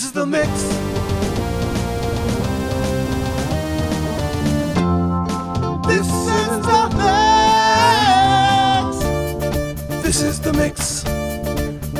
This 0.00 0.06
is 0.06 0.12
the 0.12 0.24
mix. 0.24 0.48
This 5.86 6.08
is 6.40 6.60
the 6.64 6.88
mix. 9.92 10.00
This 10.02 10.22
is 10.22 10.40
the 10.40 10.52
mix. 10.54 11.02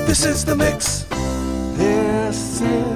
This 0.07 0.25
is 0.25 0.45
the 0.47 0.57
mix. 0.57 1.05
This 1.77 2.63
is 2.63 2.90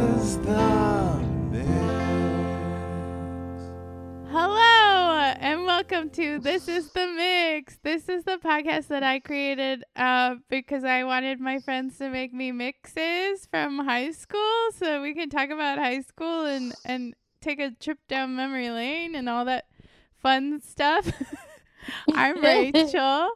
welcome 5.95 6.11
to 6.11 6.41
This 6.41 6.67
is 6.67 6.91
the 6.91 7.07
Mix. 7.07 7.79
This 7.85 8.09
is 8.09 8.25
the 8.25 8.39
podcast 8.39 8.89
that 8.89 9.05
I 9.05 9.21
created 9.21 9.85
uh, 9.95 10.35
because 10.51 10.83
I 10.83 11.05
wanted 11.05 11.39
my 11.39 11.61
friends 11.61 11.99
to 11.99 12.11
make 12.11 12.35
me 12.35 12.51
mixes 12.51 13.47
from 13.49 13.79
high 13.79 14.11
school 14.11 14.73
so 14.77 15.01
we 15.01 15.15
can 15.15 15.31
talk 15.31 15.51
about 15.51 15.79
high 15.79 16.01
school 16.01 16.47
and, 16.47 16.75
and 16.85 17.15
take 17.41 17.61
a 17.61 17.71
trip 17.71 17.99
down 18.09 18.35
memory 18.35 18.71
lane 18.71 19.15
and 19.15 19.29
all 19.29 19.45
that 19.45 19.67
fun 20.21 20.61
stuff. 20.61 21.13
I'm 22.13 22.41
Rachel. 22.43 23.29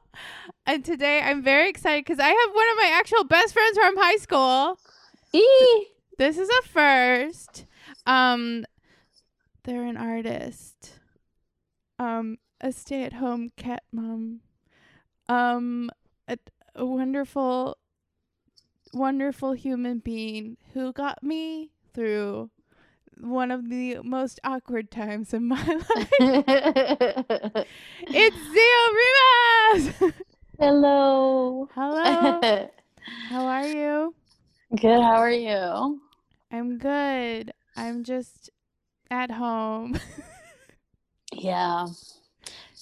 And 0.66 0.84
today 0.84 1.20
I'm 1.22 1.44
very 1.44 1.68
excited 1.68 2.06
because 2.06 2.18
I 2.18 2.26
have 2.28 2.54
one 2.54 2.68
of 2.70 2.76
my 2.76 2.90
actual 2.92 3.22
best 3.22 3.52
friends 3.52 3.78
from 3.78 3.96
high 3.96 4.16
school. 4.16 4.80
Eee. 5.32 5.86
This 6.18 6.36
is 6.36 6.48
a 6.48 6.62
first. 6.62 7.66
Um, 8.04 8.64
they're 9.62 9.84
an 9.84 9.96
artist. 9.96 10.94
Um, 12.00 12.36
a 12.60 12.72
stay-at-home 12.72 13.50
cat 13.56 13.82
mom. 13.92 14.40
Um, 15.28 15.90
a, 16.26 16.38
a 16.74 16.84
wonderful, 16.84 17.78
wonderful 18.92 19.52
human 19.52 19.98
being 19.98 20.56
who 20.74 20.92
got 20.92 21.22
me 21.22 21.70
through 21.94 22.50
one 23.20 23.50
of 23.50 23.68
the 23.68 23.98
most 24.02 24.40
awkward 24.44 24.90
times 24.90 25.34
in 25.34 25.46
my 25.46 25.62
life. 25.64 26.10
it's 28.00 28.36
Zio 28.52 29.92
Rivas. 30.00 30.14
Hello. 30.58 31.68
Hello. 31.74 32.40
How 33.28 33.46
are 33.46 33.66
you? 33.66 34.14
Good. 34.74 35.00
How 35.00 35.16
are 35.16 35.30
you? 35.30 36.00
I'm 36.50 36.78
good. 36.78 37.52
I'm 37.76 38.04
just 38.04 38.50
at 39.10 39.30
home. 39.30 39.98
Yeah. 41.32 41.86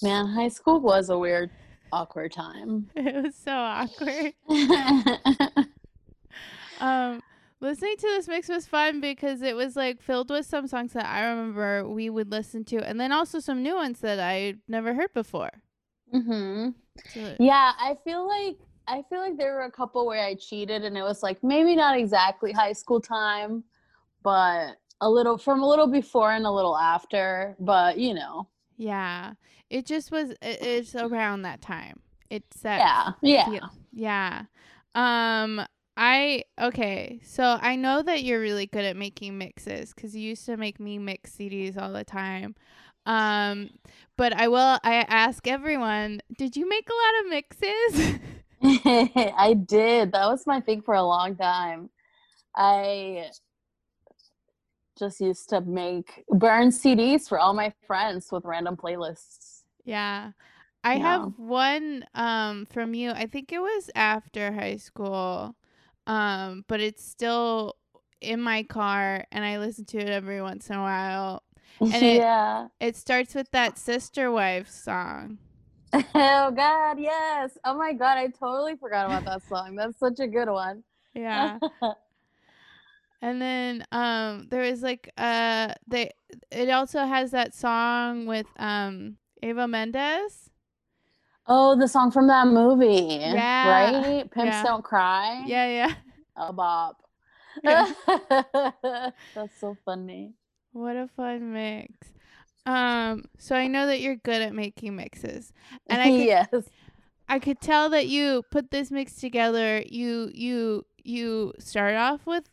Man, 0.01 0.27
high 0.27 0.49
school 0.49 0.79
was 0.79 1.09
a 1.09 1.17
weird, 1.17 1.49
awkward 1.91 2.31
time. 2.31 2.89
it 2.95 3.23
was 3.23 3.35
so 3.35 3.51
awkward. 3.51 4.33
Um, 6.79 7.21
listening 7.59 7.97
to 7.97 8.07
this 8.07 8.27
mix 8.27 8.49
was 8.49 8.67
fun 8.67 9.01
because 9.01 9.41
it 9.41 9.55
was 9.55 9.75
like 9.75 10.01
filled 10.01 10.29
with 10.29 10.45
some 10.45 10.67
songs 10.67 10.93
that 10.93 11.05
I 11.05 11.21
remember 11.27 11.87
we 11.87 12.09
would 12.09 12.31
listen 12.31 12.63
to, 12.65 12.77
and 12.77 12.99
then 12.99 13.11
also 13.11 13.39
some 13.39 13.63
new 13.63 13.75
ones 13.75 13.99
that 14.01 14.19
I 14.19 14.55
never 14.67 14.93
heard 14.93 15.13
before. 15.13 15.51
hmm 16.11 16.69
So, 17.13 17.35
Yeah, 17.39 17.73
I 17.79 17.95
feel 18.03 18.27
like 18.27 18.57
I 18.87 19.03
feel 19.09 19.19
like 19.19 19.37
there 19.37 19.53
were 19.55 19.61
a 19.63 19.71
couple 19.71 20.05
where 20.05 20.23
I 20.23 20.35
cheated, 20.35 20.83
and 20.83 20.97
it 20.97 21.01
was 21.03 21.23
like 21.23 21.43
maybe 21.43 21.75
not 21.75 21.97
exactly 21.97 22.51
high 22.51 22.73
school 22.73 23.01
time, 23.01 23.63
but 24.23 24.77
a 25.01 25.09
little 25.09 25.37
from 25.37 25.61
a 25.61 25.67
little 25.67 25.87
before 25.87 26.31
and 26.31 26.45
a 26.45 26.51
little 26.51 26.77
after. 26.77 27.55
But 27.59 27.97
you 27.97 28.13
know, 28.13 28.47
yeah, 28.77 29.33
it 29.69 29.85
just 29.85 30.11
was. 30.11 30.31
It, 30.31 30.37
it's 30.41 30.95
around 30.95 31.41
that 31.41 31.61
time. 31.61 31.99
It's 32.29 32.61
that. 32.61 33.15
yeah, 33.21 33.49
yeah. 33.51 33.67
yeah. 33.93 34.43
Um. 34.95 35.65
I 35.99 36.43
okay. 36.61 37.19
So 37.23 37.43
I 37.43 37.75
know 37.75 38.03
that 38.03 38.23
you're 38.23 38.39
really 38.39 38.67
good 38.67 38.85
at 38.85 38.95
making 38.95 39.37
mixes 39.37 39.93
because 39.93 40.15
you 40.15 40.21
used 40.29 40.45
to 40.45 40.55
make 40.55 40.79
me 40.79 40.99
mix 40.99 41.31
CDs 41.31 41.81
all 41.81 41.91
the 41.91 42.03
time. 42.03 42.55
Um, 43.07 43.71
but 44.15 44.33
I 44.33 44.47
will. 44.47 44.79
I 44.83 45.05
ask 45.07 45.47
everyone, 45.47 46.21
did 46.37 46.55
you 46.55 46.69
make 46.69 46.87
a 46.87 46.93
lot 46.93 47.25
of 47.25 47.29
mixes? 47.31 48.19
I 48.63 49.53
did. 49.53 50.11
That 50.11 50.27
was 50.27 50.45
my 50.45 50.59
thing 50.61 50.81
for 50.81 50.93
a 50.93 51.03
long 51.03 51.35
time. 51.35 51.89
I 52.55 53.29
just 54.97 55.21
used 55.21 55.49
to 55.49 55.61
make 55.61 56.23
burn 56.29 56.69
CDs 56.69 57.27
for 57.27 57.39
all 57.39 57.53
my 57.53 57.73
friends 57.85 58.31
with 58.31 58.43
random 58.45 58.75
playlists. 58.75 59.61
Yeah. 59.85 60.31
I 60.83 60.95
Yeah. 60.95 61.01
have 61.03 61.33
one 61.37 62.05
um 62.13 62.65
from 62.65 62.93
you. 62.93 63.11
I 63.11 63.25
think 63.27 63.51
it 63.51 63.59
was 63.59 63.89
after 63.95 64.51
high 64.51 64.77
school. 64.77 65.55
Um 66.05 66.63
but 66.67 66.79
it's 66.79 67.03
still 67.03 67.75
in 68.21 68.41
my 68.41 68.63
car 68.63 69.25
and 69.31 69.45
I 69.45 69.57
listen 69.59 69.85
to 69.85 69.97
it 69.99 70.09
every 70.09 70.41
once 70.41 70.69
in 70.69 70.75
a 70.75 70.81
while. 70.81 71.43
And 71.79 71.93
it- 71.93 72.17
yeah. 72.21 72.67
It 72.79 72.95
starts 72.95 73.35
with 73.35 73.51
that 73.51 73.77
Sister 73.77 74.31
Wife 74.31 74.69
song. 74.69 75.37
oh 75.93 76.51
God, 76.51 76.99
yes. 76.99 77.57
Oh 77.63 77.77
my 77.77 77.93
God, 77.93 78.17
I 78.17 78.27
totally 78.27 78.75
forgot 78.75 79.05
about 79.05 79.25
that 79.25 79.41
song. 79.47 79.75
That's 79.75 79.97
such 79.99 80.19
a 80.19 80.27
good 80.27 80.49
one. 80.49 80.83
Yeah. 81.13 81.59
and 83.21 83.41
then 83.41 83.85
um 83.91 84.47
there 84.49 84.61
was 84.69 84.81
like 84.81 85.11
uh 85.17 85.73
they 85.87 86.11
it 86.51 86.69
also 86.69 87.05
has 87.05 87.31
that 87.31 87.53
song 87.55 88.25
with 88.25 88.47
um 88.57 89.17
Eva 89.43 89.67
Mendes. 89.67 90.49
oh, 91.47 91.77
the 91.79 91.87
song 91.87 92.11
from 92.11 92.27
that 92.27 92.47
movie. 92.47 93.15
Yeah. 93.19 93.69
Right? 93.69 94.31
Pimps 94.31 94.45
Yeah. 94.47 94.63
Don't 94.63 94.83
Cry. 94.83 95.43
Yeah, 95.47 95.67
yeah. 95.67 95.93
A 96.35 96.51
bop. 96.53 97.01
Yeah. 97.63 97.89
That's 99.33 99.59
so 99.59 99.77
funny. 99.85 100.33
What 100.73 100.95
a 100.95 101.07
fun 101.15 101.53
mix. 101.53 101.93
Um, 102.65 103.25
so 103.39 103.55
I 103.55 103.67
know 103.67 103.87
that 103.87 103.99
you're 104.01 104.15
good 104.17 104.41
at 104.41 104.53
making 104.53 104.95
mixes. 104.95 105.53
And 105.87 106.01
I 106.01 106.05
could, 106.17 106.25
yes. 106.25 106.49
I 107.29 107.39
could 107.39 107.59
tell 107.61 107.89
that 107.89 108.07
you 108.07 108.43
put 108.51 108.69
this 108.71 108.91
mix 108.91 109.15
together. 109.15 109.81
You 109.87 110.29
you 110.33 110.85
you 111.03 111.53
start 111.59 111.95
off 111.95 112.25
with 112.27 112.43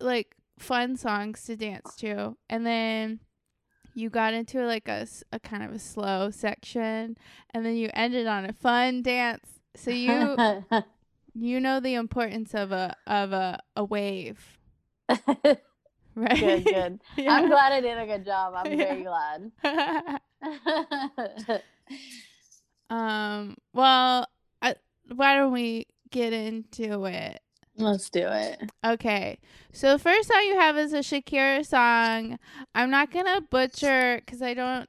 like 0.00 0.36
fun 0.58 0.96
songs 0.96 1.44
to 1.44 1.56
dance 1.56 1.94
to 1.96 2.36
and 2.50 2.66
then 2.66 3.20
you 3.94 4.10
got 4.10 4.34
into 4.34 4.64
like 4.64 4.88
a, 4.88 5.06
a 5.32 5.40
kind 5.40 5.62
of 5.64 5.72
a 5.72 5.78
slow 5.78 6.30
section 6.30 7.16
and 7.52 7.66
then 7.66 7.76
you 7.76 7.90
ended 7.94 8.26
on 8.26 8.44
a 8.44 8.52
fun 8.52 9.02
dance. 9.02 9.60
So 9.76 9.90
you 9.90 10.38
you 11.34 11.60
know 11.60 11.80
the 11.80 11.94
importance 11.94 12.54
of 12.54 12.72
a 12.72 12.94
of 13.06 13.32
a, 13.32 13.60
a 13.76 13.84
wave, 13.84 14.58
right? 16.14 16.38
good, 16.40 16.64
good. 16.64 17.00
Yeah. 17.16 17.36
I'm 17.36 17.48
glad 17.48 17.72
I 17.72 17.80
did 17.80 17.98
a 17.98 18.06
good 18.06 18.24
job. 18.24 18.54
I'm 18.56 18.76
Yeah. 18.76 18.76
very 18.76 19.02
glad. 19.02 19.52
Um, 22.90 23.56
well, 23.74 24.26
I, 24.62 24.76
why 25.14 25.36
don't 25.36 25.52
we 25.52 25.86
get 26.10 26.32
into 26.32 27.04
it? 27.04 27.40
Let's 27.78 28.10
do 28.10 28.26
it. 28.26 28.58
Okay, 28.84 29.38
so 29.72 29.96
first 29.98 30.28
song 30.28 30.42
you 30.46 30.58
have 30.58 30.76
is 30.76 30.92
a 30.92 30.98
Shakira 30.98 31.64
song. 31.64 32.38
I'm 32.74 32.90
not 32.90 33.10
gonna 33.12 33.40
butcher 33.40 34.20
because 34.24 34.42
I 34.42 34.52
don't 34.54 34.88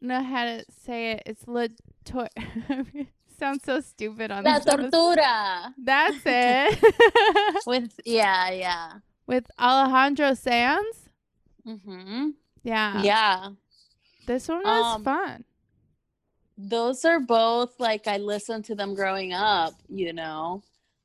know 0.00 0.22
how 0.22 0.44
to 0.44 0.64
say 0.84 1.12
it. 1.12 1.22
It's 1.26 1.46
La 1.46 1.66
Tor- 2.04 2.28
Sounds 3.38 3.62
so 3.64 3.80
stupid 3.80 4.30
on 4.30 4.44
La 4.44 4.58
this 4.58 4.64
tortura. 4.64 5.72
That's 5.82 6.16
it. 6.26 7.62
With 7.66 7.92
yeah, 8.04 8.50
yeah. 8.50 8.92
With 9.26 9.46
Alejandro 9.58 10.34
Sanz. 10.34 11.08
Mm-hmm. 11.66 12.30
Yeah. 12.62 13.02
Yeah. 13.02 13.48
This 14.26 14.48
one 14.48 14.62
was 14.64 14.96
Um, 14.96 15.04
fun. 15.04 15.44
Those 16.58 17.04
are 17.04 17.20
both 17.20 17.78
like 17.80 18.06
I 18.06 18.18
listened 18.18 18.64
to 18.66 18.74
them 18.74 18.94
growing 18.94 19.32
up, 19.32 19.72
you 19.88 20.12
know. 20.12 20.62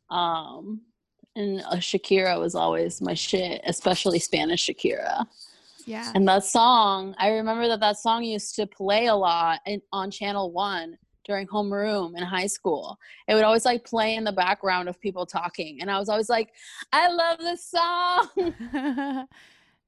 Um 0.10 0.82
and 1.36 1.62
uh, 1.62 1.76
Shakira 1.76 2.40
was 2.40 2.56
always 2.56 3.02
my 3.02 3.14
shit, 3.14 3.62
especially 3.66 4.20
Spanish 4.20 4.66
Shakira. 4.68 5.26
Yeah. 5.86 6.12
And 6.16 6.28
that 6.28 6.44
song, 6.44 7.14
I 7.20 7.30
remember 7.30 7.68
that 7.68 7.80
that 7.82 8.00
song 8.00 8.24
used 8.24 8.56
to 8.56 8.66
play 8.66 9.08
a 9.08 9.16
lot 9.16 9.60
in, 9.66 9.82
on 9.92 10.10
Channel 10.10 10.52
1 10.52 10.98
during 11.26 11.48
homeroom 11.48 12.18
in 12.18 12.24
high 12.24 12.48
school. 12.48 12.98
It 13.28 13.36
would 13.36 13.44
always 13.44 13.66
like 13.66 13.84
play 13.84 14.16
in 14.16 14.24
the 14.24 14.32
background 14.32 14.90
of 14.90 15.00
people 15.00 15.26
talking. 15.26 15.82
And 15.82 15.92
I 15.92 16.00
was 16.00 16.10
always 16.10 16.30
like, 16.30 16.54
I 16.92 17.10
love 17.10 17.40
this 17.40 17.66
song. 17.66 18.30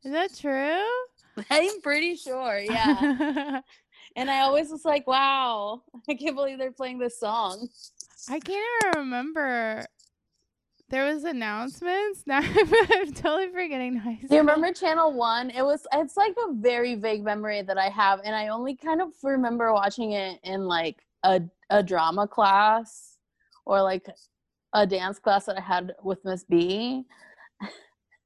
is 0.04 0.12
that 0.12 0.36
true? 0.38 1.45
I'm 1.50 1.81
pretty 1.81 2.16
sure. 2.16 2.60
Yeah. 2.60 3.62
and 4.16 4.30
I 4.30 4.42
always 4.42 4.69
was 4.69 4.86
like, 4.86 5.07
wow, 5.07 5.83
I 6.10 6.16
can't 6.16 6.36
believe 6.36 6.57
they're 6.57 6.72
playing 6.72 7.00
this 7.00 7.19
song. 7.19 7.69
I 8.30 8.39
can't 8.39 8.66
even 8.83 9.00
remember. 9.04 9.86
There 10.89 11.06
was 11.06 11.24
announcements. 11.24 12.24
Now 12.28 12.39
I'm 12.39 13.13
totally 13.13 13.50
forgetting 13.50 13.98
high 13.98 14.16
school. 14.16 14.28
Do 14.30 14.36
you 14.36 14.42
remember 14.42 14.72
Channel 14.74 15.13
1? 15.13 15.51
It 15.51 15.63
was, 15.63 15.86
it's 15.94 16.18
like 16.18 16.36
a 16.50 16.54
very 16.54 16.95
vague 16.95 17.24
memory 17.24 17.62
that 17.62 17.78
I 17.78 17.89
have. 17.89 18.22
And 18.24 18.36
I 18.36 18.48
only 18.50 18.75
kind 18.75 19.01
of 19.01 19.10
remember 19.24 19.74
watching 19.74 20.13
it 20.13 20.39
in 20.44 20.66
like 20.66 21.06
a, 21.24 21.42
a 21.69 21.84
drama 21.84 22.28
class 22.28 23.18
or 23.66 23.81
like 23.81 24.07
a 24.74 24.88
dance 24.88 25.19
class 25.19 25.45
that 25.45 25.57
I 25.57 25.62
had 25.62 25.94
with 26.04 26.24
Miss 26.24 26.44
B. 26.44 27.06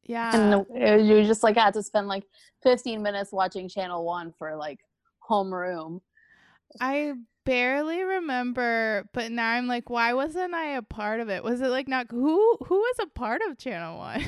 Yeah. 0.04 0.36
and 0.36 0.54
uh, 0.54 0.96
you 0.96 1.24
just 1.26 1.44
like 1.44 1.56
had 1.56 1.74
to 1.76 1.84
spend 1.84 2.08
like 2.08 2.26
15 2.64 3.02
minutes 3.02 3.32
watching 3.32 3.70
channel 3.70 4.04
one 4.04 4.34
for 4.38 4.56
like 4.56 4.80
homeroom 5.30 6.02
I 6.80 7.14
barely 7.46 8.04
remember, 8.04 9.10
but 9.14 9.32
now 9.32 9.50
I'm 9.52 9.68
like, 9.68 9.90
why 9.90 10.14
wasn't 10.14 10.54
I 10.54 10.76
a 10.78 10.82
part 10.82 11.20
of 11.20 11.30
it? 11.30 11.44
Was 11.44 11.62
it 11.62 11.68
like 11.70 11.88
not 11.88 12.08
who 12.12 12.58
who 12.66 12.76
was 12.76 12.96
a 13.02 13.08
part 13.08 13.42
of 13.50 13.58
Channel 13.58 13.98
One? 13.98 14.24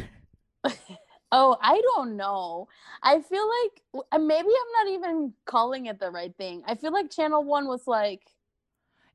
oh 1.32 1.58
i 1.62 1.82
don't 1.96 2.16
know 2.16 2.68
i 3.02 3.20
feel 3.20 3.48
like 3.64 4.06
uh, 4.12 4.18
maybe 4.20 4.48
i'm 4.48 4.86
not 4.88 4.94
even 4.94 5.34
calling 5.46 5.88
it 5.88 6.00
the 6.00 6.10
right 6.10 6.36
thing 6.38 6.62
i 6.68 6.76
feel 6.76 6.92
like 6.94 7.10
channel 7.10 7.44
one 7.44 7.68
was 7.68 7.88
like 7.88 8.22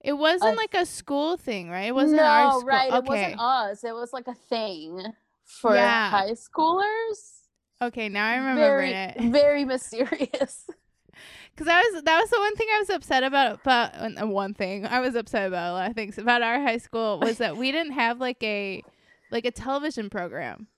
It 0.01 0.12
wasn't 0.15 0.55
A- 0.55 0.56
like 0.56 0.75
a 0.75 0.87
school 0.87 1.37
thing, 1.37 1.71
right? 1.71 1.89
It 1.89 1.94
wasn't 1.94 2.17
no 2.19 2.25
our 2.25 2.51
school. 2.51 2.67
right 2.67 2.89
Okay. 2.93 2.97
it 2.99 3.05
wasn't 3.05 3.41
us 3.41 3.85
it 3.85 3.94
was 3.94 4.12
like 4.12 4.29
a 4.29 4.35
thing 4.35 5.03
for 5.44 5.75
Yeah. 5.75 6.11
high 6.11 6.33
schoolers 6.33 7.43
okay, 7.81 8.09
now 8.09 8.27
I'm 8.27 8.47
remembering 8.47 8.93
very 8.93 9.15
it. 9.17 9.33
very 9.33 9.65
mysterious 9.65 10.67
Cause 11.56 11.67
that 11.67 11.82
was 11.82 12.03
that 12.05 12.20
was 12.20 12.31
the 12.31 12.38
one 12.38 12.55
thing 12.55 12.69
I 12.75 12.79
was 12.79 12.91
upset 12.91 13.25
about. 13.25 13.61
About 13.62 13.94
uh, 13.94 14.26
one 14.26 14.55
thing 14.55 14.87
I 14.87 15.00
was 15.00 15.17
upset 15.17 15.49
about 15.49 15.70
a 15.70 15.73
lot 15.73 15.91
of 15.91 15.97
things 15.97 16.17
about 16.17 16.43
our 16.43 16.62
high 16.62 16.79
school 16.79 17.19
was 17.20 17.38
that 17.38 17.56
we 17.56 17.73
didn't 17.73 17.93
have 17.93 18.20
like 18.20 18.43
a 18.43 18.82
like 19.31 19.44
a 19.44 19.50
television 19.50 20.09
program. 20.09 20.69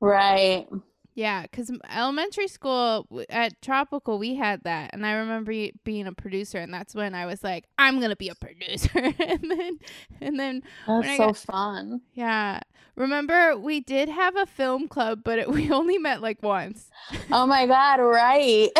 right 0.00 0.66
Yeah, 1.14 1.42
because 1.42 1.72
elementary 1.92 2.46
school 2.48 3.06
at 3.28 3.60
Tropical, 3.60 4.18
we 4.18 4.36
had 4.36 4.62
that, 4.64 4.90
and 4.92 5.04
I 5.04 5.12
remember 5.12 5.52
being 5.84 6.06
a 6.06 6.12
producer, 6.12 6.58
and 6.58 6.72
that's 6.72 6.94
when 6.94 7.14
I 7.14 7.26
was 7.26 7.42
like, 7.42 7.64
"I'm 7.78 8.00
gonna 8.00 8.16
be 8.16 8.28
a 8.28 8.34
producer," 8.34 8.90
and 9.18 9.50
then, 9.50 9.78
and 10.20 10.38
then, 10.38 10.62
that's 10.86 11.16
so 11.16 11.26
got- 11.28 11.36
fun. 11.36 12.00
Yeah. 12.14 12.60
Remember, 12.96 13.56
we 13.56 13.80
did 13.80 14.08
have 14.08 14.36
a 14.36 14.46
film 14.46 14.86
club, 14.86 15.20
but 15.24 15.38
it, 15.38 15.48
we 15.50 15.70
only 15.70 15.98
met 15.98 16.20
like 16.22 16.42
once, 16.42 16.90
oh 17.32 17.46
my 17.46 17.66
god 17.66 17.96
right. 18.00 18.70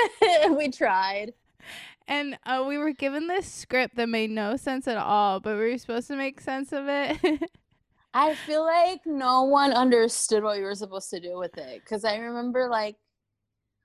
We 0.56 0.70
tried. 0.70 1.32
And 2.06 2.36
uh, 2.44 2.64
we 2.66 2.76
were 2.76 2.92
given 2.92 3.28
this 3.28 3.46
script 3.46 3.94
that 3.96 4.08
made 4.08 4.30
no 4.30 4.56
sense 4.56 4.88
at 4.88 4.96
all, 4.96 5.38
but 5.38 5.56
we 5.56 5.70
were 5.70 5.78
supposed 5.78 6.08
to 6.08 6.16
make 6.16 6.40
sense 6.40 6.72
of 6.72 6.86
it. 6.88 7.18
I 8.12 8.34
feel 8.34 8.64
like 8.64 9.00
no 9.06 9.42
one 9.42 9.72
understood 9.72 10.42
what 10.42 10.56
we 10.56 10.64
were 10.64 10.74
supposed 10.74 11.10
to 11.10 11.20
do 11.20 11.38
with 11.38 11.56
it 11.56 11.82
because 11.84 12.04
I 12.04 12.16
remember 12.16 12.68
like 12.68 12.96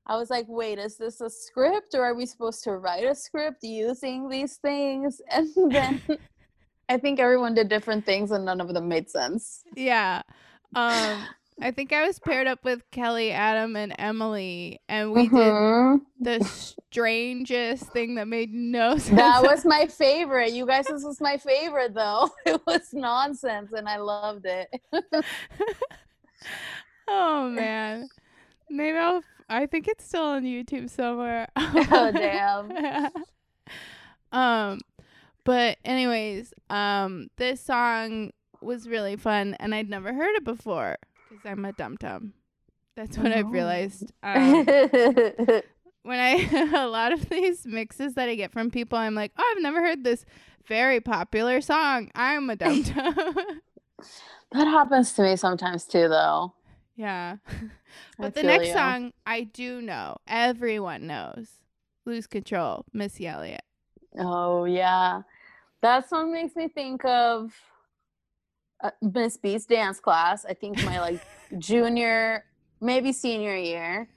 I 0.07 0.17
was 0.17 0.29
like, 0.29 0.45
wait, 0.47 0.77
is 0.77 0.97
this 0.97 1.19
a 1.21 1.29
script 1.29 1.95
or 1.95 2.03
are 2.03 2.13
we 2.13 2.25
supposed 2.25 2.63
to 2.65 2.73
write 2.73 3.05
a 3.05 3.15
script 3.15 3.63
using 3.63 4.29
these 4.29 4.57
things? 4.57 5.21
And 5.31 5.47
then 5.73 6.01
I 6.89 6.97
think 6.97 7.19
everyone 7.19 7.55
did 7.55 7.69
different 7.69 8.05
things 8.05 8.31
and 8.31 8.45
none 8.45 8.61
of 8.61 8.73
them 8.73 8.87
made 8.87 9.09
sense. 9.09 9.63
yeah. 9.75 10.21
Um, 10.75 11.25
I 11.61 11.71
think 11.71 11.93
I 11.93 12.05
was 12.05 12.19
paired 12.19 12.47
up 12.47 12.65
with 12.65 12.81
Kelly, 12.91 13.31
Adam, 13.31 13.75
and 13.77 13.93
Emily, 13.97 14.81
and 14.89 15.13
we 15.13 15.23
did 15.29 15.31
Mhm. 15.31 16.01
the 16.19 16.43
strangest 16.43 17.85
thing 17.93 18.15
that 18.15 18.27
made 18.27 18.53
no 18.53 18.97
sense. 18.97 19.15
That 19.15 19.41
was 19.41 19.63
my 19.65 19.87
favorite. 19.87 20.51
You 20.51 20.65
guys, 20.65 20.85
this 20.87 21.03
was 21.05 21.21
my 21.21 21.37
favorite 21.37 21.93
though. 21.93 22.29
It 22.45 22.61
was 22.67 22.93
nonsense 22.93 23.71
and 23.71 23.87
I 23.87 23.97
loved 23.97 24.45
it. 24.45 24.67
oh 27.07 27.49
man. 27.49 28.09
Maybe 28.69 28.97
I'll. 28.97 29.21
I 29.47 29.67
think 29.67 29.87
it's 29.87 30.03
still 30.05 30.23
on 30.23 30.43
YouTube 30.43 30.89
somewhere. 30.89 31.47
Oh, 31.55 32.11
damn. 32.11 33.11
um, 34.31 34.79
but 35.43 35.77
anyways, 35.85 36.51
um, 36.71 37.27
this 37.37 37.61
song 37.61 38.31
was 38.59 38.89
really 38.89 39.15
fun, 39.17 39.55
and 39.59 39.75
I'd 39.75 39.87
never 39.89 40.13
heard 40.13 40.35
it 40.35 40.43
before 40.43 40.97
because 41.35 41.51
I'm 41.51 41.65
a 41.65 41.73
dum 41.73 41.95
dum. 41.97 42.33
That's 42.95 43.17
what 43.17 43.31
I've 43.31 43.47
Oh. 43.47 43.49
realized. 43.51 44.11
Um, 44.23 44.71
when 46.03 46.19
I 46.19 46.33
a 46.83 46.87
lot 46.87 47.11
of 47.11 47.29
these 47.29 47.65
mixes 47.65 48.13
that 48.15 48.29
I 48.29 48.35
get 48.35 48.51
from 48.51 48.71
people, 48.71 48.97
I'm 48.97 49.15
like, 49.15 49.31
oh, 49.37 49.53
I've 49.55 49.61
never 49.63 49.81
heard 49.81 50.03
this 50.03 50.25
very 50.67 50.99
popular 51.01 51.61
song. 51.61 52.11
I'm 52.15 52.49
a 52.49 52.55
dum 52.55 52.81
dum. 52.83 53.61
that 54.51 54.67
happens 54.67 55.13
to 55.13 55.23
me 55.23 55.35
sometimes 55.35 55.85
too 55.85 56.07
though. 56.07 56.53
yeah. 56.95 57.37
I 58.19 58.29
But 58.29 58.33
the 58.33 58.43
next 58.43 58.67
you. 58.67 58.73
song 58.73 59.13
I 59.25 59.41
do 59.43 59.81
know. 59.81 60.17
Everyone 60.27 61.07
knows. 61.07 61.59
Lose 62.05 62.27
Control, 62.27 62.85
Missy 62.93 63.27
Elliott. 63.27 63.63
Oh 64.17 64.65
yeah, 64.65 65.21
that 65.81 66.09
song 66.09 66.31
makes 66.31 66.55
me 66.55 66.67
think 66.67 67.03
of 67.05 67.53
uh, 68.83 68.91
Miss 69.01 69.37
B's 69.37 69.65
dance 69.65 69.99
class. 69.99 70.45
I 70.45 70.53
think 70.53 70.83
my 70.83 70.99
like 70.99 71.21
junior, 71.59 72.45
maybe 72.81 73.11
senior 73.13 73.55
year, 73.55 74.09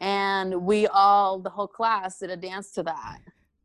and 0.00 0.62
we 0.64 0.86
all, 0.86 1.38
the 1.38 1.50
whole 1.50 1.68
class, 1.68 2.18
did 2.18 2.30
a 2.30 2.36
dance 2.36 2.72
to 2.72 2.82
that. 2.84 3.18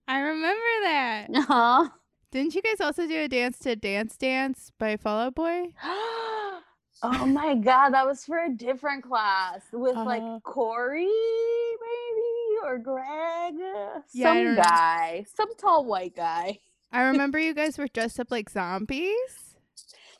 I 0.07 0.19
remember 0.19 0.61
that. 0.83 1.27
Uh-huh. 1.35 1.89
Didn't 2.31 2.53
you 2.53 2.61
guys 2.61 2.81
also 2.81 3.07
do 3.07 3.17
a 3.21 3.27
dance 3.29 3.59
to 3.59 3.75
Dance 3.77 4.17
Dance 4.17 4.71
by 4.77 4.97
Fall 4.97 5.19
Out 5.19 5.35
Boy? 5.35 5.67
oh 5.83 7.25
my 7.25 7.55
god, 7.55 7.91
that 7.91 8.05
was 8.05 8.25
for 8.25 8.39
a 8.43 8.49
different 8.49 9.03
class 9.05 9.61
with 9.71 9.95
Uh-huh. 9.95 10.03
like 10.05 10.43
Corey, 10.43 11.05
maybe 11.05 12.65
or 12.65 12.77
Greg, 12.77 13.53
Yeah, 14.11 14.33
some 14.33 14.55
guy, 14.55 15.25
some 15.35 15.55
tall 15.55 15.85
white 15.85 16.15
guy. 16.15 16.59
I 16.91 17.03
remember 17.07 17.39
you 17.39 17.53
guys 17.53 17.77
were 17.77 17.87
dressed 17.87 18.19
up 18.19 18.31
like 18.31 18.49
zombies. 18.49 19.44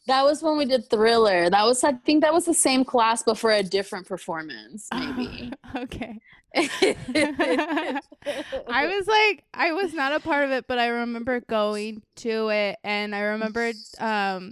That 0.07 0.24
was 0.24 0.44
when 0.44 0.57
we 0.57 0.66
did 0.66 0.90
Thriller. 0.90 1.50
That 1.50 1.63
was, 1.63 1.84
I 1.84 1.94
think, 1.94 2.22
that 2.24 2.34
was 2.34 2.46
the 2.46 2.54
same 2.54 2.86
class, 2.86 3.24
but 3.24 3.38
for 3.38 3.52
a 3.52 3.63
different 3.63 4.07
performance, 4.07 4.88
maybe. 4.94 5.52
okay. 5.75 6.19
I 6.56 8.06
was 8.98 9.07
like, 9.07 9.44
I 9.54 9.72
was 9.74 9.94
not 9.94 10.13
a 10.13 10.19
part 10.19 10.46
of 10.46 10.52
it, 10.52 10.68
but 10.68 10.80
I 10.80 10.88
remember 10.88 11.42
going 11.42 12.02
to 12.18 12.50
it, 12.50 12.78
and 12.84 13.13
I 13.16 13.19
remembered 13.22 13.75
um, 14.00 14.52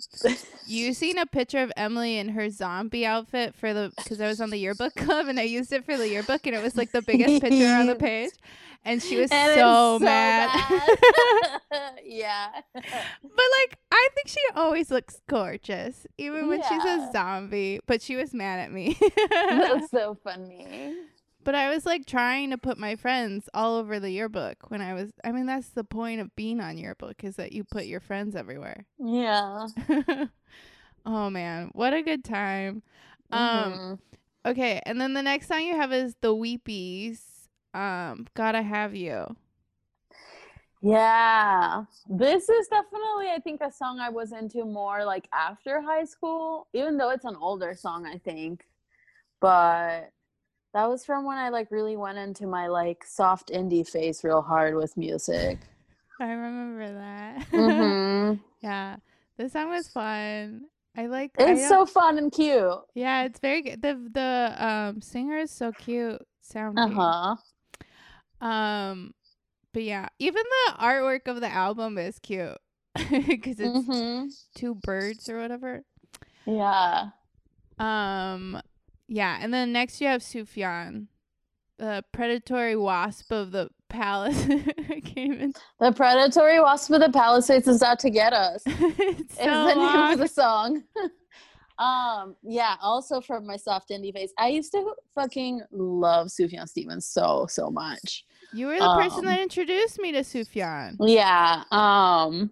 using 0.68 1.18
a 1.18 1.26
picture 1.26 1.60
of 1.60 1.72
Emily 1.78 2.18
in 2.18 2.30
her 2.30 2.50
zombie 2.50 3.06
outfit 3.06 3.56
for 3.56 3.74
the 3.74 3.92
because 3.98 4.20
I 4.22 4.28
was 4.28 4.42
on 4.42 4.50
the 4.50 4.58
yearbook 4.58 4.96
club, 4.96 5.28
and 5.28 5.40
I 5.40 5.44
used 5.44 5.72
it 5.74 5.86
for 5.86 5.98
the 5.98 6.10
yearbook, 6.10 6.46
and 6.46 6.56
it 6.56 6.62
was 6.64 6.76
like 6.76 6.92
the 6.92 7.02
biggest 7.02 7.42
picture 7.42 7.68
on 7.68 7.88
the 7.88 7.96
page, 8.00 8.32
and 8.86 9.02
she 9.02 9.16
was 9.18 9.32
And 9.32 9.54
so, 9.56 9.98
so 9.98 10.00
mad. 10.04 10.50
bad. 10.70 11.94
yeah. 12.04 12.50
but 12.74 12.84
like, 13.62 13.78
I 13.92 14.08
think 14.14 14.28
she 14.28 14.40
always 14.56 14.92
looks 14.92 15.22
gorgeous, 15.30 16.06
even 16.18 16.48
when 16.50 16.62
she's 16.64 16.84
a 16.84 17.10
zombie. 17.14 17.80
But 17.88 18.02
she 18.02 18.16
was 18.18 18.34
mad 18.34 18.60
at 18.60 18.72
me. 18.72 18.98
That's 19.30 19.90
so 19.90 20.18
funny. 20.24 20.94
But 21.44 21.56
I 21.56 21.70
was 21.74 21.86
like 21.86 22.06
trying 22.06 22.52
to 22.52 22.58
put 22.58 22.78
my 22.78 22.96
friends 22.96 23.50
all 23.54 23.76
over 23.76 24.00
the 24.00 24.12
yearbook 24.12 24.70
when 24.70 24.82
I 24.82 24.94
was. 24.94 25.12
I 25.24 25.32
mean, 25.32 25.46
that's 25.46 25.70
the 25.70 25.84
point 25.84 26.22
of 26.22 26.36
being 26.36 26.60
on 26.62 26.78
yearbook 26.78 27.24
is 27.24 27.36
that 27.38 27.52
you 27.52 27.64
put 27.64 27.86
your 27.86 28.00
friends 28.00 28.36
everywhere. 28.36 28.86
Yeah. 29.00 29.68
oh 31.06 31.30
man, 31.30 31.70
what 31.74 31.94
a 31.94 32.02
good 32.02 32.24
time. 32.24 32.84
Um, 33.32 33.82
Mhm. 33.82 34.00
okay, 34.46 34.82
and 34.86 35.02
then 35.02 35.14
the 35.14 35.24
next 35.24 35.48
song 35.48 35.64
you 35.64 35.76
have 35.76 35.94
is 35.94 36.16
the 36.22 36.36
Weepies. 36.36 37.20
Um, 37.74 38.28
gotta 38.36 38.62
have 38.62 38.96
you. 38.96 39.36
Yeah. 40.82 41.86
This 42.10 42.50
is 42.50 42.68
definitely, 42.68 43.30
I 43.30 43.40
think, 43.44 43.62
a 43.62 43.72
song 43.72 44.00
I 44.00 44.10
was 44.10 44.34
into 44.34 44.66
more 44.66 45.06
like 45.06 45.28
after 45.34 45.82
high 45.82 46.04
school, 46.04 46.68
even 46.74 46.98
though 46.98 47.10
it's 47.12 47.26
an 47.26 47.36
older 47.38 47.74
song, 47.74 48.06
I 48.06 48.18
think. 48.18 48.66
But 49.42 50.12
that 50.74 50.90
was 50.90 51.06
from 51.06 51.26
when 51.26 51.38
I 51.38 51.50
like 51.50 51.72
really 51.72 51.96
went 51.98 52.18
into 52.18 52.48
my 52.48 52.68
like 52.68 53.04
soft 53.06 53.50
indie 53.50 53.88
phase 53.88 54.24
real 54.24 54.42
hard 54.42 54.76
with 54.76 54.98
music. 54.98 55.60
I 56.20 56.32
remember 56.32 56.94
that. 56.94 57.48
hmm 57.52 58.34
yeah, 58.62 58.98
the 59.38 59.50
song 59.50 59.70
was 59.70 59.88
fun. 59.88 60.66
I 60.96 61.08
like. 61.08 61.32
I 61.40 61.52
It's 61.52 61.62
don't- 61.62 61.70
so 61.70 61.86
fun 61.86 62.18
and 62.18 62.32
cute. 62.32 62.80
Yeah, 62.96 63.24
it's 63.24 63.40
very 63.40 63.62
good. 63.62 63.82
The 63.82 63.96
the 64.12 64.56
um 64.60 65.02
singer 65.02 65.38
is 65.40 65.52
so 65.52 65.72
cute 65.72 66.22
sounding. 66.42 66.84
Uh 66.84 67.36
huh. 68.40 68.48
Um, 68.48 69.14
but 69.74 69.84
yeah, 69.84 70.10
even 70.20 70.44
the 70.68 70.74
artwork 70.74 71.28
of 71.28 71.42
the 71.42 71.50
album 71.50 71.98
is 71.98 72.20
cute 72.20 72.58
because 73.12 73.60
it's 73.60 73.86
hmm 73.88 74.28
two 74.56 74.76
birds 74.76 75.30
or 75.30 75.40
whatever. 75.40 75.84
Yeah. 76.46 77.10
Um, 77.80 78.62
yeah, 79.14 79.38
and 79.40 79.54
then 79.54 79.72
next 79.72 80.02
you 80.02 80.08
have 80.08 80.22
Sufjan, 80.22 81.06
the 81.78 82.04
predatory 82.12 82.76
wasp 82.76 83.32
of 83.32 83.52
the 83.52 83.70
palace. 83.88 84.44
I 84.90 85.02
can't. 85.02 85.56
The 85.80 85.92
predatory 85.92 86.60
wasp 86.60 86.90
of 86.90 87.00
the 87.00 87.12
Palisades 87.12 87.68
is 87.68 87.84
out 87.84 88.00
to 88.00 88.10
get 88.10 88.34
us. 88.34 88.64
it's 88.66 89.38
so 89.38 89.44
the 89.44 89.76
name 89.76 90.14
of 90.14 90.18
the 90.18 90.28
song. 90.28 90.82
um, 91.78 92.36
yeah, 92.42 92.76
also 92.82 93.22
from 93.22 93.46
my 93.46 93.56
soft 93.56 93.92
indie 93.92 94.12
phase. 94.12 94.34
I 94.40 94.48
used 94.48 94.72
to 94.72 94.96
fucking 95.14 95.62
love 95.72 96.30
Sufjan 96.30 96.68
Stevens 96.68 97.06
so, 97.06 97.46
so 97.48 97.70
much. 97.70 98.26
You 98.52 98.66
were 98.66 98.80
the 98.80 98.98
person 99.00 99.20
um, 99.20 99.26
that 99.26 99.42
introduced 99.42 100.00
me 100.00 100.12
to 100.14 100.22
Sufjan. 100.22 100.96
Yeah. 101.00 101.66
Um, 101.70 102.50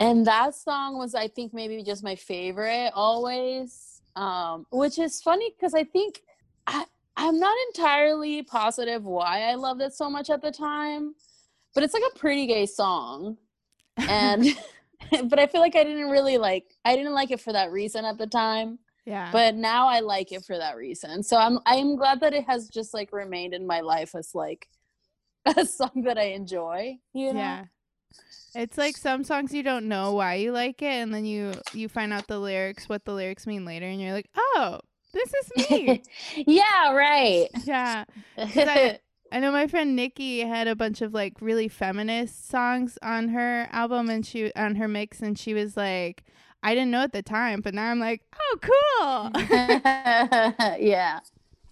and 0.00 0.26
that 0.26 0.54
song 0.54 0.98
was, 0.98 1.14
I 1.14 1.28
think, 1.28 1.54
maybe 1.54 1.82
just 1.82 2.04
my 2.04 2.14
favorite 2.14 2.90
always. 2.94 3.93
Um, 4.16 4.66
which 4.70 4.98
is 4.98 5.20
funny 5.20 5.52
because 5.56 5.74
I 5.74 5.84
think 5.84 6.22
I 6.66 6.84
I'm 7.16 7.38
not 7.38 7.56
entirely 7.68 8.42
positive 8.42 9.04
why 9.04 9.42
I 9.42 9.54
loved 9.54 9.80
it 9.80 9.94
so 9.94 10.10
much 10.10 10.30
at 10.30 10.42
the 10.42 10.50
time, 10.50 11.14
but 11.74 11.84
it's 11.84 11.94
like 11.94 12.02
a 12.14 12.18
pretty 12.18 12.46
gay 12.46 12.66
song, 12.66 13.36
and 13.96 14.44
but 15.24 15.38
I 15.38 15.46
feel 15.46 15.60
like 15.60 15.76
I 15.76 15.84
didn't 15.84 16.10
really 16.10 16.38
like 16.38 16.64
I 16.84 16.96
didn't 16.96 17.14
like 17.14 17.30
it 17.30 17.40
for 17.40 17.52
that 17.52 17.72
reason 17.72 18.04
at 18.04 18.18
the 18.18 18.26
time. 18.26 18.78
yeah. 19.04 19.30
But 19.32 19.54
now 19.54 19.86
I 19.88 20.00
like 20.00 20.32
it 20.32 20.44
for 20.44 20.56
that 20.56 20.76
reason. 20.76 21.22
So 21.22 21.36
I'm 21.36 21.58
I'm 21.66 21.96
glad 21.96 22.20
that 22.20 22.34
it 22.34 22.44
has 22.46 22.68
just 22.68 22.94
like 22.94 23.12
remained 23.12 23.54
in 23.54 23.66
my 23.66 23.80
life 23.80 24.14
as 24.14 24.34
like 24.34 24.68
a 25.56 25.64
song 25.64 26.02
that 26.04 26.18
I 26.18 26.28
enjoy. 26.28 26.98
You 27.12 27.32
know? 27.32 27.40
Yeah. 27.40 27.64
It's 28.54 28.78
like 28.78 28.96
some 28.96 29.24
songs 29.24 29.52
you 29.52 29.62
don't 29.64 29.88
know 29.88 30.12
why 30.12 30.34
you 30.36 30.52
like 30.52 30.80
it 30.80 30.86
and 31.02 31.12
then 31.12 31.24
you 31.24 31.52
you 31.72 31.88
find 31.88 32.12
out 32.12 32.28
the 32.28 32.38
lyrics 32.38 32.88
what 32.88 33.04
the 33.04 33.12
lyrics 33.12 33.46
mean 33.46 33.64
later 33.64 33.86
and 33.86 34.00
you're 34.00 34.12
like, 34.12 34.28
"Oh, 34.36 34.78
this 35.12 35.32
is 35.34 35.70
me." 35.70 36.02
yeah, 36.46 36.92
right. 36.92 37.48
yeah. 37.64 38.04
I- 38.38 38.98
I 39.32 39.40
know 39.40 39.50
my 39.50 39.66
friend 39.66 39.96
Nikki 39.96 40.40
had 40.40 40.68
a 40.68 40.76
bunch 40.76 41.02
of 41.02 41.12
like 41.12 41.32
really 41.40 41.66
feminist 41.66 42.48
songs 42.48 42.96
on 43.02 43.30
her 43.30 43.66
album 43.72 44.08
and 44.08 44.24
she 44.24 44.52
on 44.54 44.76
her 44.76 44.86
mix 44.86 45.20
and 45.22 45.36
she 45.36 45.54
was 45.54 45.76
like, 45.76 46.22
I 46.62 46.76
didn't 46.76 46.92
know 46.92 47.02
at 47.02 47.12
the 47.12 47.22
time, 47.22 47.60
but 47.60 47.74
now 47.74 47.90
I'm 47.90 47.98
like, 47.98 48.22
"Oh, 48.38 49.30
cool." 49.32 49.42
yeah. 50.78 51.18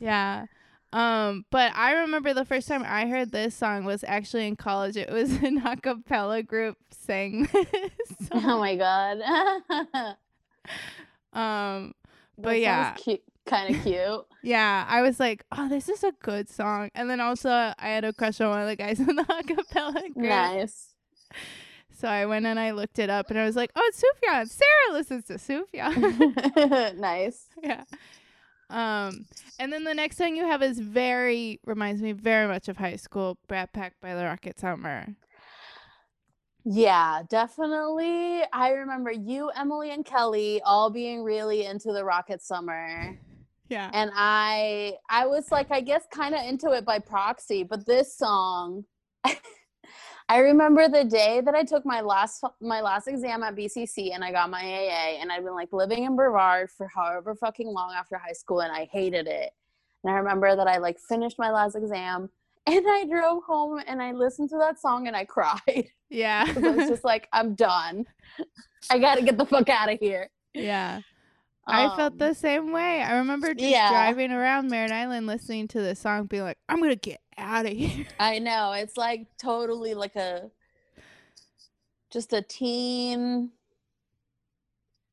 Yeah. 0.01 0.47
Um, 0.93 1.47
but 1.51 1.73
I 1.75 1.93
remember 2.03 2.35
the 2.35 2.45
first 2.45 2.69
time 2.69 2.85
I 2.87 3.07
heard 3.07 3.33
this 3.33 3.55
song 3.55 3.85
was 3.85 4.05
actually 4.07 4.47
in 4.47 4.57
college. 4.57 4.97
It 4.97 5.11
was 5.11 5.31
an 5.43 5.59
a 5.65 5.77
cappella 5.77 6.43
group 6.43 6.77
sang 6.91 7.49
this 7.53 8.29
Oh 8.33 8.59
my 8.59 8.77
god. 8.77 9.19
Um, 11.33 11.95
That 12.37 12.43
But 12.43 12.61
yeah. 12.61 12.95
kind 13.47 13.75
of 13.75 13.83
cute. 13.83 14.25
yeah, 14.43 14.85
I 14.89 15.03
was 15.03 15.19
like, 15.19 15.45
oh, 15.53 15.69
this 15.69 15.89
is 15.89 16.05
a 16.05 16.13
good 16.23 16.49
song. 16.51 16.91
And 16.95 17.09
then 17.09 17.21
also 17.21 17.49
I 17.51 17.75
had 17.79 18.05
a 18.05 18.13
crush 18.13 18.41
on 18.41 18.51
one 18.51 18.61
of 18.61 18.69
the 18.69 18.77
guys 18.77 19.01
in 19.01 19.07
the 19.17 19.23
a 19.29 19.43
cappella 19.43 19.93
group. 20.11 20.17
nice. 20.17 20.91
So 21.91 22.09
I 22.09 22.27
went 22.27 22.47
and 22.47 22.59
I 22.59 22.73
looked 22.73 22.99
it 22.99 23.09
up 23.11 23.31
and 23.31 23.39
I 23.39 23.45
was 23.45 23.55
like, 23.57 23.71
oh, 23.77 23.83
it's 23.87 24.03
Sufjan. 24.03 24.49
Sarah 24.49 24.93
listens 24.93 25.25
to 25.27 25.35
Sufjan. 25.35 26.97
nice. 26.99 27.47
yeah. 27.63 27.85
Um, 28.73 29.27
and 29.59 29.71
then 29.73 29.85
the 29.85 29.95
next 29.95 30.17
song 30.17 30.35
you 30.35 30.47
have 30.47 30.63
is 30.63 30.79
very 30.81 31.61
reminds 31.67 32.01
me 32.01 32.13
very 32.13 32.49
much 32.49 32.69
of 32.69 32.79
high 32.79 32.97
school, 32.97 33.37
Brat 33.47 33.73
Pack 33.73 33.95
by 34.01 34.15
the 34.15 34.25
Rocket 34.25 34.59
Summer. 34.59 35.15
Yeah, 36.65 37.23
definitely. 37.29 38.43
I 38.53 38.71
remember 38.71 39.11
you, 39.11 39.51
Emily, 39.57 39.91
and 39.91 40.05
Kelly 40.05 40.63
all 40.65 40.91
being 40.91 41.23
really 41.23 41.67
into 41.67 41.93
the 41.93 42.05
Rocket 42.05 42.43
Summer. 42.43 43.19
Yeah. 43.69 43.91
and 43.95 44.11
I 44.15 44.99
I 45.09 45.27
was 45.27 45.51
like 45.51 45.71
I 45.71 45.81
guess 45.81 46.03
kind 46.13 46.35
of 46.35 46.43
into 46.43 46.73
it 46.73 46.85
by 46.85 46.99
proxy, 46.99 47.63
but 47.63 47.87
this 47.87 48.15
song 48.15 48.85
I 50.33 50.39
remember 50.39 50.89
the 50.89 51.05
day 51.05 51.43
that 51.45 51.55
I 51.55 51.63
took 51.63 51.85
my 51.85 52.01
last 52.01 52.43
my 52.63 52.81
last 52.81 53.07
exam 53.07 53.43
at 53.43 53.55
BCC 53.55 54.15
and 54.15 54.25
I 54.25 54.33
got 54.33 54.49
my 54.49 54.63
AA 54.63 55.21
and 55.21 55.31
I'd 55.31 55.45
been 55.45 55.53
like 55.53 55.75
living 55.75 56.05
in 56.05 56.17
Brevard 56.17 56.71
for 56.71 56.89
however 56.89 57.35
fucking 57.35 57.67
long 57.67 57.93
after 57.95 58.17
high 58.17 58.33
school 58.33 58.63
and 58.63 58.73
I 58.73 58.89
hated 58.91 59.27
it. 59.27 59.51
And 60.03 60.15
I 60.15 60.17
remember 60.17 60.57
that 60.57 60.67
I 60.67 60.79
like 60.79 60.99
finished 60.99 61.39
my 61.39 61.51
last 61.51 61.77
exam 61.77 62.31
and 62.67 62.83
I 62.89 63.05
drove 63.05 63.45
home 63.45 63.83
and 63.87 64.01
I 64.01 64.13
listened 64.13 64.49
to 64.51 64.57
that 64.57 64.81
song 64.81 65.07
and 65.07 65.15
I 65.15 65.27
cried. 65.27 65.91
Yeah. 66.09 66.47
I 66.57 66.61
was 66.61 66.89
just 66.89 67.05
like 67.05 67.29
I'm 67.35 67.55
done. 67.55 68.07
I 68.89 68.99
got 68.99 69.17
to 69.17 69.23
get 69.23 69.37
the 69.37 69.45
fuck 69.45 69.69
out 69.69 69.93
of 69.93 69.99
here. 69.99 70.31
yeah. 70.55 71.03
I 71.67 71.95
felt 71.97 72.15
Um, 72.15 72.19
the 72.19 72.35
same 72.35 72.73
way. 72.73 73.03
I 73.03 73.19
remember 73.19 73.55
just 73.55 73.71
yeah. 73.71 73.91
driving 73.91 74.33
around 74.33 74.69
Merritt 74.69 74.93
Island 74.93 75.27
listening 75.27 75.69
to 75.69 75.81
this 75.81 76.01
song, 76.01 76.27
being 76.27 76.43
like, 76.43 76.59
I'm 76.69 76.79
going 76.79 76.91
to 76.91 76.97
get 76.97 77.21
out 77.39 77.67
of 77.67 77.73
here. 77.73 78.07
I 78.21 78.39
know. 78.41 78.73
It's 78.73 78.97
like 78.97 79.27
totally 79.39 79.95
like 79.95 80.17
a 80.17 80.51
just 82.11 82.33
a 82.33 82.43
teen 82.43 83.51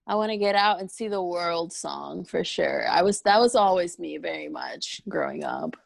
I 0.07 0.15
want 0.15 0.31
to 0.31 0.37
get 0.37 0.55
out 0.55 0.79
and 0.79 0.89
see 0.89 1.07
the 1.07 1.21
world 1.21 1.71
song 1.71 2.25
for 2.25 2.43
sure. 2.43 2.87
I 2.89 3.03
was 3.03 3.21
that 3.21 3.39
was 3.39 3.53
always 3.55 3.99
me 3.99 4.17
very 4.17 4.49
much 4.49 5.01
growing 5.07 5.43
up. 5.43 5.77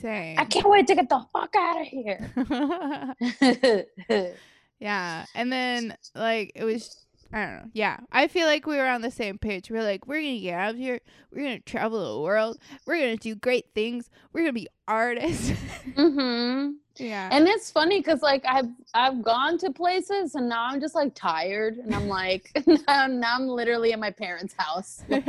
Same. 0.00 0.38
I 0.38 0.44
can't 0.44 0.68
wait 0.68 0.86
to 0.88 0.94
get 0.94 1.08
the 1.08 1.24
fuck 1.32 1.54
out 1.56 1.80
of 1.80 1.86
here. 1.86 2.32
yeah. 4.80 5.26
And 5.34 5.52
then, 5.52 5.96
like, 6.14 6.52
it 6.54 6.64
was, 6.64 7.03
I 7.34 7.46
don't 7.46 7.54
know. 7.56 7.70
Yeah. 7.72 7.98
I 8.12 8.28
feel 8.28 8.46
like 8.46 8.64
we 8.64 8.76
were 8.76 8.86
on 8.86 9.02
the 9.02 9.10
same 9.10 9.38
page. 9.38 9.68
We're 9.68 9.82
like, 9.82 10.06
we're 10.06 10.20
going 10.20 10.36
to 10.36 10.40
get 10.40 10.54
out 10.54 10.70
of 10.70 10.76
here. 10.76 11.00
We're 11.32 11.42
going 11.42 11.58
to 11.58 11.64
travel 11.64 12.14
the 12.14 12.22
world. 12.22 12.58
We're 12.86 12.96
going 12.96 13.18
to 13.18 13.20
do 13.20 13.34
great 13.34 13.66
things. 13.74 14.08
We're 14.32 14.42
going 14.42 14.54
to 14.54 14.60
be 14.60 14.68
artists. 14.86 15.50
mhm. 15.96 16.74
yeah. 16.96 17.28
And 17.32 17.48
it's 17.48 17.72
funny 17.72 18.00
cuz 18.02 18.22
like 18.22 18.44
I've 18.46 18.68
I've 18.94 19.24
gone 19.24 19.58
to 19.58 19.72
places 19.72 20.36
and 20.36 20.48
now 20.48 20.66
I'm 20.66 20.80
just 20.80 20.94
like 20.94 21.12
tired 21.16 21.78
and 21.78 21.92
I'm 21.92 22.06
like 22.06 22.52
now, 22.86 23.08
now 23.08 23.34
I'm 23.34 23.48
literally 23.48 23.90
in 23.90 23.98
my 23.98 24.12
parents' 24.12 24.54
house 24.56 25.02
like, 25.08 25.26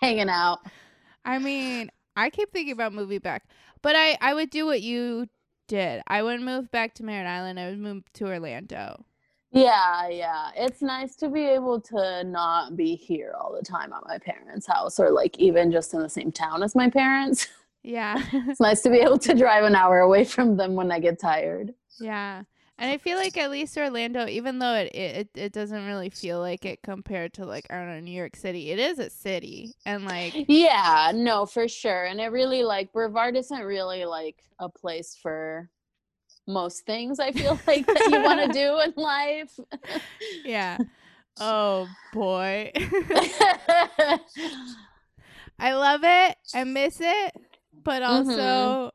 hanging 0.00 0.28
out. 0.28 0.58
I 1.24 1.38
mean, 1.38 1.90
I 2.16 2.30
keep 2.30 2.52
thinking 2.52 2.72
about 2.72 2.92
moving 2.92 3.20
back, 3.20 3.44
but 3.82 3.94
I 3.94 4.18
I 4.20 4.34
would 4.34 4.50
do 4.50 4.66
what 4.66 4.82
you 4.82 5.28
did. 5.68 6.02
I 6.08 6.24
wouldn't 6.24 6.42
move 6.42 6.72
back 6.72 6.94
to 6.94 7.04
Merritt 7.04 7.28
Island. 7.28 7.60
I 7.60 7.68
would 7.68 7.78
move 7.78 8.02
to 8.14 8.26
Orlando. 8.26 9.04
Yeah, 9.52 10.08
yeah. 10.08 10.50
It's 10.56 10.80
nice 10.80 11.16
to 11.16 11.28
be 11.28 11.42
able 11.44 11.80
to 11.82 12.22
not 12.24 12.76
be 12.76 12.94
here 12.94 13.34
all 13.38 13.52
the 13.52 13.62
time 13.64 13.92
at 13.92 14.04
my 14.06 14.18
parents' 14.18 14.66
house 14.66 15.00
or 15.00 15.10
like 15.10 15.36
even 15.38 15.72
just 15.72 15.92
in 15.92 16.00
the 16.00 16.08
same 16.08 16.30
town 16.32 16.62
as 16.62 16.74
my 16.74 16.88
parents. 16.90 17.46
Yeah, 17.82 18.22
It's 18.32 18.60
nice 18.60 18.82
to 18.82 18.90
be 18.90 18.98
able 18.98 19.18
to 19.20 19.32
drive 19.34 19.64
an 19.64 19.74
hour 19.74 20.00
away 20.00 20.24
from 20.26 20.58
them 20.58 20.74
when 20.74 20.92
I 20.92 20.98
get 21.00 21.18
tired. 21.18 21.72
yeah. 21.98 22.42
And 22.78 22.90
I 22.90 22.96
feel 22.96 23.18
like 23.18 23.36
at 23.36 23.50
least 23.50 23.76
Orlando, 23.76 24.26
even 24.26 24.58
though 24.58 24.74
it, 24.74 24.94
it 24.94 25.28
it 25.34 25.52
doesn't 25.52 25.84
really 25.86 26.08
feel 26.08 26.40
like 26.40 26.64
it 26.64 26.82
compared 26.82 27.34
to 27.34 27.44
like 27.44 27.66
I 27.70 27.74
don't 27.74 27.88
know 27.88 28.00
New 28.00 28.10
York 28.10 28.36
City, 28.36 28.70
it 28.70 28.78
is 28.78 28.98
a 28.98 29.10
city, 29.10 29.74
and 29.84 30.04
like 30.06 30.38
Yeah, 30.48 31.12
no, 31.14 31.46
for 31.46 31.68
sure. 31.68 32.04
And 32.04 32.20
it 32.20 32.28
really 32.28 32.62
like 32.62 32.92
Brevard 32.92 33.36
isn't 33.36 33.62
really 33.62 34.04
like 34.06 34.42
a 34.58 34.68
place 34.68 35.14
for 35.20 35.68
most 36.50 36.84
things 36.86 37.18
I 37.20 37.32
feel 37.32 37.58
like 37.66 37.86
that 37.86 38.06
you 38.08 38.20
want 38.22 38.40
to 38.40 38.48
do 38.58 38.80
in 38.80 38.92
life. 38.96 39.58
yeah. 40.44 40.78
Oh 41.42 41.88
boy, 42.12 42.70
I 45.58 45.72
love 45.72 46.00
it. 46.04 46.36
I 46.54 46.64
miss 46.64 47.00
it, 47.00 47.34
but 47.84 48.02
also 48.02 48.90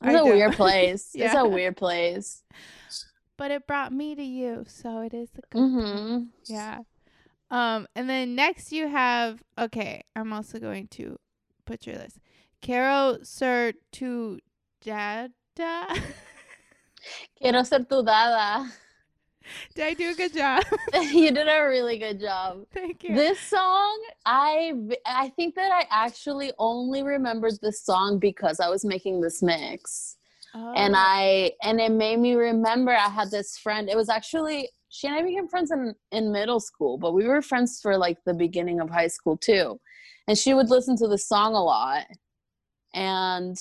I 0.00 0.12
It's 0.12 0.20
a 0.20 0.24
don't. 0.24 0.30
weird 0.30 0.52
place. 0.52 1.10
It's 1.14 1.34
a 1.34 1.46
weird 1.48 1.76
place. 1.76 2.42
but 3.36 3.50
it 3.50 3.66
brought 3.66 3.92
me 3.92 4.14
to 4.14 4.22
you, 4.22 4.64
so 4.68 5.00
it 5.00 5.14
is 5.14 5.30
a 5.36 5.42
good 5.50 5.60
hmm 5.60 6.24
Yeah. 6.46 6.80
Um, 7.50 7.86
and 7.96 8.08
then 8.08 8.34
next 8.34 8.72
you 8.72 8.88
have 8.88 9.42
okay, 9.58 10.04
I'm 10.14 10.32
also 10.32 10.58
going 10.58 10.86
to 10.88 11.18
butcher 11.66 11.92
this. 11.92 12.18
Caro 12.60 13.18
Sir 13.22 13.72
to 13.92 14.38
Dada. 14.84 15.32
Quiero 17.40 17.62
ser 17.64 17.80
tu 17.80 18.02
dada. 18.02 18.70
Did 19.74 19.84
I 19.86 19.94
do 19.94 20.10
a 20.10 20.14
good 20.14 20.34
job? 20.34 20.62
you 20.94 21.32
did 21.32 21.48
a 21.48 21.66
really 21.66 21.98
good 21.98 22.20
job. 22.20 22.64
Thank 22.72 23.02
you. 23.02 23.14
This 23.14 23.40
song, 23.40 24.00
I 24.24 24.72
I 25.04 25.30
think 25.30 25.56
that 25.56 25.72
I 25.72 25.86
actually 25.90 26.52
only 26.58 27.02
remembered 27.02 27.54
this 27.60 27.82
song 27.84 28.18
because 28.18 28.60
I 28.60 28.68
was 28.68 28.84
making 28.84 29.20
this 29.20 29.42
mix. 29.42 30.16
And 30.54 30.94
Oh. 30.94 30.98
I 30.98 31.52
and 31.62 31.80
it 31.80 31.90
made 31.92 32.18
me 32.20 32.34
remember 32.34 32.92
I 32.92 33.08
had 33.08 33.30
this 33.30 33.58
friend. 33.58 33.88
It 33.88 33.96
was 33.96 34.08
actually 34.08 34.68
she 34.90 35.06
and 35.08 35.16
I 35.16 35.22
became 35.22 35.48
friends 35.48 35.70
in 35.70 35.94
in 36.12 36.30
middle 36.30 36.60
school, 36.60 36.98
but 36.98 37.12
we 37.12 37.26
were 37.26 37.42
friends 37.42 37.80
for 37.80 37.96
like 37.96 38.18
the 38.24 38.34
beginning 38.34 38.80
of 38.80 38.90
high 38.90 39.08
school 39.08 39.36
too. 39.36 39.80
And 40.28 40.38
she 40.38 40.54
would 40.54 40.70
listen 40.70 40.96
to 40.98 41.08
the 41.08 41.18
song 41.18 41.54
a 41.54 41.62
lot. 41.64 42.06
And 42.94 43.56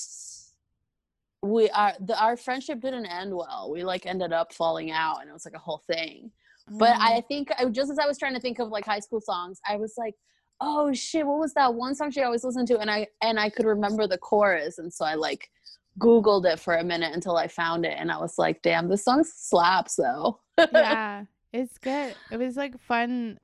we 1.42 1.70
are 1.72 1.94
the, 2.00 2.22
our 2.22 2.38
friendship 2.38 2.82
didn't 2.82 3.08
end 3.08 3.36
well. 3.36 3.70
We 3.72 3.84
like 3.84 4.06
ended 4.06 4.32
up 4.32 4.54
falling 4.54 4.92
out 4.92 5.22
and 5.22 5.30
it 5.30 5.34
was 5.34 5.46
like 5.46 5.56
a 5.56 5.60
whole 5.60 5.82
thing. 5.92 6.32
But 6.70 6.96
Mm. 6.96 7.00
I 7.00 7.22
think 7.28 7.52
I, 7.58 7.66
just 7.66 7.92
as 7.92 7.98
I 8.00 8.06
was 8.06 8.18
trying 8.18 8.36
to 8.36 8.40
think 8.40 8.60
of 8.60 8.70
like 8.70 8.86
high 8.86 9.00
school 9.00 9.22
songs, 9.22 9.60
I 9.68 9.78
was 9.78 9.96
like, 9.98 10.16
"Oh 10.62 10.94
shit, 10.94 11.26
what 11.26 11.40
was 11.40 11.54
that 11.56 11.74
one 11.74 11.96
song 11.96 12.12
she 12.12 12.22
always 12.22 12.44
listened 12.44 12.68
to?" 12.68 12.80
And 12.80 12.90
I 12.90 13.08
and 13.22 13.40
I 13.40 13.50
could 13.50 13.66
remember 13.66 14.08
the 14.08 14.20
chorus, 14.20 14.78
and 14.78 14.94
so 14.94 15.04
I 15.04 15.16
like 15.16 15.50
Googled 16.00 16.46
it 16.46 16.60
for 16.60 16.76
a 16.76 16.84
minute 16.84 17.14
until 17.14 17.36
I 17.36 17.48
found 17.48 17.86
it, 17.86 17.96
and 17.98 18.12
I 18.12 18.18
was 18.20 18.38
like, 18.38 18.62
"Damn, 18.62 18.88
this 18.88 19.04
song 19.04 19.24
slaps 19.24 19.96
though." 19.96 20.40
yeah, 20.72 21.26
it's 21.54 21.78
good. 21.80 22.16
It 22.32 22.38
was 22.38 22.56
like 22.56 22.80
fun 22.80 23.40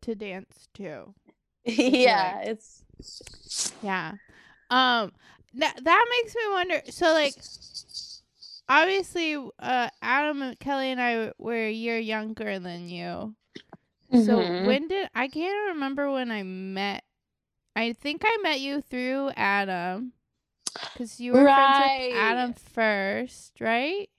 to 0.00 0.14
dance 0.14 0.68
to. 0.74 1.14
yeah, 1.64 2.40
it's 2.40 2.82
Yeah. 3.82 4.14
Um 4.70 5.12
that 5.54 5.78
that 5.84 6.06
makes 6.10 6.34
me 6.34 6.42
wonder 6.50 6.82
so 6.90 7.12
like 7.12 7.34
obviously 8.68 9.36
uh 9.58 9.88
Adam 10.00 10.42
and 10.42 10.58
Kelly 10.58 10.90
and 10.90 11.00
I 11.00 11.32
were 11.38 11.54
a 11.66 11.72
year 11.72 11.98
younger 11.98 12.58
than 12.58 12.88
you. 12.88 13.34
So 14.12 14.38
Mhm. 14.38 14.66
when 14.66 14.88
did 14.88 15.08
I 15.14 15.28
can't 15.28 15.74
remember 15.74 16.10
when 16.10 16.30
I 16.30 16.42
met. 16.42 17.04
I 17.74 17.94
think 17.94 18.22
I 18.24 18.38
met 18.42 18.60
you 18.60 18.82
through 18.82 19.30
Adam, 19.34 20.12
because 20.92 21.18
you 21.18 21.32
were 21.32 21.44
friends 21.44 21.78
with 21.78 22.16
Adam 22.18 22.52
first, 22.52 23.60
right? 23.60 24.10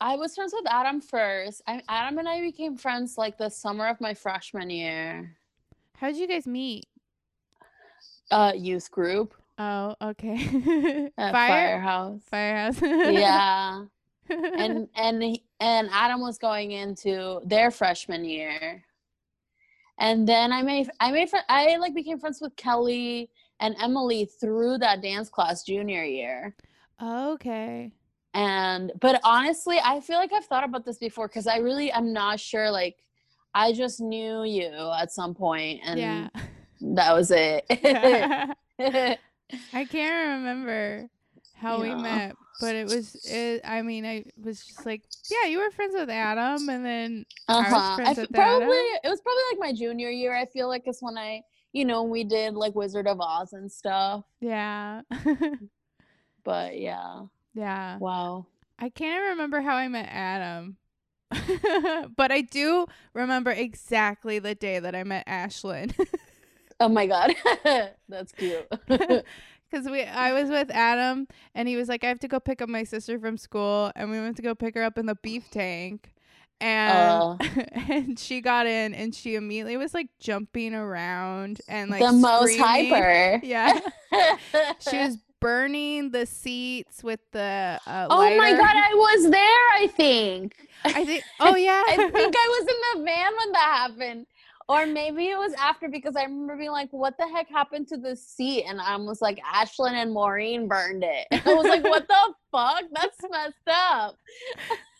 I 0.00 0.16
was 0.16 0.34
friends 0.34 0.52
with 0.52 0.66
Adam 0.68 1.00
first. 1.00 1.62
I, 1.68 1.82
Adam 1.88 2.18
and 2.18 2.28
I 2.28 2.40
became 2.40 2.76
friends 2.76 3.16
like 3.16 3.38
the 3.38 3.50
summer 3.50 3.86
of 3.86 4.00
my 4.00 4.14
freshman 4.14 4.68
year. 4.70 5.36
How 5.96 6.08
did 6.08 6.16
you 6.16 6.26
guys 6.26 6.46
meet? 6.46 6.86
Uh, 8.32 8.52
youth 8.56 8.90
group 8.90 9.34
Oh, 9.62 9.94
okay. 10.00 10.38
Fire 11.16 11.32
Firehouse. 11.32 12.22
Firehouse. 12.30 12.80
Yeah, 12.80 13.84
and 14.30 14.88
and 14.94 15.38
and 15.60 15.88
Adam 15.92 16.22
was 16.22 16.38
going 16.38 16.70
into 16.70 17.42
their 17.44 17.70
freshman 17.70 18.24
year, 18.24 18.82
and 19.98 20.26
then 20.26 20.50
I 20.50 20.62
made 20.62 20.88
I 20.98 21.12
made 21.12 21.28
I 21.50 21.76
like 21.76 21.94
became 21.94 22.18
friends 22.18 22.40
with 22.40 22.56
Kelly 22.56 23.28
and 23.60 23.76
Emily 23.82 24.24
through 24.24 24.78
that 24.78 25.02
dance 25.02 25.28
class 25.28 25.62
junior 25.62 26.04
year. 26.04 26.56
okay. 27.02 27.92
And 28.32 28.92
but 28.98 29.20
honestly, 29.24 29.78
I 29.84 30.00
feel 30.00 30.16
like 30.16 30.32
I've 30.32 30.46
thought 30.46 30.64
about 30.64 30.86
this 30.86 30.96
before 30.96 31.28
because 31.28 31.46
I 31.46 31.58
really 31.58 31.92
I'm 31.92 32.14
not 32.14 32.40
sure. 32.40 32.70
Like, 32.70 32.96
I 33.52 33.74
just 33.74 34.00
knew 34.00 34.42
you 34.44 34.72
at 34.98 35.12
some 35.12 35.34
point, 35.34 35.80
and 35.84 36.00
yeah. 36.00 36.28
that 36.80 37.12
was 37.12 37.30
it. 37.30 37.66
I 39.72 39.84
can't 39.84 40.38
remember 40.38 41.08
how 41.54 41.80
we 41.80 41.94
met, 41.94 42.34
but 42.60 42.74
it 42.74 42.86
was. 42.86 43.14
It, 43.26 43.60
I 43.64 43.82
mean, 43.82 44.04
I 44.06 44.24
was 44.42 44.64
just 44.64 44.86
like, 44.86 45.02
yeah, 45.30 45.48
you 45.48 45.58
were 45.58 45.70
friends 45.70 45.94
with 45.94 46.10
Adam, 46.10 46.68
and 46.68 46.84
then 46.84 47.26
I 47.48 47.58
was 47.58 47.72
uh-huh. 47.72 47.96
friends 47.96 48.08
I 48.08 48.12
f- 48.12 48.18
with 48.18 48.32
probably 48.32 48.66
Adam. 48.66 49.00
it 49.04 49.08
was 49.08 49.20
probably 49.20 49.42
like 49.52 49.60
my 49.60 49.72
junior 49.72 50.10
year. 50.10 50.34
I 50.34 50.46
feel 50.46 50.68
like 50.68 50.82
it's 50.86 51.02
when 51.02 51.18
I, 51.18 51.42
you 51.72 51.84
know, 51.84 52.02
we 52.02 52.24
did 52.24 52.54
like 52.54 52.74
Wizard 52.74 53.06
of 53.06 53.20
Oz 53.20 53.52
and 53.52 53.70
stuff. 53.70 54.24
yeah, 54.40 55.02
But 56.44 56.78
yeah, 56.78 57.24
yeah. 57.54 57.98
wow. 57.98 58.46
I 58.78 58.88
can't 58.88 59.30
remember 59.30 59.60
how 59.60 59.76
I 59.76 59.88
met 59.88 60.08
Adam, 60.10 60.76
but 62.16 62.32
I 62.32 62.40
do 62.40 62.86
remember 63.12 63.50
exactly 63.50 64.38
the 64.38 64.54
day 64.54 64.78
that 64.78 64.94
I 64.94 65.04
met 65.04 65.26
Ashlyn. 65.26 65.94
Oh 66.80 66.88
my 66.88 67.06
god, 67.06 67.34
that's 68.08 68.32
cute. 68.32 68.66
Because 69.70 69.88
we, 69.88 70.02
I 70.02 70.32
was 70.32 70.50
with 70.50 70.68
Adam, 70.72 71.28
and 71.54 71.68
he 71.68 71.76
was 71.76 71.88
like, 71.88 72.02
"I 72.02 72.08
have 72.08 72.18
to 72.20 72.26
go 72.26 72.40
pick 72.40 72.60
up 72.60 72.68
my 72.68 72.82
sister 72.82 73.20
from 73.20 73.36
school," 73.36 73.92
and 73.94 74.10
we 74.10 74.18
went 74.18 74.34
to 74.38 74.42
go 74.42 74.52
pick 74.52 74.74
her 74.74 74.82
up 74.82 74.98
in 74.98 75.06
the 75.06 75.14
beef 75.14 75.48
tank, 75.48 76.12
and 76.60 77.38
Uh. 77.40 77.44
and 77.88 78.18
she 78.18 78.40
got 78.40 78.66
in, 78.66 78.94
and 78.94 79.14
she 79.14 79.36
immediately 79.36 79.76
was 79.76 79.94
like 79.94 80.08
jumping 80.18 80.74
around 80.74 81.60
and 81.68 81.88
like 81.88 82.00
the 82.00 82.10
most 82.10 82.58
hyper. 82.58 83.40
Yeah, 83.44 83.78
she 84.80 84.98
was 84.98 85.18
burning 85.40 86.10
the 86.10 86.26
seats 86.26 87.04
with 87.04 87.20
the 87.30 87.78
uh, 87.86 88.06
Oh 88.10 88.36
my 88.36 88.50
god, 88.50 88.74
I 88.74 88.94
was 88.94 89.30
there. 89.30 89.40
I 89.74 89.86
think. 89.96 90.56
I 90.84 91.04
think. 91.04 91.22
Oh 91.38 91.54
yeah. 91.56 91.82
I 91.86 91.96
think 91.96 92.34
I 92.36 92.58
was 92.58 92.68
in 92.68 92.98
the 93.00 93.04
van 93.04 93.32
when 93.38 93.52
that 93.52 93.88
happened. 93.88 94.26
Or 94.70 94.86
maybe 94.86 95.24
it 95.24 95.36
was 95.36 95.52
after 95.54 95.88
because 95.88 96.14
I 96.14 96.22
remember 96.22 96.56
being 96.56 96.70
like, 96.70 96.92
what 96.92 97.18
the 97.18 97.26
heck 97.26 97.48
happened 97.48 97.88
to 97.88 97.96
the 97.96 98.14
seat? 98.14 98.66
And 98.68 98.80
I 98.80 98.94
was 98.98 99.20
like, 99.20 99.40
Ashlyn 99.40 99.94
and 99.94 100.12
Maureen 100.12 100.68
burned 100.68 101.02
it. 101.04 101.26
I 101.44 101.54
was 101.54 101.66
like, 101.66 101.82
what 101.82 102.06
the 102.06 102.34
fuck? 102.52 102.84
That's 102.92 103.18
messed 103.32 103.56
up. 103.68 104.16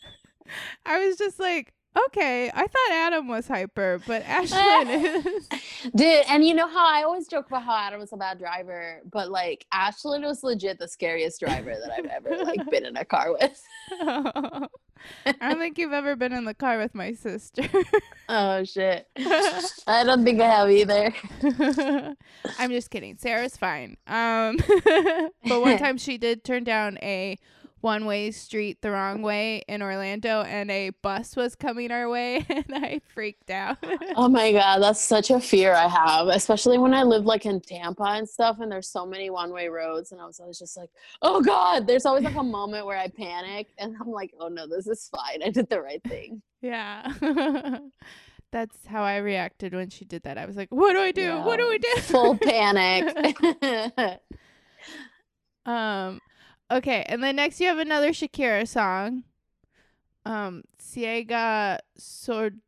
I 0.87 1.07
was 1.07 1.17
just 1.17 1.39
like, 1.39 1.73
okay, 2.07 2.51
I 2.53 2.67
thought 2.67 2.93
Adam 2.93 3.29
was 3.29 3.47
hyper, 3.49 4.01
but 4.07 4.23
Ashlyn 4.25 5.25
is. 5.27 5.49
Dude, 5.95 6.25
and 6.29 6.45
you 6.45 6.55
know 6.55 6.69
how 6.69 6.87
I 6.87 7.03
always 7.03 7.27
joke 7.27 7.47
about 7.49 7.65
how 7.65 7.77
Adam 7.77 8.01
was 8.01 8.13
a 8.13 8.17
bad 8.17 8.39
driver, 8.39 9.01
but 9.11 9.31
like 9.31 9.67
Ashlyn 9.73 10.23
was 10.23 10.43
legit 10.43 10.79
the 10.79 10.89
scariest 10.89 11.41
driver 11.41 11.75
that 11.75 11.93
I've 11.93 12.07
ever 12.07 12.45
like 12.45 12.69
been 12.71 12.87
in 12.87 12.97
a 12.97 13.05
car 13.05 13.33
with. 13.33 13.63
I 15.27 15.33
don't 15.41 15.59
think 15.59 15.79
you've 15.79 15.93
ever 15.93 16.15
been 16.15 16.33
in 16.33 16.45
the 16.45 16.55
car 16.55 16.79
with 16.79 16.95
my 16.95 17.13
sister. 17.13 17.63
Oh 18.33 18.63
shit. 18.63 19.09
I 19.89 20.05
don't 20.05 20.25
think 20.25 20.41
I 20.41 20.49
have 20.49 20.71
either. 20.71 21.13
I'm 22.61 22.71
just 22.71 22.89
kidding. 22.91 23.17
Sarah's 23.17 23.57
fine. 23.57 23.97
Um, 24.07 24.57
but 25.45 25.61
one 25.61 25.79
time 25.79 25.99
she 25.99 26.17
did 26.17 26.45
turn 26.45 26.63
down 26.63 26.97
a 27.03 27.39
one-way 27.81 28.31
street 28.31 28.83
the 28.83 28.91
wrong 28.91 29.23
way 29.23 29.63
in 29.69 29.83
Orlando, 29.83 30.43
and 30.43 30.71
a 30.71 30.91
bus 31.03 31.37
was 31.37 31.55
coming 31.55 31.91
our 31.91 32.09
way, 32.09 32.45
and 32.49 32.67
I 32.71 33.01
freaked 33.15 33.51
out. 33.51 33.79
Oh 34.17 34.29
my 34.29 34.53
god, 34.53 34.81
that's 34.81 35.01
such 35.01 35.31
a 35.31 35.41
fear 35.41 35.75
I 35.75 35.89
have, 35.89 36.29
especially 36.29 36.79
when 36.79 36.95
I 36.95 37.03
live 37.03 37.25
like 37.25 37.47
in 37.47 37.61
Tampa 37.61 38.05
and 38.05 38.29
stuff, 38.29 38.59
and 38.61 38.71
there's 38.71 38.89
so 38.89 39.07
many 39.07 39.31
one-way 39.31 39.69
roads, 39.69 40.13
and 40.13 40.21
I 40.21 40.27
was 40.27 40.41
always 40.41 40.59
just 40.59 40.77
like, 40.77 40.91
"Oh 41.23 41.41
god!" 41.43 41.87
There's 41.87 42.07
always 42.07 42.25
like 42.25 42.37
a 42.37 42.43
moment 42.43 42.87
where 42.87 42.99
I 42.99 43.09
panic, 43.09 43.69
and 43.79 43.95
I'm 44.01 44.11
like, 44.11 44.33
"Oh 44.39 44.49
no, 44.49 44.67
this 44.67 44.87
is 44.87 45.09
fine. 45.09 45.43
I 45.43 45.51
did 45.51 45.69
the 45.69 45.81
right 45.81 46.03
thing." 46.05 46.43
yeah. 46.61 47.13
That's 48.53 48.85
how 48.85 49.05
I 49.05 49.19
reacted 49.19 49.75
when 49.75 49.91
she 49.91 50.05
did 50.05 50.25
that. 50.25 50.37
I 50.37 50.45
was 50.45 50.57
like, 50.57 50.71
"What 50.71 50.93
do 50.95 50.99
I 50.99 51.13
do? 51.13 51.39
What 51.39 51.59
do 51.59 51.71
I 51.71 51.79
do?" 51.79 52.01
Full 52.01 52.37
panic. 52.43 54.21
Um, 55.67 56.21
okay, 56.71 57.05
and 57.09 57.23
then 57.23 57.37
next 57.37 57.61
you 57.61 57.67
have 57.69 57.79
another 57.79 58.11
Shakira 58.11 58.67
song. 58.67 59.25
Um, 60.25 60.63
Ciega 60.79 61.79
Sord. 61.97 62.61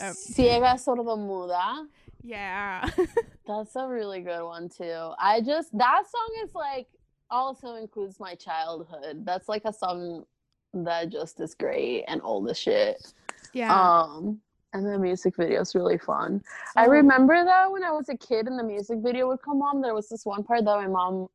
Um, 0.00 0.12
Ciega 0.12 0.74
sordomuda. 0.74 1.86
Yeah. 2.22 2.88
That's 3.46 3.74
a 3.76 3.86
really 3.88 4.20
good 4.20 4.44
one 4.44 4.68
too. 4.68 5.12
I 5.18 5.40
just 5.40 5.76
that 5.76 6.02
song 6.10 6.30
is 6.44 6.54
like 6.54 6.86
also 7.30 7.76
includes 7.76 8.20
my 8.20 8.34
childhood. 8.34 9.24
That's 9.24 9.48
like 9.48 9.62
a 9.64 9.72
song 9.72 10.24
that 10.72 11.08
just 11.08 11.40
is 11.40 11.54
great 11.54 12.04
and 12.06 12.20
old 12.22 12.48
as 12.50 12.58
shit. 12.58 13.12
yeah. 13.52 13.72
Um, 13.74 14.40
and 14.72 14.86
the 14.86 14.98
music 14.98 15.34
video 15.36 15.62
is 15.62 15.74
really 15.74 15.98
fun. 15.98 16.42
I 16.76 16.86
Oh, 16.86 16.90
remember 16.90 17.42
that 17.44 17.72
when 17.72 17.82
I 17.82 17.90
was 17.90 18.08
a 18.08 18.16
kid 18.16 18.46
and 18.46 18.56
the 18.56 18.62
music 18.62 18.98
video 19.02 19.26
would 19.26 19.42
come 19.42 19.62
on, 19.62 19.80
there 19.80 19.94
was 19.94 20.08
this 20.08 20.24
one 20.24 20.44
part 20.44 20.64
that 20.64 20.76
my 20.76 20.86
mom 20.86 21.26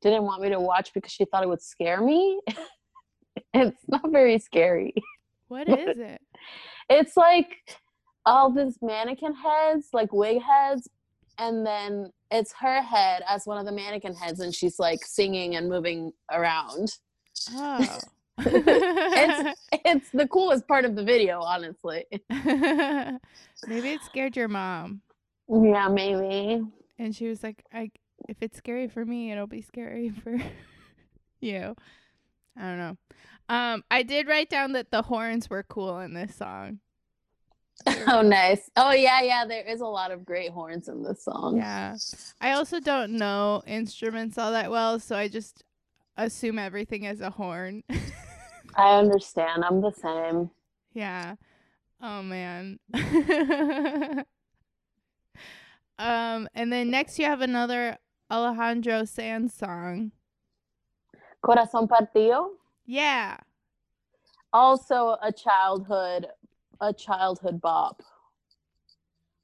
didn't 0.00 0.22
want 0.22 0.42
me 0.42 0.48
to 0.50 0.60
watch 0.60 0.92
because 0.94 1.12
she 1.12 1.24
thought 1.24 1.42
it 1.42 1.48
would 1.48 1.62
scare 1.62 2.00
me. 2.00 2.40
it's 3.54 3.82
not 3.88 4.10
very 4.10 4.38
scary. 4.38 4.94
What 5.48 5.68
is 5.68 5.98
it? 5.98 6.20
It's 6.88 7.16
like 7.16 7.56
all 8.24 8.50
these 8.50 8.78
mannequin 8.82 9.34
heads, 9.34 9.88
like 9.92 10.12
wig 10.12 10.42
heads, 10.42 10.88
and 11.38 11.66
then 11.66 12.10
it's 12.30 12.52
her 12.60 12.82
head 12.82 13.22
as 13.28 13.46
one 13.46 13.58
of 13.58 13.64
the 13.64 13.72
mannequin 13.72 14.14
heads, 14.14 14.40
and 14.40 14.54
she's 14.54 14.78
like 14.78 15.04
singing 15.04 15.56
and 15.56 15.68
moving 15.68 16.12
around. 16.30 16.88
Oh. 17.52 17.98
It's 18.40 19.60
it's 19.72 20.10
the 20.10 20.28
coolest 20.28 20.68
part 20.68 20.84
of 20.84 20.94
the 20.94 21.02
video, 21.02 21.40
honestly. 21.40 22.04
Maybe 22.30 23.90
it 23.90 24.00
scared 24.04 24.36
your 24.36 24.46
mom. 24.46 25.02
Yeah, 25.48 25.88
maybe. 25.88 26.62
And 27.00 27.16
she 27.16 27.26
was 27.26 27.42
like, 27.42 27.64
I 27.72 27.90
if 28.28 28.36
it's 28.40 28.58
scary 28.58 28.88
for 28.88 29.04
me, 29.04 29.30
it'll 29.32 29.46
be 29.46 29.62
scary 29.62 30.10
for 30.24 30.38
you. 31.40 31.74
I 32.56 32.62
don't 32.62 32.78
know. 32.78 32.96
Um, 33.48 33.84
I 33.90 34.02
did 34.02 34.26
write 34.28 34.50
down 34.50 34.72
that 34.72 34.90
the 34.90 35.02
horns 35.02 35.48
were 35.48 35.62
cool 35.62 36.00
in 36.00 36.14
this 36.14 36.34
song. 36.34 36.80
Oh, 38.08 38.22
nice. 38.22 38.68
Oh, 38.76 38.90
yeah, 38.90 39.22
yeah. 39.22 39.44
There 39.46 39.64
is 39.64 39.80
a 39.80 39.86
lot 39.86 40.10
of 40.10 40.24
great 40.24 40.50
horns 40.50 40.88
in 40.88 41.02
this 41.04 41.22
song. 41.24 41.58
Yeah. 41.58 41.96
I 42.40 42.52
also 42.52 42.80
don't 42.80 43.12
know 43.12 43.62
instruments 43.68 44.36
all 44.36 44.50
that 44.50 44.68
well, 44.70 44.98
so 44.98 45.14
I 45.16 45.28
just 45.28 45.62
assume 46.16 46.58
everything 46.58 47.04
is 47.04 47.20
a 47.20 47.30
horn. 47.30 47.84
I 48.74 48.94
understand. 48.98 49.64
I'm 49.64 49.80
the 49.80 49.92
same. 49.92 50.50
yeah. 50.92 51.36
Oh 52.02 52.22
man. 52.22 52.78
um 55.98 56.48
and 56.54 56.72
then 56.72 56.90
next 56.90 57.18
you 57.18 57.24
have 57.26 57.40
another 57.40 57.96
Alejandro 58.30 59.04
Sanz 59.04 59.54
song. 59.54 60.12
Corazón 61.42 61.88
partido. 61.88 62.50
Yeah. 62.86 63.38
Also 64.52 65.16
a 65.22 65.32
childhood, 65.32 66.26
a 66.80 66.92
childhood 66.92 67.60
bop. 67.60 68.02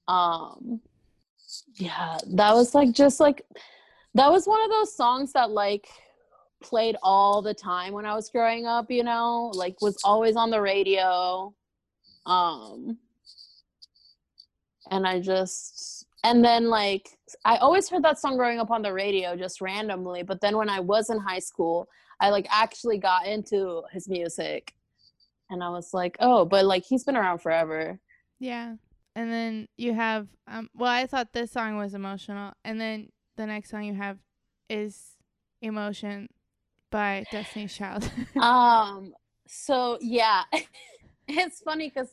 Um, 0.08 0.80
yeah, 1.76 2.18
that 2.32 2.54
was 2.54 2.74
like 2.74 2.92
just 2.92 3.20
like 3.20 3.42
that 4.14 4.30
was 4.30 4.46
one 4.46 4.62
of 4.64 4.70
those 4.70 4.94
songs 4.94 5.32
that 5.32 5.50
like 5.50 5.88
played 6.62 6.96
all 7.02 7.42
the 7.42 7.54
time 7.54 7.92
when 7.92 8.06
I 8.06 8.14
was 8.14 8.28
growing 8.30 8.66
up. 8.66 8.90
You 8.90 9.04
know, 9.04 9.50
like 9.54 9.80
was 9.80 9.98
always 10.04 10.36
on 10.36 10.50
the 10.50 10.60
radio. 10.60 11.54
Um, 12.26 12.98
and 14.90 15.06
I 15.06 15.20
just 15.20 16.06
and 16.22 16.44
then 16.44 16.68
like 16.68 17.10
I 17.44 17.56
always 17.58 17.88
heard 17.88 18.02
that 18.04 18.18
song 18.18 18.36
growing 18.36 18.58
up 18.60 18.70
on 18.70 18.82
the 18.82 18.92
radio 18.92 19.36
just 19.36 19.60
randomly, 19.60 20.22
but 20.22 20.40
then 20.40 20.56
when 20.56 20.68
I 20.68 20.80
was 20.80 21.10
in 21.10 21.18
high 21.18 21.38
school, 21.40 21.88
I 22.20 22.30
like 22.30 22.46
actually 22.50 22.98
got 22.98 23.26
into 23.26 23.82
his 23.92 24.08
music 24.08 24.74
and 25.50 25.62
I 25.62 25.68
was 25.70 25.92
like, 25.94 26.16
"Oh, 26.20 26.44
but 26.44 26.64
like 26.64 26.84
he's 26.84 27.04
been 27.04 27.16
around 27.16 27.38
forever." 27.38 27.98
Yeah. 28.40 28.76
and 29.16 29.32
then 29.32 29.68
you 29.76 29.94
have 29.94 30.26
um 30.48 30.68
well 30.74 30.90
I 30.90 31.06
thought 31.06 31.32
this 31.32 31.52
song 31.52 31.76
was 31.76 31.94
emotional 31.94 32.52
and 32.64 32.80
then 32.80 33.10
the 33.36 33.46
next 33.46 33.70
song 33.70 33.84
you 33.84 33.94
have 33.94 34.18
is 34.68 35.16
Emotion 35.62 36.28
by 36.90 37.24
Destiny's 37.30 37.74
Child. 37.74 38.10
um 38.40 39.14
so 39.46 39.98
yeah 40.00 40.42
it's 41.28 41.60
funny 41.60 41.88
because 41.88 42.10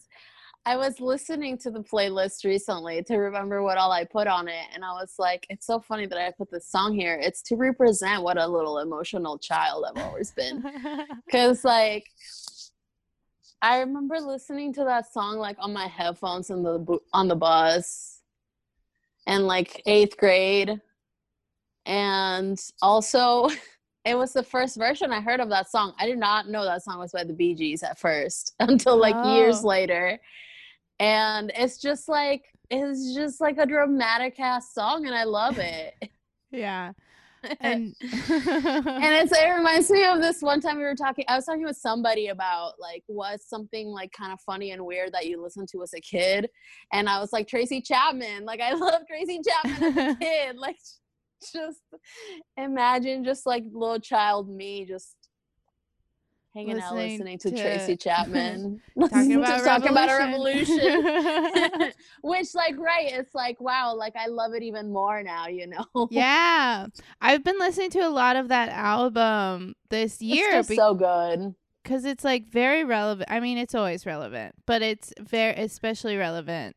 i 0.66 0.78
was 0.78 1.00
listening 1.00 1.58
to 1.58 1.72
the 1.72 1.80
playlist 1.82 2.44
recently 2.46 3.02
to 3.04 3.18
remember 3.18 3.62
what 3.64 3.78
all 3.78 3.92
i 3.92 4.04
put 4.04 4.28
on 4.28 4.48
it 4.48 4.66
and 4.74 4.84
i 4.86 4.92
was 4.92 5.16
like 5.18 5.46
it's 5.50 5.66
so 5.66 5.80
funny 5.80 6.06
that 6.06 6.18
i 6.20 6.32
put 6.38 6.50
this 6.52 6.68
song 6.68 6.94
here 6.94 7.18
it's 7.22 7.42
to 7.42 7.56
represent 7.56 8.22
what 8.24 8.38
a 8.38 8.48
little 8.48 8.80
emotional 8.80 9.38
child 9.38 9.86
i've 9.90 10.04
always 10.04 10.32
been 10.32 10.64
because 11.26 11.64
like 11.64 12.06
i 13.62 13.80
remember 13.80 14.20
listening 14.20 14.72
to 14.74 14.84
that 14.84 15.12
song 15.12 15.38
like 15.38 15.58
on 15.60 15.74
my 15.74 15.88
headphones 15.88 16.50
in 16.50 16.62
the 16.64 17.00
on 17.14 17.28
the 17.28 17.36
bus 17.36 18.22
and 19.28 19.48
like 19.48 19.82
eighth 19.86 20.18
grade 20.18 20.80
and 21.86 22.60
also 22.82 23.50
it 24.06 24.16
was 24.16 24.34
the 24.34 24.42
first 24.44 24.78
version 24.78 25.12
I 25.12 25.22
heard 25.22 25.40
of 25.40 25.50
that 25.50 25.70
song. 25.70 25.94
I 26.00 26.08
did 26.08 26.18
not 26.18 26.50
know 26.50 26.64
that 26.66 26.84
song 26.84 26.98
was 26.98 27.12
by 27.12 27.24
the 27.24 27.34
Bee 27.34 27.54
Gees 27.54 27.84
at 27.84 28.00
first 28.00 28.54
until 28.60 28.98
like 28.98 29.16
years 29.26 29.64
Oh. 29.64 29.68
later. 29.68 30.20
And 31.02 31.52
it's 31.56 31.80
just 31.80 32.08
like 32.08 32.44
it's 32.70 33.16
just 33.16 33.42
like 33.42 33.58
a 33.58 33.66
dramatic 33.66 34.40
ass 34.40 34.72
song 34.72 35.08
and 35.08 35.16
I 35.16 35.24
love 35.24 35.58
it. 35.58 35.96
yeah. 36.52 36.92
And 37.60 37.96
and 38.02 38.02
it's 38.32 39.32
it 39.32 39.50
reminds 39.50 39.90
me 39.90 40.06
of 40.06 40.22
this 40.22 40.44
one 40.44 40.62
time 40.62 40.78
we 40.78 40.84
were 40.84 40.94
talking 40.94 41.26
I 41.28 41.36
was 41.36 41.46
talking 41.46 41.64
with 41.64 41.76
somebody 41.76 42.28
about 42.28 42.74
like 42.80 43.04
what's 43.08 43.50
something 43.50 43.88
like 43.88 44.12
kind 44.12 44.32
of 44.32 44.40
funny 44.42 44.72
and 44.72 44.86
weird 44.86 45.12
that 45.14 45.26
you 45.26 45.42
listened 45.42 45.70
to 45.72 45.82
as 45.82 45.96
a 45.96 46.00
kid. 46.00 46.52
And 46.94 47.10
I 47.10 47.20
was 47.20 47.34
like 47.34 47.48
Tracy 47.48 47.82
Chapman. 47.82 48.46
Like 48.46 48.62
I 48.62 48.74
love 48.74 49.02
Tracy 49.08 49.42
Chapman 49.44 49.98
as 49.98 50.14
a 50.14 50.16
kid. 50.18 50.56
Like 50.56 50.78
just 51.52 51.82
imagine 52.58 53.24
just 53.24 53.48
like 53.48 53.64
little 53.74 54.00
child 54.00 54.48
me 54.48 54.86
just 54.86 55.16
hanging 56.54 56.80
out 56.80 56.94
Listening 56.96 57.12
listening 57.12 57.38
to, 57.40 57.52
to- 57.52 57.62
Tracy 57.62 57.96
Chapman. 58.04 58.82
talking 59.00 59.36
about 59.36 59.64
talking 59.64 59.90
about 59.90 60.10
a 60.10 60.18
revolution. 60.18 61.92
Which 62.24 62.54
like 62.56 62.78
right, 62.78 63.08
it's 63.12 63.34
like 63.36 63.60
wow, 63.62 63.96
like 63.96 64.16
I 64.16 64.28
love 64.28 64.54
it 64.54 64.64
even 64.64 64.92
more 64.92 65.24
now, 65.24 65.48
you 65.48 65.68
know. 65.68 66.08
yeah. 66.12 66.88
I've 67.22 67.44
been 67.44 67.58
listening 67.60 67.90
to 67.92 68.00
a 68.00 68.10
lot 68.10 68.36
of 68.36 68.50
that 68.50 68.70
album 68.70 69.76
this 69.90 70.22
year 70.22 70.58
It's 70.60 70.68
just 70.68 70.78
so 70.80 70.94
good. 70.94 71.56
because 71.84 72.06
it's 72.06 72.24
like 72.24 72.48
very 72.48 72.84
relevant. 72.84 73.30
I 73.32 73.40
mean, 73.40 73.58
it's 73.58 73.76
always 73.76 74.06
relevant, 74.06 74.56
but 74.66 74.82
it's 74.82 75.14
very 75.20 75.54
especially 75.56 76.18
relevant. 76.18 76.76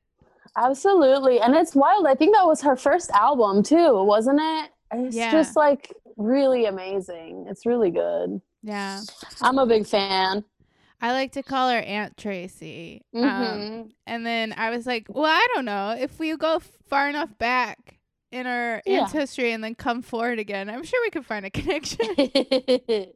Absolutely. 0.57 1.41
And 1.41 1.55
it's 1.57 1.75
wild. 1.75 2.07
I 2.07 2.15
think 2.15 2.35
that 2.37 2.47
was 2.47 2.63
her 2.63 2.77
first 2.77 3.11
album 3.11 3.63
too, 3.65 4.05
wasn't 4.05 4.41
it? 4.41 4.71
It's 4.93 5.17
Yeah. 5.17 5.33
just 5.33 5.57
like 5.57 5.93
really 6.17 6.67
amazing. 6.67 7.47
It's 7.49 7.67
really 7.67 7.91
good. 7.91 8.41
Yeah. 8.67 9.01
I'm 9.43 9.59
a 9.59 9.67
big 9.67 9.87
fan. 9.87 10.43
I 11.03 11.13
like 11.13 11.33
to 11.33 11.43
call 11.43 11.69
her 11.69 11.79
Aunt 11.81 12.17
Tracy. 12.17 13.03
Um, 13.15 13.23
Mhm. 13.23 13.91
and 14.07 14.25
then 14.25 14.55
I 14.57 14.71
was 14.71 14.87
like, 14.87 15.07
well, 15.11 15.27
I 15.27 15.47
don't 15.55 15.67
know. 15.67 15.95
If 15.99 16.19
we 16.19 16.35
go 16.37 16.61
far 16.89 17.11
enough 17.11 17.37
back 17.37 17.99
in 18.33 18.47
our 18.47 18.81
Yeah. 18.87 19.03
ancestry 19.03 19.53
and 19.53 19.63
then 19.63 19.75
come 19.75 20.01
forward 20.01 20.39
again, 20.39 20.71
I'm 20.71 20.83
sure 20.83 20.99
we 21.03 21.11
could 21.11 21.27
find 21.27 21.45
a 21.45 21.51
connection. 21.51 21.99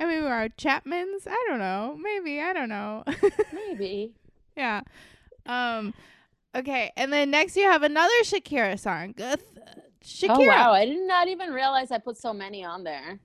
I 0.00 0.06
mean, 0.06 0.22
we 0.22 0.28
are 0.28 0.48
Chapmans. 0.48 1.26
I 1.28 1.44
don't 1.48 1.58
know. 1.60 1.96
Maybe. 2.00 2.40
I 2.40 2.52
don't 2.52 2.68
know. 2.68 3.04
Maybe. 3.52 4.14
yeah. 4.56 4.80
Um. 5.46 5.94
Okay. 6.54 6.90
And 6.96 7.12
then 7.12 7.30
next 7.30 7.56
you 7.56 7.64
have 7.64 7.82
another 7.84 8.12
Shakira 8.22 8.78
song. 8.78 9.14
Shakira. 10.04 10.28
Oh 10.30 10.40
wow, 10.44 10.72
I 10.72 10.86
did 10.86 11.06
not 11.06 11.28
even 11.28 11.50
realize 11.52 11.90
I 11.90 11.98
put 11.98 12.16
so 12.16 12.32
many 12.32 12.64
on 12.64 12.82
there. 12.84 13.20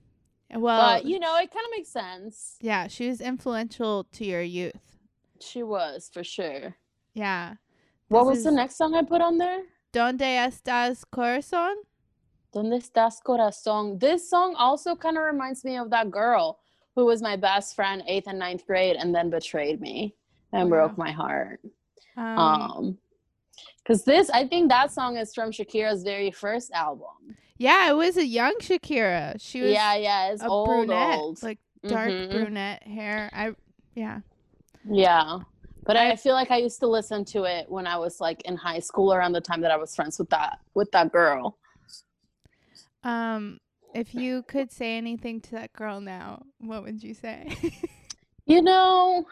Well, 0.54 0.94
but 0.96 1.04
you 1.04 1.18
know, 1.18 1.36
it 1.36 1.50
kind 1.50 1.64
of 1.64 1.70
makes 1.76 1.88
sense. 1.90 2.56
yeah, 2.60 2.86
she 2.88 3.08
was 3.08 3.20
influential 3.20 4.04
to 4.12 4.24
your 4.24 4.42
youth. 4.42 4.96
She 5.40 5.62
was 5.62 6.10
for 6.12 6.22
sure. 6.24 6.76
Yeah. 7.14 7.54
What 8.08 8.26
was 8.26 8.44
the 8.44 8.50
next 8.50 8.76
song 8.76 8.94
I 8.94 9.02
put 9.02 9.20
on 9.20 9.38
there? 9.38 9.62
Donde 9.92 10.20
estás, 10.20 11.04
corazón? 11.12 11.74
Donde 12.52 12.74
estás 12.80 13.16
corazón? 13.26 13.98
This 13.98 14.28
song 14.30 14.54
also 14.56 14.94
kind 14.94 15.16
of 15.16 15.24
reminds 15.24 15.64
me 15.64 15.76
of 15.76 15.90
that 15.90 16.10
girl 16.10 16.58
who 16.94 17.04
was 17.04 17.20
my 17.22 17.36
best 17.36 17.74
friend 17.74 18.02
eighth 18.06 18.28
and 18.28 18.38
ninth 18.38 18.64
grade 18.66 18.96
and 18.96 19.14
then 19.14 19.30
betrayed 19.30 19.80
me 19.80 20.14
and 20.52 20.70
Wow. 20.70 20.76
broke 20.88 20.98
my 20.98 21.10
heart. 21.10 21.60
Um, 22.16 22.38
Um, 22.38 22.98
because 23.78 24.04
this, 24.04 24.30
I 24.30 24.46
think 24.46 24.68
that 24.70 24.92
song 24.92 25.16
is 25.16 25.34
from 25.34 25.50
Shakira's 25.50 26.02
very 26.04 26.30
first 26.30 26.70
album. 26.72 27.36
Yeah, 27.58 27.90
it 27.90 27.94
was 27.94 28.16
a 28.16 28.26
young 28.26 28.54
Shakira. 28.60 29.36
She 29.40 29.60
was 29.62 29.72
Yeah, 29.72 29.94
yeah, 29.96 30.32
it's 30.32 30.42
a 30.42 30.48
old, 30.48 30.68
brunette, 30.68 31.18
old. 31.18 31.42
like 31.42 31.58
dark 31.86 32.10
Mhm. 32.10 32.30
brunette 32.30 32.82
hair. 32.84 33.30
I 33.32 33.54
yeah. 33.94 34.20
Yeah. 34.90 35.40
But 35.84 35.96
I, 35.96 36.12
I- 36.12 36.16
feel 36.16 36.32
like 36.34 36.50
I 36.50 36.56
used 36.58 36.80
to 36.80 36.86
listen 36.86 37.24
to 37.26 37.44
it 37.44 37.70
when 37.70 37.86
I 37.86 37.96
was 37.98 38.20
like 38.20 38.42
in 38.42 38.56
high 38.56 38.80
school 38.80 39.12
around 39.12 39.32
the 39.32 39.40
time 39.40 39.60
that 39.60 39.70
I 39.70 39.76
was 39.76 39.94
friends 39.94 40.18
with 40.18 40.30
that 40.30 40.58
with 40.74 40.90
that 40.92 41.12
girl. 41.12 41.58
Um, 43.02 43.58
if 43.94 44.14
you 44.14 44.42
could 44.44 44.72
say 44.72 44.96
anything 44.96 45.40
to 45.42 45.50
that 45.52 45.72
girl 45.72 46.00
now, 46.00 46.42
what 46.58 46.82
would 46.82 47.02
you 47.02 47.14
say? 47.14 47.54
You 48.46 48.60
know, 48.60 49.24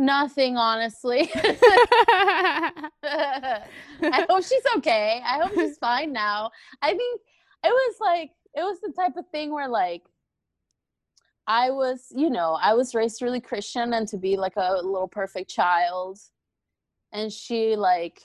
nothing 0.00 0.56
honestly. 0.56 1.30
I 1.34 2.88
hope 4.28 4.44
she's 4.44 4.62
okay. 4.76 5.22
I 5.24 5.38
hope 5.38 5.54
she's 5.54 5.78
fine 5.78 6.12
now. 6.12 6.50
I 6.82 6.88
think 6.88 7.20
it 7.64 7.68
was 7.68 7.94
like 8.00 8.32
it 8.54 8.62
was 8.62 8.80
the 8.80 8.92
type 8.92 9.16
of 9.16 9.28
thing 9.28 9.52
where 9.52 9.68
like 9.68 10.02
I 11.46 11.70
was, 11.70 12.12
you 12.14 12.30
know, 12.30 12.58
I 12.60 12.74
was 12.74 12.94
raised 12.94 13.22
really 13.22 13.40
Christian 13.40 13.94
and 13.94 14.06
to 14.08 14.16
be 14.16 14.36
like 14.36 14.54
a 14.56 14.74
little 14.74 15.08
perfect 15.08 15.50
child. 15.50 16.18
And 17.12 17.32
she 17.32 17.76
like 17.76 18.22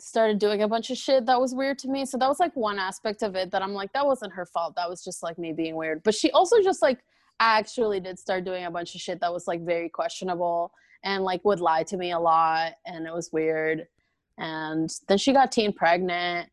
started 0.00 0.38
doing 0.38 0.62
a 0.62 0.68
bunch 0.68 0.90
of 0.90 0.98
shit 0.98 1.24
that 1.26 1.40
was 1.40 1.54
weird 1.54 1.78
to 1.78 1.88
me. 1.88 2.04
So 2.04 2.18
that 2.18 2.28
was 2.28 2.40
like 2.40 2.54
one 2.56 2.78
aspect 2.78 3.22
of 3.22 3.36
it 3.36 3.50
that 3.52 3.62
I'm 3.62 3.72
like, 3.72 3.92
that 3.92 4.04
wasn't 4.04 4.32
her 4.32 4.44
fault. 4.44 4.74
That 4.76 4.90
was 4.90 5.04
just 5.04 5.22
like 5.22 5.38
me 5.38 5.52
being 5.52 5.76
weird. 5.76 6.02
But 6.02 6.14
she 6.14 6.30
also 6.32 6.60
just 6.62 6.82
like 6.82 6.98
actually 7.40 8.00
did 8.00 8.18
start 8.18 8.44
doing 8.44 8.64
a 8.64 8.70
bunch 8.70 8.94
of 8.94 9.00
shit 9.00 9.20
that 9.20 9.32
was 9.32 9.46
like 9.46 9.64
very 9.64 9.88
questionable 9.88 10.72
and 11.04 11.22
like 11.24 11.44
would 11.44 11.60
lie 11.60 11.82
to 11.84 11.96
me 11.96 12.12
a 12.12 12.18
lot 12.18 12.72
and 12.86 13.06
it 13.06 13.12
was 13.12 13.30
weird. 13.32 13.86
And 14.38 14.90
then 15.08 15.18
she 15.18 15.32
got 15.32 15.52
teen 15.52 15.72
pregnant 15.72 16.48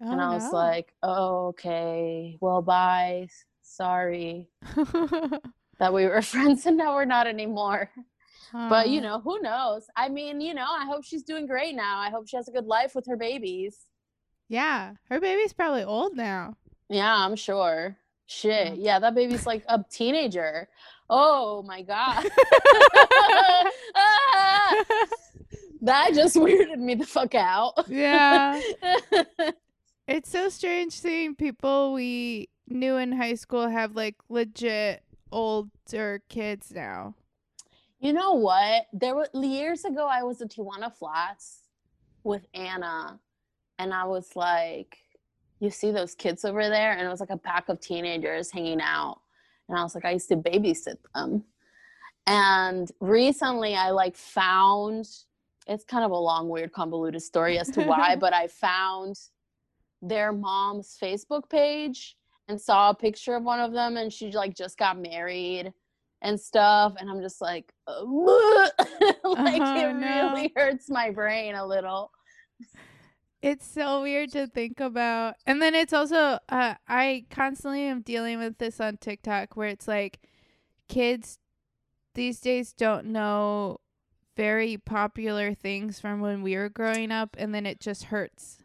and 0.00 0.20
oh, 0.20 0.24
I 0.24 0.34
was 0.34 0.52
like, 0.52 0.92
oh, 1.02 1.46
okay, 1.48 2.36
well, 2.40 2.62
bye. 2.62 3.28
Sorry 3.62 4.48
that 5.78 5.92
we 5.92 6.06
were 6.06 6.22
friends 6.32 6.66
and 6.66 6.76
now 6.76 6.94
we're 6.94 7.04
not 7.04 7.26
anymore. 7.26 7.90
But 8.52 8.88
you 8.88 9.00
know, 9.02 9.20
who 9.20 9.40
knows? 9.42 9.86
I 9.96 10.08
mean, 10.08 10.40
you 10.40 10.54
know, 10.54 10.64
I 10.66 10.86
hope 10.86 11.04
she's 11.04 11.24
doing 11.24 11.46
great 11.46 11.74
now. 11.74 11.98
I 11.98 12.08
hope 12.10 12.26
she 12.28 12.36
has 12.36 12.48
a 12.48 12.52
good 12.52 12.64
life 12.66 12.94
with 12.94 13.04
her 13.06 13.16
babies. 13.16 13.86
yeah, 14.48 14.92
her 15.10 15.20
baby's 15.20 15.52
probably 15.52 15.82
old 15.82 16.16
now. 16.16 16.54
Yeah, 16.88 17.12
I'm 17.12 17.36
sure. 17.36 17.96
Shit. 18.26 18.76
Yeah. 18.76 18.94
Yeah, 18.94 18.98
that 19.00 19.14
baby's 19.14 19.46
like 19.46 19.64
a 19.68 19.84
teenager. 19.90 20.68
Oh 21.08 21.62
my 21.62 21.82
god. 21.82 22.26
Ah, 23.94 24.84
that 25.82 26.12
just 26.14 26.36
weirded 26.36 26.78
me 26.78 26.94
the 26.94 27.06
fuck 27.06 27.34
out. 27.34 27.74
yeah, 27.88 28.60
it's 30.08 30.30
so 30.30 30.48
strange 30.48 30.92
seeing 30.92 31.34
people 31.34 31.92
we 31.92 32.48
knew 32.68 32.96
in 32.96 33.12
high 33.12 33.34
school 33.34 33.68
have 33.68 33.94
like 33.94 34.16
legit 34.28 35.02
older 35.30 36.22
kids 36.28 36.72
now. 36.74 37.14
You 38.00 38.12
know 38.12 38.32
what? 38.32 38.86
There 38.92 39.14
were 39.14 39.28
years 39.34 39.84
ago 39.84 40.06
I 40.06 40.22
was 40.22 40.42
at 40.42 40.50
Tijuana 40.50 40.92
Flats 40.92 41.60
with 42.24 42.46
Anna 42.52 43.20
and 43.78 43.94
I 43.94 44.04
was 44.04 44.34
like, 44.34 44.98
you 45.60 45.70
see 45.70 45.90
those 45.90 46.14
kids 46.14 46.44
over 46.44 46.68
there? 46.68 46.92
And 46.92 47.06
it 47.06 47.10
was 47.10 47.20
like 47.20 47.30
a 47.30 47.36
pack 47.36 47.68
of 47.68 47.80
teenagers 47.80 48.50
hanging 48.50 48.80
out. 48.80 49.20
And 49.68 49.78
I 49.78 49.82
was 49.82 49.94
like, 49.94 50.04
I 50.04 50.12
used 50.12 50.28
to 50.28 50.36
babysit 50.36 50.96
them. 51.14 51.44
And 52.26 52.90
recently 53.00 53.74
I 53.74 53.90
like 53.90 54.16
found 54.16 55.08
it's 55.68 55.84
kind 55.84 56.04
of 56.04 56.12
a 56.12 56.16
long, 56.16 56.48
weird, 56.48 56.72
convoluted 56.72 57.22
story 57.22 57.58
as 57.58 57.68
to 57.70 57.82
why, 57.82 58.14
but 58.20 58.32
I 58.32 58.46
found 58.46 59.16
their 60.00 60.32
mom's 60.32 60.96
Facebook 61.02 61.48
page 61.50 62.16
and 62.48 62.60
saw 62.60 62.90
a 62.90 62.94
picture 62.94 63.34
of 63.34 63.42
one 63.42 63.60
of 63.60 63.72
them 63.72 63.96
and 63.96 64.12
she 64.12 64.30
like 64.30 64.54
just 64.54 64.78
got 64.78 64.98
married 64.98 65.72
and 66.22 66.40
stuff 66.40 66.94
and 66.98 67.10
i'm 67.10 67.20
just 67.20 67.40
like 67.40 67.72
like 67.88 67.96
Oh, 67.98 68.70
it 69.04 69.16
uh-huh, 69.24 69.92
no. 69.92 70.32
really 70.32 70.52
hurts 70.56 70.88
my 70.88 71.10
brain 71.10 71.54
a 71.54 71.66
little 71.66 72.10
It's 73.46 73.64
so 73.64 74.02
weird 74.02 74.32
to 74.32 74.48
think 74.48 74.80
about. 74.80 75.36
And 75.46 75.62
then 75.62 75.76
it's 75.76 75.92
also 75.92 76.40
uh 76.48 76.74
I 76.88 77.26
constantly 77.30 77.82
am 77.82 78.00
dealing 78.00 78.40
with 78.40 78.58
this 78.58 78.80
on 78.80 78.96
TikTok 78.96 79.56
where 79.56 79.68
it's 79.68 79.86
like 79.86 80.18
kids 80.88 81.38
these 82.14 82.40
days 82.40 82.72
don't 82.72 83.06
know 83.06 83.78
very 84.36 84.76
popular 84.76 85.54
things 85.54 86.00
from 86.00 86.20
when 86.20 86.42
we 86.42 86.56
were 86.56 86.68
growing 86.68 87.12
up 87.12 87.36
and 87.38 87.54
then 87.54 87.66
it 87.66 87.78
just 87.78 88.04
hurts. 88.06 88.58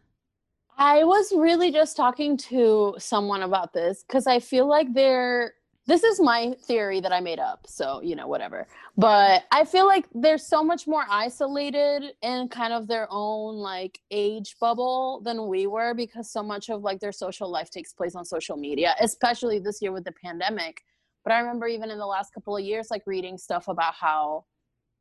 I 0.79 1.03
was 1.03 1.31
really 1.31 1.71
just 1.71 1.95
talking 1.95 2.35
to 2.49 2.95
someone 2.97 3.43
about 3.43 3.73
this 3.73 4.03
because 4.03 4.25
I 4.25 4.39
feel 4.39 4.67
like 4.67 4.91
they're 4.95 5.53
this 5.91 6.05
is 6.05 6.21
my 6.21 6.55
theory 6.63 7.01
that 7.01 7.11
I 7.11 7.19
made 7.19 7.39
up. 7.39 7.67
So, 7.67 8.01
you 8.01 8.15
know, 8.15 8.25
whatever. 8.25 8.65
But 8.95 9.43
I 9.51 9.65
feel 9.65 9.85
like 9.85 10.05
they're 10.13 10.37
so 10.37 10.63
much 10.63 10.87
more 10.87 11.03
isolated 11.09 12.13
in 12.21 12.47
kind 12.47 12.71
of 12.71 12.87
their 12.87 13.07
own 13.09 13.55
like 13.55 13.99
age 14.09 14.55
bubble 14.61 15.21
than 15.25 15.49
we 15.49 15.67
were 15.67 15.93
because 15.93 16.31
so 16.31 16.41
much 16.41 16.69
of 16.69 16.81
like 16.81 17.01
their 17.01 17.11
social 17.11 17.51
life 17.51 17.69
takes 17.69 17.91
place 17.91 18.15
on 18.15 18.23
social 18.23 18.55
media, 18.55 18.95
especially 19.01 19.59
this 19.59 19.81
year 19.81 19.91
with 19.91 20.05
the 20.05 20.13
pandemic. 20.13 20.81
But 21.25 21.33
I 21.33 21.39
remember 21.39 21.67
even 21.67 21.91
in 21.91 21.97
the 21.97 22.05
last 22.05 22.33
couple 22.33 22.55
of 22.55 22.63
years, 22.63 22.87
like 22.89 23.03
reading 23.05 23.37
stuff 23.37 23.67
about 23.67 23.93
how 23.93 24.45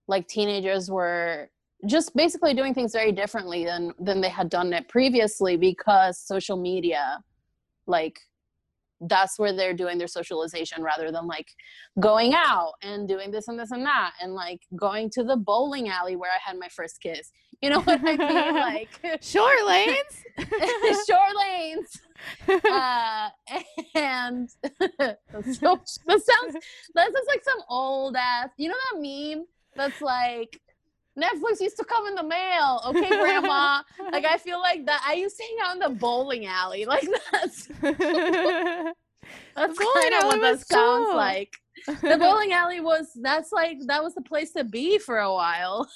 like 0.09 0.26
teenagers 0.26 0.90
were 0.90 1.50
just 1.87 2.16
basically 2.16 2.53
doing 2.53 2.74
things 2.74 2.92
very 2.92 3.12
differently 3.12 3.64
than 3.64 3.94
than 4.00 4.20
they 4.20 4.29
had 4.29 4.50
done 4.50 4.72
it 4.72 4.88
previously 4.88 5.57
because 5.57 6.18
social 6.18 6.57
media 6.57 7.22
like 7.87 8.18
that's 9.00 9.38
where 9.38 9.52
they're 9.52 9.74
doing 9.74 9.98
their 9.98 10.06
socialization 10.06 10.82
rather 10.82 11.10
than 11.10 11.26
like 11.26 11.48
going 11.98 12.34
out 12.34 12.74
and 12.82 13.08
doing 13.08 13.30
this 13.30 13.48
and 13.48 13.58
this 13.58 13.70
and 13.70 13.84
that 13.84 14.12
and 14.20 14.34
like 14.34 14.60
going 14.76 15.08
to 15.10 15.24
the 15.24 15.36
bowling 15.36 15.88
alley 15.88 16.16
where 16.16 16.30
I 16.30 16.38
had 16.44 16.58
my 16.58 16.68
first 16.68 17.00
kiss. 17.00 17.30
You 17.62 17.70
know 17.70 17.80
what 17.80 18.00
I 18.02 18.16
mean? 18.16 18.54
Like 18.60 19.22
short 19.22 19.66
lanes, 19.66 20.24
short 21.08 21.36
lanes. 21.38 22.00
Uh, 22.48 23.28
and 23.94 24.48
that 24.98 25.18
sounds 25.44 25.98
that 26.04 26.22
sounds 26.22 26.54
like 27.28 27.42
some 27.44 27.62
old 27.68 28.16
ass. 28.16 28.50
You 28.56 28.68
know 28.68 28.76
that 28.92 29.00
meme 29.00 29.46
that's 29.76 30.00
like 30.00 30.60
Netflix 31.20 31.61
used 31.61 31.76
to 31.76 31.85
come 31.85 32.06
in 32.06 32.14
the 32.14 32.22
mail. 32.22 32.80
Okay, 32.87 33.09
grandma. 33.09 33.83
like 34.12 34.24
I 34.24 34.38
feel 34.38 34.61
like 34.61 34.87
that 34.87 35.02
I 35.06 35.14
used 35.14 35.37
to 35.37 35.42
hang 35.42 35.56
out 35.62 35.74
in 35.74 35.80
the 35.80 35.90
bowling 35.98 36.46
alley. 36.46 36.87
Like 36.90 37.06
that's 37.30 37.66
that's 37.80 39.78
kind 39.78 40.14
of 40.14 40.24
what 40.24 40.40
that 40.40 40.61
sounds 40.66 41.06
cool. 41.06 41.16
like. 41.16 41.56
The 41.87 42.16
bowling 42.18 42.52
alley 42.52 42.80
was 42.80 43.06
that's 43.20 43.52
like 43.52 43.78
that 43.87 44.02
was 44.02 44.14
the 44.14 44.22
place 44.22 44.52
to 44.52 44.64
be 44.64 44.98
for 44.98 45.18
a 45.18 45.33
while. 45.33 45.88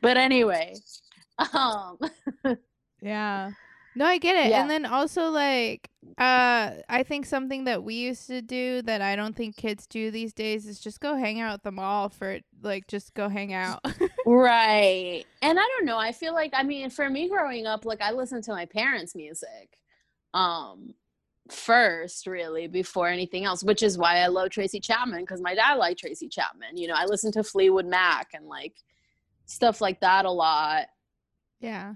but 0.00 0.16
anyway. 0.16 0.76
Um 1.52 1.98
Yeah. 3.00 3.50
No, 3.94 4.06
I 4.06 4.18
get 4.18 4.46
it. 4.46 4.50
Yeah. 4.50 4.62
And 4.62 4.70
then 4.70 4.86
also 4.86 5.28
like 5.28 5.90
uh 6.18 6.70
I 6.88 7.02
think 7.06 7.26
something 7.26 7.64
that 7.64 7.82
we 7.82 7.94
used 7.94 8.26
to 8.28 8.42
do 8.42 8.82
that 8.82 9.02
I 9.02 9.16
don't 9.16 9.36
think 9.36 9.56
kids 9.56 9.86
do 9.86 10.10
these 10.10 10.32
days 10.32 10.66
is 10.66 10.80
just 10.80 11.00
go 11.00 11.16
hang 11.16 11.40
out 11.40 11.54
at 11.54 11.62
the 11.62 11.72
mall 11.72 12.08
for 12.08 12.40
like 12.62 12.86
just 12.86 13.14
go 13.14 13.28
hang 13.28 13.52
out. 13.52 13.80
right. 14.26 15.24
And 15.42 15.58
I 15.58 15.62
don't 15.62 15.84
know, 15.84 15.98
I 15.98 16.12
feel 16.12 16.34
like 16.34 16.52
I 16.54 16.62
mean 16.62 16.90
for 16.90 17.08
me 17.08 17.28
growing 17.28 17.66
up 17.66 17.84
like 17.84 18.02
I 18.02 18.12
listened 18.12 18.44
to 18.44 18.52
my 18.52 18.66
parents' 18.66 19.14
music. 19.14 19.78
Um 20.34 20.94
first 21.50 22.26
really 22.26 22.68
before 22.68 23.08
anything 23.08 23.44
else 23.44 23.64
which 23.64 23.82
is 23.82 23.98
why 23.98 24.18
i 24.18 24.28
love 24.28 24.48
tracy 24.48 24.78
chapman 24.78 25.20
because 25.20 25.42
my 25.42 25.56
dad 25.56 25.74
liked 25.74 25.98
tracy 25.98 26.28
chapman 26.28 26.76
you 26.76 26.86
know 26.86 26.94
i 26.96 27.04
listened 27.04 27.32
to 27.32 27.42
fleetwood 27.42 27.84
mac 27.84 28.28
and 28.32 28.46
like 28.46 28.74
stuff 29.44 29.80
like 29.80 30.00
that 30.00 30.24
a 30.24 30.30
lot 30.30 30.86
yeah 31.60 31.94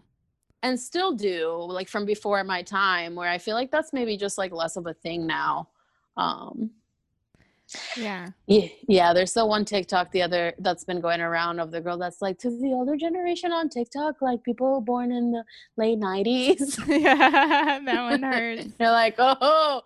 and 0.62 0.78
still 0.78 1.12
do 1.12 1.56
like 1.68 1.88
from 1.88 2.04
before 2.04 2.42
my 2.44 2.62
time 2.62 3.14
where 3.14 3.28
i 3.28 3.38
feel 3.38 3.54
like 3.54 3.70
that's 3.70 3.92
maybe 3.92 4.16
just 4.16 4.38
like 4.38 4.52
less 4.52 4.76
of 4.76 4.86
a 4.86 4.94
thing 4.94 5.26
now 5.26 5.68
um 6.16 6.70
yeah. 7.96 8.28
Yeah, 8.46 8.68
yeah 8.88 9.12
there's 9.12 9.32
the 9.32 9.44
one 9.44 9.64
tiktok 9.64 10.12
the 10.12 10.22
other 10.22 10.54
that's 10.60 10.84
been 10.84 11.00
going 11.00 11.20
around 11.20 11.58
of 11.58 11.72
the 11.72 11.80
girl 11.80 11.98
that's 11.98 12.22
like 12.22 12.38
to 12.40 12.50
the 12.50 12.68
older 12.68 12.96
generation 12.96 13.50
on 13.52 13.68
tiktok 13.68 14.22
like 14.22 14.42
people 14.44 14.80
born 14.80 15.10
in 15.10 15.32
the 15.32 15.44
late 15.76 15.98
90s 15.98 16.78
yeah 17.02 17.80
that 17.84 18.02
one 18.02 18.22
hurts. 18.32 18.72
They're 18.78 18.90
like 18.92 19.16
oh. 19.18 19.82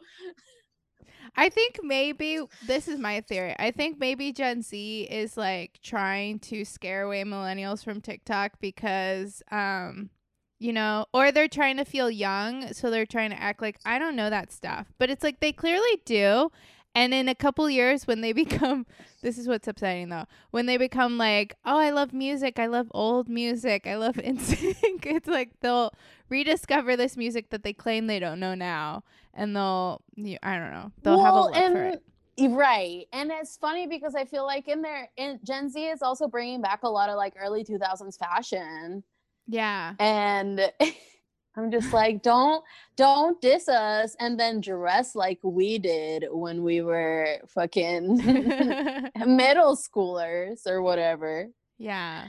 I 1.37 1.48
think 1.48 1.78
maybe 1.83 2.40
this 2.66 2.88
is 2.88 2.98
my 2.98 3.20
theory. 3.20 3.54
I 3.56 3.70
think 3.70 3.98
maybe 4.00 4.33
Gen 4.33 4.62
Z 4.62 5.02
is 5.11 5.37
like 5.37 5.78
trying 5.80 6.40
to 6.40 6.64
scare 6.64 7.02
away 7.02 7.22
millennials 7.22 7.85
from 7.85 8.00
TikTok 8.00 8.59
because 8.61 9.42
um 9.50 10.11
you 10.60 10.74
know, 10.74 11.06
or 11.12 11.32
they're 11.32 11.48
trying 11.48 11.78
to 11.78 11.84
feel 11.84 12.10
young, 12.10 12.72
so 12.74 12.90
they're 12.90 13.06
trying 13.06 13.30
to 13.30 13.40
act 13.40 13.62
like 13.62 13.78
I 13.84 13.98
don't 13.98 14.14
know 14.14 14.30
that 14.30 14.52
stuff. 14.52 14.92
But 14.98 15.10
it's 15.10 15.24
like 15.24 15.40
they 15.40 15.52
clearly 15.52 16.00
do. 16.04 16.52
And 16.94 17.14
in 17.14 17.28
a 17.28 17.36
couple 17.36 17.70
years 17.70 18.06
when 18.06 18.20
they 18.20 18.32
become 18.44 18.86
this 19.22 19.38
is 19.38 19.48
what's 19.48 19.66
upsetting 19.66 20.10
though. 20.10 20.26
When 20.50 20.66
they 20.66 20.76
become 20.76 21.18
like, 21.18 21.56
"Oh, 21.64 21.78
I 21.78 21.90
love 21.90 22.12
music. 22.12 22.58
I 22.58 22.66
love 22.66 22.88
old 22.92 23.28
music. 23.28 23.86
I 23.86 23.96
love 23.96 24.14
NSYNC." 24.16 25.06
it's 25.06 25.28
like 25.28 25.58
they'll 25.60 25.92
rediscover 26.28 26.94
this 26.94 27.16
music 27.16 27.50
that 27.50 27.64
they 27.64 27.72
claim 27.72 28.06
they 28.06 28.20
don't 28.20 28.38
know 28.38 28.54
now 28.54 29.02
and 29.32 29.56
they'll 29.56 30.02
I 30.42 30.58
don't 30.58 30.70
know. 30.70 30.92
They'll 31.02 31.16
well, 31.16 31.24
have 31.24 31.34
a 31.34 31.40
love 31.40 31.72
for 31.72 31.84
it. 31.84 32.02
Right. 32.48 33.06
And 33.12 33.30
it's 33.30 33.56
funny 33.56 33.86
because 33.86 34.14
I 34.14 34.24
feel 34.24 34.44
like 34.44 34.68
in 34.68 34.82
their 34.82 35.08
in 35.16 35.40
Gen 35.42 35.70
Z 35.70 35.82
is 35.82 36.02
also 36.02 36.28
bringing 36.28 36.60
back 36.60 36.82
a 36.82 36.88
lot 36.88 37.08
of 37.08 37.16
like 37.16 37.34
early 37.38 37.64
2000s 37.64 38.18
fashion. 38.18 39.02
Yeah. 39.50 39.94
And 39.98 40.72
I'm 41.56 41.70
just 41.70 41.92
like, 41.92 42.22
don't 42.22 42.64
don't 42.96 43.40
diss 43.40 43.68
us 43.68 44.16
and 44.20 44.38
then 44.38 44.60
dress 44.60 45.14
like 45.14 45.40
we 45.42 45.78
did 45.78 46.26
when 46.30 46.62
we 46.62 46.80
were 46.80 47.38
fucking 47.48 48.16
middle 49.26 49.76
schoolers 49.76 50.66
or 50.66 50.82
whatever. 50.82 51.48
Yeah. 51.78 52.28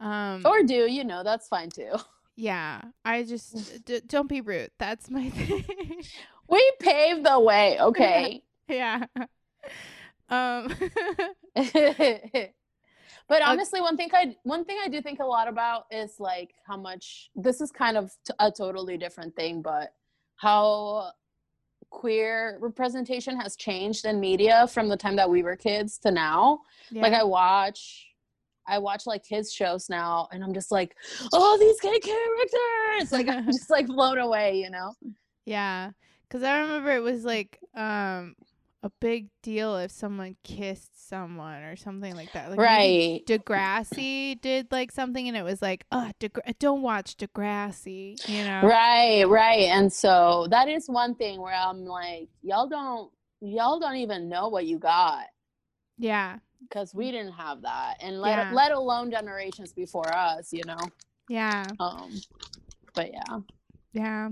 Um 0.00 0.42
or 0.44 0.62
do, 0.62 0.86
you 0.86 1.04
know, 1.04 1.22
that's 1.24 1.48
fine 1.48 1.70
too. 1.70 1.92
Yeah. 2.36 2.80
I 3.04 3.24
just 3.24 3.84
d- 3.84 4.02
don't 4.06 4.28
be 4.28 4.40
rude. 4.40 4.70
That's 4.78 5.10
my 5.10 5.30
thing. 5.30 5.64
we 6.48 6.72
paved 6.80 7.24
the 7.24 7.40
way, 7.40 7.78
okay? 7.80 8.42
yeah. 8.68 9.04
Um 10.28 10.72
but 13.28 13.42
honestly 13.42 13.80
one 13.80 13.96
thing 13.96 14.08
i 14.12 14.34
one 14.42 14.64
thing 14.64 14.76
i 14.84 14.88
do 14.88 15.00
think 15.00 15.20
a 15.20 15.24
lot 15.24 15.48
about 15.48 15.84
is 15.90 16.16
like 16.18 16.54
how 16.66 16.76
much 16.76 17.30
this 17.34 17.60
is 17.60 17.70
kind 17.70 17.96
of 17.96 18.12
t- 18.26 18.34
a 18.38 18.50
totally 18.50 18.96
different 18.96 19.34
thing 19.36 19.62
but 19.62 19.92
how 20.36 21.10
queer 21.90 22.58
representation 22.60 23.38
has 23.38 23.56
changed 23.56 24.04
in 24.04 24.18
media 24.18 24.66
from 24.66 24.88
the 24.88 24.96
time 24.96 25.16
that 25.16 25.28
we 25.28 25.42
were 25.42 25.56
kids 25.56 25.98
to 25.98 26.10
now 26.10 26.58
yeah. 26.90 27.02
like 27.02 27.12
i 27.12 27.22
watch 27.22 28.06
I 28.66 28.78
watch 28.78 29.06
like 29.06 29.24
kids 29.24 29.52
shows 29.52 29.88
now 29.88 30.28
and 30.32 30.42
I'm 30.42 30.54
just 30.54 30.70
like, 30.70 30.96
oh, 31.32 31.58
these 31.58 31.80
gay 31.80 31.98
characters. 31.98 33.12
Like 33.12 33.28
I'm 33.28 33.46
just 33.52 33.70
like 33.70 33.86
blown 33.86 34.18
away, 34.18 34.58
you 34.58 34.70
know? 34.70 34.94
Yeah. 35.44 35.90
Cause 36.30 36.42
I 36.42 36.60
remember 36.60 36.90
it 36.90 37.02
was 37.02 37.24
like 37.24 37.60
um 37.76 38.34
a 38.84 38.90
big 39.00 39.28
deal 39.42 39.78
if 39.78 39.90
someone 39.90 40.36
kissed 40.44 41.08
someone 41.08 41.62
or 41.62 41.74
something 41.74 42.14
like 42.14 42.30
that. 42.34 42.50
Like 42.50 42.58
right. 42.58 43.22
Degrassi 43.26 44.38
did 44.38 44.70
like 44.70 44.92
something 44.92 45.26
and 45.26 45.34
it 45.34 45.42
was 45.42 45.62
like, 45.62 45.86
oh, 45.90 46.10
Degra- 46.20 46.56
don't 46.58 46.82
watch 46.82 47.16
Degrassi, 47.16 48.28
you 48.28 48.44
know? 48.44 48.60
Right, 48.62 49.24
right. 49.24 49.70
And 49.70 49.90
so 49.90 50.46
that 50.50 50.68
is 50.68 50.86
one 50.86 51.14
thing 51.14 51.40
where 51.40 51.54
I'm 51.54 51.86
like, 51.86 52.28
y'all 52.42 52.68
don't, 52.68 53.10
y'all 53.40 53.80
don't 53.80 53.96
even 53.96 54.28
know 54.28 54.48
what 54.48 54.66
you 54.66 54.78
got. 54.78 55.28
Yeah. 55.96 56.36
Because 56.60 56.94
we 56.94 57.10
didn't 57.10 57.32
have 57.32 57.62
that. 57.62 57.96
And 58.00 58.20
let, 58.20 58.36
yeah. 58.36 58.52
let 58.52 58.72
alone 58.72 59.10
generations 59.10 59.72
before 59.72 60.14
us, 60.14 60.52
you 60.52 60.62
know? 60.66 60.76
Yeah. 61.30 61.64
Um, 61.80 62.10
but 62.92 63.10
yeah. 63.14 63.38
Yeah. 63.94 64.28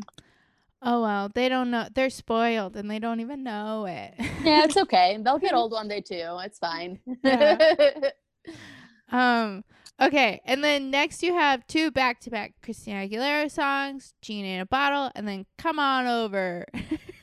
Oh 0.85 1.01
well, 1.01 1.31
they 1.33 1.49
don't 1.49 1.71
know. 1.71 1.87
They're 1.95 2.11
spoiled 2.11 2.77
and 2.77 2.91
they 2.91 2.99
don't 2.99 3.21
even 3.21 3.45
know 3.45 3.87
it. 3.87 4.15
yeah, 4.43 4.65
it's 4.65 4.77
okay. 4.77 5.17
They'll 5.21 5.39
get 5.39 5.55
old 5.55 5.71
one 5.73 5.87
day 5.89 6.01
too. 6.01 6.39
It's 6.41 6.59
fine. 6.59 6.99
um. 9.13 9.65
Okay, 10.01 10.41
and 10.45 10.65
then 10.65 10.91
next 10.91 11.23
you 11.23 11.35
have 11.35 11.65
two 11.69 11.93
back-to-back 11.93 12.55
Christina 12.63 13.07
Aguilera 13.07 13.49
songs, 13.49 14.15
"Genie 14.21 14.55
in 14.55 14.61
a 14.61 14.67
Bottle," 14.67 15.13
and 15.15 15.29
then 15.29 15.47
"Come 15.59 15.79
On 15.79 16.09
Over." 16.09 16.67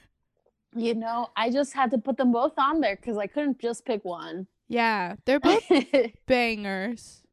you 0.76 0.96
know, 0.96 1.28
I 1.36 1.50
just 1.50 1.74
had 1.74 1.92
to 1.92 1.98
put 1.98 2.16
them 2.16 2.32
both 2.32 2.54
on 2.58 2.80
there 2.80 2.96
because 2.96 3.18
I 3.18 3.28
couldn't 3.28 3.60
just 3.60 3.84
pick 3.84 4.06
one. 4.06 4.48
Yeah, 4.70 5.16
they're 5.26 5.42
both 5.42 5.64
bangers. 6.28 7.24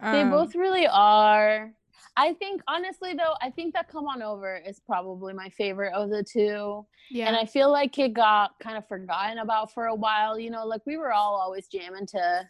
They 0.00 0.22
um, 0.22 0.30
both 0.30 0.54
really 0.54 0.86
are. 0.86 1.74
I 2.16 2.32
think 2.34 2.62
honestly 2.68 3.12
though, 3.14 3.34
I 3.42 3.50
think 3.50 3.74
that 3.74 3.88
Come 3.88 4.06
On 4.06 4.22
Over 4.22 4.56
is 4.56 4.80
probably 4.80 5.34
my 5.34 5.48
favorite 5.48 5.92
of 5.94 6.10
the 6.10 6.22
two. 6.22 6.86
Yeah. 7.10 7.26
And 7.26 7.36
I 7.36 7.44
feel 7.44 7.70
like 7.70 7.98
it 7.98 8.14
got 8.14 8.52
kind 8.60 8.76
of 8.76 8.86
forgotten 8.86 9.38
about 9.38 9.72
for 9.72 9.86
a 9.86 9.94
while. 9.94 10.38
You 10.38 10.50
know, 10.50 10.64
like 10.64 10.82
we 10.86 10.96
were 10.96 11.12
all 11.12 11.34
always 11.34 11.66
jamming 11.66 12.06
to 12.08 12.48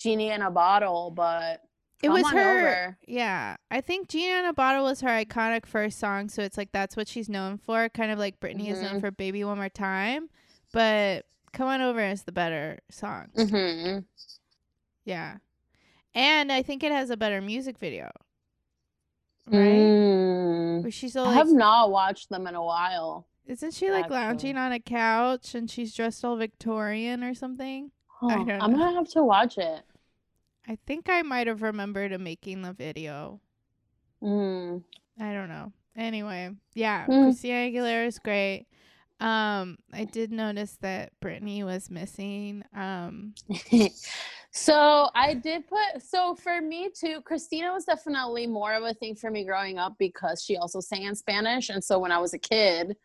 Genie 0.00 0.30
in 0.30 0.42
a 0.42 0.50
Bottle, 0.50 1.10
but 1.10 1.60
it 2.02 2.08
was 2.08 2.28
her. 2.30 2.58
Over. 2.58 2.98
Yeah. 3.06 3.56
I 3.70 3.80
think 3.80 4.08
Genie 4.08 4.30
in 4.30 4.44
a 4.44 4.52
Bottle 4.52 4.84
was 4.84 5.00
her 5.02 5.08
iconic 5.08 5.66
first 5.66 5.98
song, 5.98 6.28
so 6.28 6.42
it's 6.42 6.56
like 6.56 6.72
that's 6.72 6.96
what 6.96 7.08
she's 7.08 7.28
known 7.28 7.58
for. 7.58 7.88
Kind 7.90 8.12
of 8.12 8.18
like 8.18 8.40
Britney 8.40 8.62
mm-hmm. 8.62 8.72
is 8.72 8.80
known 8.80 8.90
mm-hmm. 8.92 9.00
for 9.00 9.10
Baby 9.10 9.44
One 9.44 9.58
More 9.58 9.68
Time. 9.68 10.28
But 10.72 11.26
Come 11.52 11.68
On 11.68 11.80
Over 11.80 12.00
is 12.00 12.24
the 12.24 12.32
better 12.32 12.80
song. 12.90 13.28
hmm 13.36 13.98
Yeah. 15.04 15.36
And 16.14 16.52
I 16.52 16.62
think 16.62 16.82
it 16.82 16.92
has 16.92 17.10
a 17.10 17.16
better 17.16 17.40
music 17.40 17.78
video. 17.78 18.10
Right? 19.46 19.60
Mm. 19.60 20.92
She's 20.92 21.16
all 21.16 21.26
I 21.26 21.28
like, 21.28 21.36
have 21.38 21.52
not 21.52 21.90
watched 21.90 22.28
them 22.30 22.46
in 22.46 22.54
a 22.54 22.62
while. 22.64 23.26
isn't 23.46 23.74
she 23.74 23.90
like 23.90 24.04
actually. 24.04 24.16
lounging 24.16 24.56
on 24.56 24.72
a 24.72 24.80
couch 24.80 25.54
and 25.54 25.70
she's 25.70 25.94
dressed 25.94 26.24
all 26.24 26.36
Victorian 26.36 27.22
or 27.22 27.34
something? 27.34 27.90
Huh, 28.06 28.28
don't 28.28 28.50
I'm 28.62 28.70
gonna 28.72 28.94
have 28.94 29.08
to 29.10 29.22
watch 29.22 29.58
it. 29.58 29.82
I 30.66 30.78
think 30.86 31.08
I 31.10 31.20
might 31.22 31.46
have 31.46 31.60
remembered 31.62 32.18
making 32.20 32.62
the 32.62 32.72
video. 32.72 33.40
Mm. 34.22 34.82
I 35.20 35.32
don't 35.34 35.48
know. 35.50 35.72
Anyway, 35.96 36.50
yeah, 36.74 37.06
Mm. 37.06 37.24
Christina 37.24 37.54
Aguilera 37.70 38.06
is 38.06 38.18
great. 38.18 38.66
Um, 39.20 39.78
I 39.92 40.04
did 40.04 40.32
notice 40.32 40.76
that 40.80 41.12
Britney 41.20 41.62
was 41.64 41.90
missing. 41.90 42.64
Um, 42.74 43.34
so 44.56 45.10
I 45.16 45.34
did 45.34 45.66
put 45.66 46.00
so 46.00 46.36
for 46.36 46.60
me 46.60 46.88
too, 46.88 47.20
Christina 47.22 47.72
was 47.72 47.84
definitely 47.84 48.46
more 48.46 48.72
of 48.72 48.84
a 48.84 48.94
thing 48.94 49.16
for 49.16 49.28
me 49.28 49.44
growing 49.44 49.78
up 49.78 49.96
because 49.98 50.44
she 50.44 50.56
also 50.56 50.78
sang 50.78 51.02
in 51.02 51.16
Spanish. 51.16 51.70
And 51.70 51.82
so 51.82 51.98
when 51.98 52.12
I 52.12 52.18
was 52.18 52.34
a 52.34 52.38
kid 52.38 52.96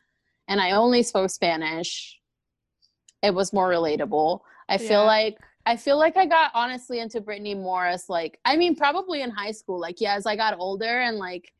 and 0.47 0.62
I 0.62 0.71
only 0.71 1.01
spoke 1.01 1.31
Spanish, 1.31 2.19
it 3.23 3.33
was 3.33 3.51
more 3.51 3.67
relatable. 3.67 4.41
I 4.69 4.77
feel 4.77 5.03
like 5.05 5.39
I 5.65 5.75
feel 5.75 5.97
like 5.97 6.17
I 6.17 6.27
got 6.27 6.51
honestly 6.53 6.99
into 6.99 7.19
Britney 7.19 7.59
more. 7.59 7.91
like 8.07 8.39
I 8.45 8.55
mean 8.55 8.75
probably 8.75 9.23
in 9.23 9.31
high 9.31 9.51
school. 9.51 9.79
Like 9.79 9.99
yeah, 9.99 10.13
as 10.13 10.27
I 10.27 10.35
got 10.35 10.59
older 10.59 11.01
and 11.01 11.17
like 11.17 11.51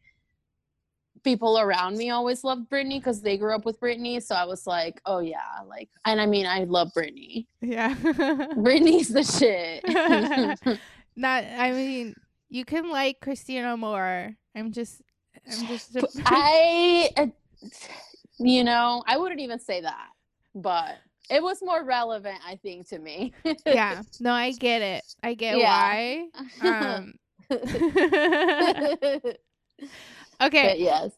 people 1.24 1.60
around 1.60 1.98
me 1.98 2.10
always 2.10 2.44
loved 2.44 2.70
Britney 2.70 2.98
because 3.00 3.22
they 3.22 3.38
grew 3.38 3.56
up 3.56 3.66
with 3.66 3.80
Britney. 3.80 4.22
So 4.22 4.36
I 4.36 4.46
was 4.46 4.66
like, 4.68 5.02
oh 5.06 5.20
yeah, 5.20 5.42
like 5.68 5.90
and 6.06 6.20
I 6.22 6.26
mean 6.26 6.46
I 6.46 6.64
love 6.66 6.92
Britney. 6.96 7.46
yeah. 7.62 7.96
Britney's 8.56 9.10
the 9.10 9.24
shit. 9.24 9.84
Not. 11.16 11.44
I 11.44 11.72
mean, 11.72 12.16
you 12.50 12.66
can 12.66 12.90
like 12.90 13.20
Christina 13.20 13.76
more. 13.78 14.32
I'm 14.56 14.72
just. 14.72 15.02
I'm 15.52 15.68
just. 15.68 15.98
I, 16.26 17.10
uh, 17.18 17.28
you 18.38 18.64
know, 18.64 19.04
I 19.06 19.18
wouldn't 19.18 19.42
even 19.42 19.60
say 19.60 19.82
that, 19.82 20.08
but 20.56 20.96
it 21.30 21.44
was 21.44 21.62
more 21.62 21.84
relevant, 21.84 22.40
I 22.48 22.56
think, 22.56 22.88
to 22.90 23.00
me. 23.00 23.34
yeah. 23.66 24.02
No, 24.20 24.32
I 24.32 24.52
get 24.52 24.82
it. 24.82 25.04
I 25.22 25.34
get 25.34 25.58
Yeah. 25.58 25.70
why. 25.70 26.28
Um. 26.64 27.14
But 30.40 30.48
okay. 30.48 30.76
yes. 30.78 31.12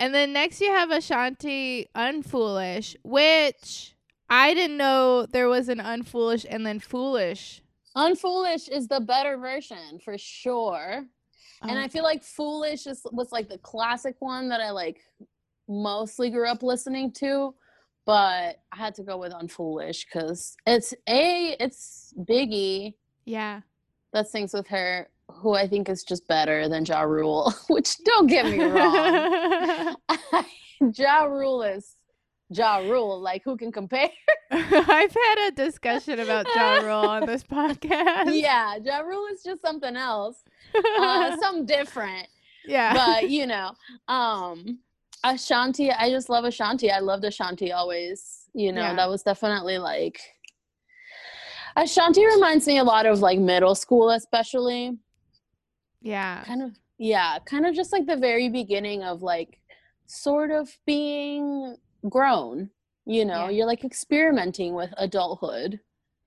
And 0.00 0.14
then 0.14 0.32
next 0.32 0.60
you 0.60 0.70
have 0.70 0.90
Ashanti 0.90 1.88
Unfoolish, 1.94 2.96
which 3.02 3.94
I 4.30 4.54
didn't 4.54 4.76
know 4.76 5.26
there 5.26 5.48
was 5.48 5.68
an 5.68 5.80
unfoolish 5.80 6.46
and 6.48 6.64
then 6.64 6.78
foolish. 6.78 7.62
Unfoolish 7.96 8.68
is 8.68 8.86
the 8.86 9.00
better 9.00 9.36
version 9.38 9.98
for 10.04 10.16
sure. 10.16 11.04
And 11.62 11.78
I 11.78 11.86
oh. 11.86 11.88
feel 11.88 12.04
like 12.04 12.22
Foolish 12.22 12.86
is, 12.86 13.02
was 13.10 13.32
like 13.32 13.48
the 13.48 13.58
classic 13.58 14.14
one 14.20 14.48
that 14.50 14.60
I 14.60 14.70
like 14.70 15.00
mostly 15.68 16.30
grew 16.30 16.48
up 16.48 16.62
listening 16.62 17.10
to. 17.14 17.54
But 18.06 18.60
I 18.72 18.76
had 18.76 18.94
to 18.94 19.02
go 19.02 19.18
with 19.18 19.32
Unfoolish 19.32 20.06
because 20.06 20.56
it's 20.66 20.94
A, 21.08 21.56
it's 21.60 22.14
Biggie. 22.18 22.94
yeah. 23.26 23.60
that 24.12 24.28
sings 24.28 24.54
with 24.54 24.66
her, 24.68 25.08
who 25.30 25.54
I 25.54 25.66
think 25.68 25.88
is 25.88 26.02
just 26.04 26.26
better 26.28 26.68
than 26.68 26.84
Ja 26.84 27.02
Rule. 27.02 27.52
Which 27.68 27.96
don't 28.04 28.26
get 28.26 28.46
me 28.46 28.62
wrong, 28.64 29.96
Ja 30.94 31.24
Rule 31.24 31.62
is 31.62 31.96
Ja 32.50 32.78
Rule. 32.78 33.20
Like 33.20 33.42
who 33.44 33.56
can 33.56 33.70
compare? 33.72 34.10
I've 34.50 35.14
had 35.14 35.48
a 35.48 35.50
discussion 35.52 36.18
about 36.20 36.46
Ja 36.54 36.78
Rule 36.80 37.08
on 37.08 37.26
this 37.26 37.44
podcast. 37.44 38.38
yeah, 38.40 38.76
Ja 38.82 39.00
Rule 39.00 39.26
is 39.32 39.42
just 39.42 39.60
something 39.62 39.96
else, 39.96 40.42
uh, 40.98 41.36
something 41.38 41.66
different. 41.66 42.26
yeah. 42.66 42.94
But 42.94 43.30
you 43.30 43.46
know, 43.46 43.72
um, 44.08 44.78
Ashanti. 45.24 45.90
I 45.90 46.10
just 46.10 46.28
love 46.30 46.44
Ashanti. 46.44 46.90
I 46.90 47.00
loved 47.00 47.24
Ashanti 47.24 47.72
always. 47.72 48.48
You 48.54 48.72
know, 48.72 48.80
Yeah. 48.82 48.94
that 48.94 49.08
was 49.10 49.22
definitely 49.22 49.78
like. 49.78 50.20
Ashanti 51.76 52.24
reminds 52.26 52.66
me 52.66 52.78
a 52.78 52.84
lot 52.84 53.06
of 53.06 53.20
like 53.20 53.38
middle 53.38 53.74
school, 53.74 54.10
especially. 54.10 54.96
Yeah. 56.00 56.42
kind 56.44 56.62
of 56.62 56.72
yeah 56.98 57.38
kind 57.46 57.66
of 57.66 57.74
just 57.74 57.92
like 57.92 58.06
the 58.06 58.16
very 58.16 58.48
beginning 58.48 59.02
of 59.04 59.22
like 59.22 59.60
sort 60.06 60.50
of 60.50 60.68
being 60.86 61.76
grown 62.08 62.70
you 63.06 63.24
know 63.24 63.44
Yeah. 63.44 63.50
you're 63.50 63.66
like 63.66 63.84
experimenting 63.84 64.74
with 64.74 64.92
adulthood 64.96 65.80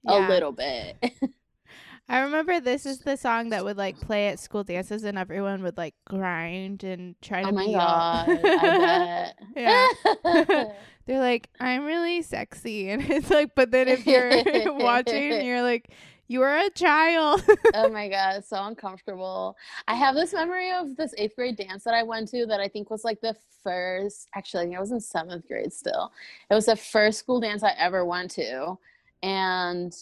Yeah. 0.03 0.27
a 0.27 0.29
little 0.29 0.51
bit 0.51 0.97
I 2.09 2.19
remember 2.21 2.59
this 2.59 2.85
is 2.85 2.99
the 2.99 3.15
song 3.15 3.49
that 3.49 3.63
would 3.63 3.77
like 3.77 3.97
play 3.99 4.27
at 4.27 4.39
school 4.39 4.63
dances 4.65 5.03
and 5.05 5.17
everyone 5.17 5.63
would 5.63 5.77
like 5.77 5.95
grind 6.05 6.83
and 6.83 7.15
try 7.21 7.41
oh 7.41 7.43
to 7.45 7.49
oh 7.49 7.51
my 7.53 7.65
be 7.67 7.75
all- 7.75 8.25
god 8.25 8.39
i 8.43 9.31
yeah. 9.55 10.63
They're 11.07 11.19
like, 11.19 11.49
I'm 11.59 11.83
really 11.85 12.21
sexy. 12.21 12.89
And 12.89 13.01
it's 13.01 13.31
like, 13.31 13.55
but 13.55 13.71
then 13.71 13.87
if 13.87 14.05
you're 14.05 14.31
watching, 14.75 15.43
you're 15.43 15.63
like, 15.63 15.89
you 16.31 16.41
are 16.43 16.59
a 16.59 16.69
child. 16.69 17.43
oh 17.73 17.89
my 17.89 18.07
god 18.07 18.45
so 18.45 18.63
uncomfortable. 18.63 19.57
I 19.87 19.95
have 19.95 20.15
this 20.15 20.33
memory 20.33 20.71
of 20.71 20.95
this 20.95 21.13
eighth 21.17 21.35
grade 21.35 21.57
dance 21.57 21.83
that 21.83 21.93
i 21.93 22.03
went 22.03 22.29
to 22.29 22.45
that 22.45 22.61
i 22.61 22.67
think 22.69 22.89
was 22.89 23.03
like 23.03 23.19
the 23.19 23.35
first 23.63 24.29
actually 24.33 24.73
I 24.73 24.79
was 24.79 24.91
in 24.91 25.01
seventh 25.01 25.47
grade 25.47 25.73
still. 25.73 26.11
It 26.49 26.55
was 26.55 26.67
the 26.67 26.77
first 26.77 27.19
school 27.19 27.41
dance 27.41 27.63
i 27.63 27.73
ever 27.77 28.05
went 28.05 28.31
to 28.31 28.77
and 29.21 29.93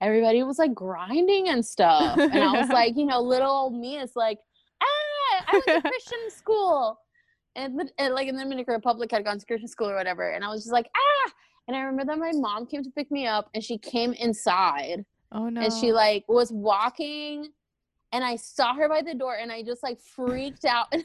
everybody 0.00 0.42
was 0.42 0.58
like 0.58 0.74
grinding 0.74 1.48
and 1.48 1.64
stuff. 1.64 2.18
And 2.18 2.34
i 2.34 2.60
was 2.60 2.70
like 2.70 2.96
you 2.96 3.04
know 3.04 3.20
little 3.34 3.50
old 3.50 3.74
me 3.74 3.98
is 3.98 4.16
like 4.16 4.38
ah 4.82 5.44
i 5.48 5.52
went 5.52 5.84
to 5.84 5.88
christian 5.90 6.30
school. 6.30 6.98
And, 7.54 7.92
and 7.98 8.14
like 8.14 8.28
in 8.28 8.36
the 8.36 8.42
dominican 8.44 8.72
republic 8.72 9.10
had 9.10 9.26
gone 9.26 9.38
to 9.38 9.44
christian 9.44 9.68
school 9.68 9.90
or 9.90 9.94
whatever 9.94 10.30
and 10.30 10.42
i 10.42 10.48
was 10.48 10.62
just 10.62 10.72
like 10.72 10.88
ah 10.96 11.32
and 11.68 11.76
i 11.76 11.80
remember 11.80 12.12
that 12.12 12.18
my 12.18 12.32
mom 12.34 12.66
came 12.66 12.82
to 12.82 12.90
pick 12.90 13.10
me 13.10 13.26
up 13.26 13.48
and 13.54 13.62
she 13.62 13.78
came 13.78 14.12
inside. 14.14 15.04
Oh 15.34 15.48
no. 15.48 15.62
and 15.62 15.72
she 15.72 15.92
like 15.92 16.24
was 16.28 16.52
walking 16.52 17.48
and 18.12 18.22
i 18.24 18.36
saw 18.36 18.74
her 18.74 18.88
by 18.88 19.00
the 19.02 19.14
door 19.14 19.36
and 19.36 19.50
i 19.50 19.62
just 19.62 19.82
like 19.82 20.00
freaked 20.00 20.64
out. 20.64 20.86
And 20.92 21.04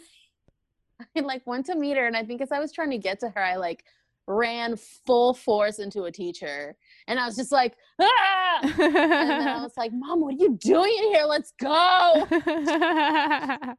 i 1.17 1.19
like 1.21 1.45
went 1.47 1.65
to 1.67 1.75
meet 1.75 1.95
her 1.97 2.07
and 2.07 2.15
i 2.17 2.23
think 2.23 2.41
as 2.41 2.51
i 2.51 2.59
was 2.59 2.71
trying 2.71 2.89
to 2.91 2.97
get 2.97 3.19
to 3.21 3.29
her 3.29 3.41
i 3.41 3.55
like 3.55 3.83
ran 4.29 4.75
full 5.05 5.33
force 5.33 5.79
into 5.79 6.03
a 6.03 6.11
teacher. 6.11 6.75
And 7.07 7.17
i 7.17 7.25
was 7.25 7.37
just 7.37 7.51
like 7.51 7.77
ah! 8.01 8.59
And 8.63 8.95
then 8.95 9.47
i 9.47 9.61
was 9.63 9.77
like 9.77 9.93
mom 9.93 10.19
what 10.19 10.33
are 10.33 10.37
you 10.37 10.57
doing 10.59 10.93
in 10.97 11.13
here? 11.13 11.23
Let's 11.23 11.53
go. 11.59 12.27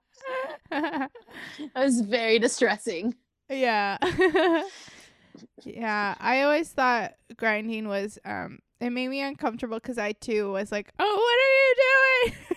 It 0.70 1.70
was 1.74 2.00
very 2.00 2.38
distressing. 2.38 3.14
Yeah. 3.48 3.96
Yeah. 5.64 6.14
I 6.20 6.42
always 6.42 6.70
thought 6.70 7.14
grinding 7.36 7.88
was, 7.88 8.18
um, 8.24 8.58
it 8.80 8.90
made 8.90 9.08
me 9.08 9.20
uncomfortable 9.22 9.78
because 9.78 9.98
I 9.98 10.12
too 10.12 10.52
was 10.52 10.70
like, 10.72 10.92
oh, 10.98 11.04
what 12.24 12.30
are 12.30 12.30
you 12.30 12.32
doing? 12.34 12.56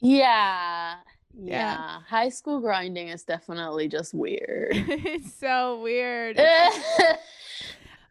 yeah 0.00 0.94
Yeah. 1.34 1.50
yeah 1.58 2.00
high 2.08 2.28
school 2.28 2.60
grinding 2.60 3.08
is 3.08 3.22
definitely 3.24 3.88
just 3.88 4.12
weird 4.14 4.70
it's 4.72 5.32
so 5.34 5.80
weird. 5.80 6.40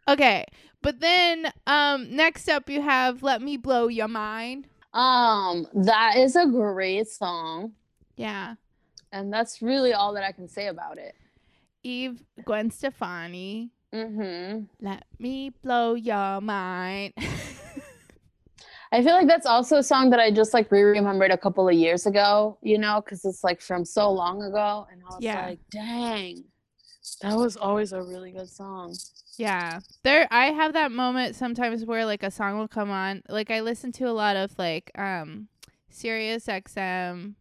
Okay, 0.08 0.46
but 0.82 1.00
then 1.00 1.52
um 1.68 2.14
next 2.16 2.50
up 2.50 2.70
you 2.70 2.82
have 2.82 3.22
Let 3.24 3.42
Me 3.42 3.56
Blow 3.58 3.88
Your 3.88 4.08
Mind. 4.08 4.68
um 4.94 5.68
that 5.74 6.18
is 6.18 6.36
a 6.36 6.46
great 6.48 7.08
song 7.08 7.74
Yeah. 8.16 8.56
and 9.12 9.32
that's 9.32 9.62
really 9.62 9.94
all 9.94 10.14
that 10.14 10.24
I 10.24 10.32
can 10.32 10.48
say 10.48 10.68
about 10.68 10.98
it. 10.98 11.16
Eve 11.84 12.24
Gwen 12.46 12.70
Stefani. 12.72 13.72
hmm 13.94 14.62
Let 14.80 15.04
me 15.20 15.52
blow 15.64 15.96
your 15.96 16.42
mind. 16.42 17.14
I 18.94 19.02
feel 19.04 19.14
like 19.14 19.28
that's 19.28 19.46
also 19.46 19.78
a 19.78 19.84
song 19.84 20.10
that 20.10 20.20
I 20.20 20.32
just 20.32 20.54
like 20.54 20.70
re-remembered 20.72 21.32
a 21.32 21.38
couple 21.38 21.68
of 21.68 21.74
years 21.76 22.06
ago, 22.06 22.58
you 22.62 22.78
know, 22.78 23.02
because 23.04 23.24
it's 23.24 23.44
like 23.44 23.62
from 23.62 23.86
so 23.86 24.12
long 24.12 24.44
ago, 24.44 24.86
and 24.92 25.02
I 25.02 25.16
was 25.16 25.24
Yeah. 25.24 25.46
like, 25.46 25.60
dang, 25.72 26.44
that 27.22 27.36
was 27.38 27.56
always 27.56 27.94
a 27.94 28.02
really 28.02 28.32
good 28.32 28.50
song. 28.50 28.96
yeah. 29.38 29.80
There 30.04 30.28
I 30.30 30.48
have 30.48 30.74
that 30.74 30.92
moment 30.92 31.36
sometimes 31.36 31.86
where 31.86 32.06
like 32.06 32.22
a 32.24 32.32
song 32.32 32.58
will 32.58 32.68
come 32.68 32.92
on. 32.92 33.24
Like 33.30 33.50
I 33.50 33.62
listen 33.62 33.92
to 33.94 34.06
a 34.06 34.12
lot 34.12 34.36
of 34.36 34.58
like 34.60 34.92
um 34.98 35.48
Sirius 35.90 36.48
XM 36.48 37.36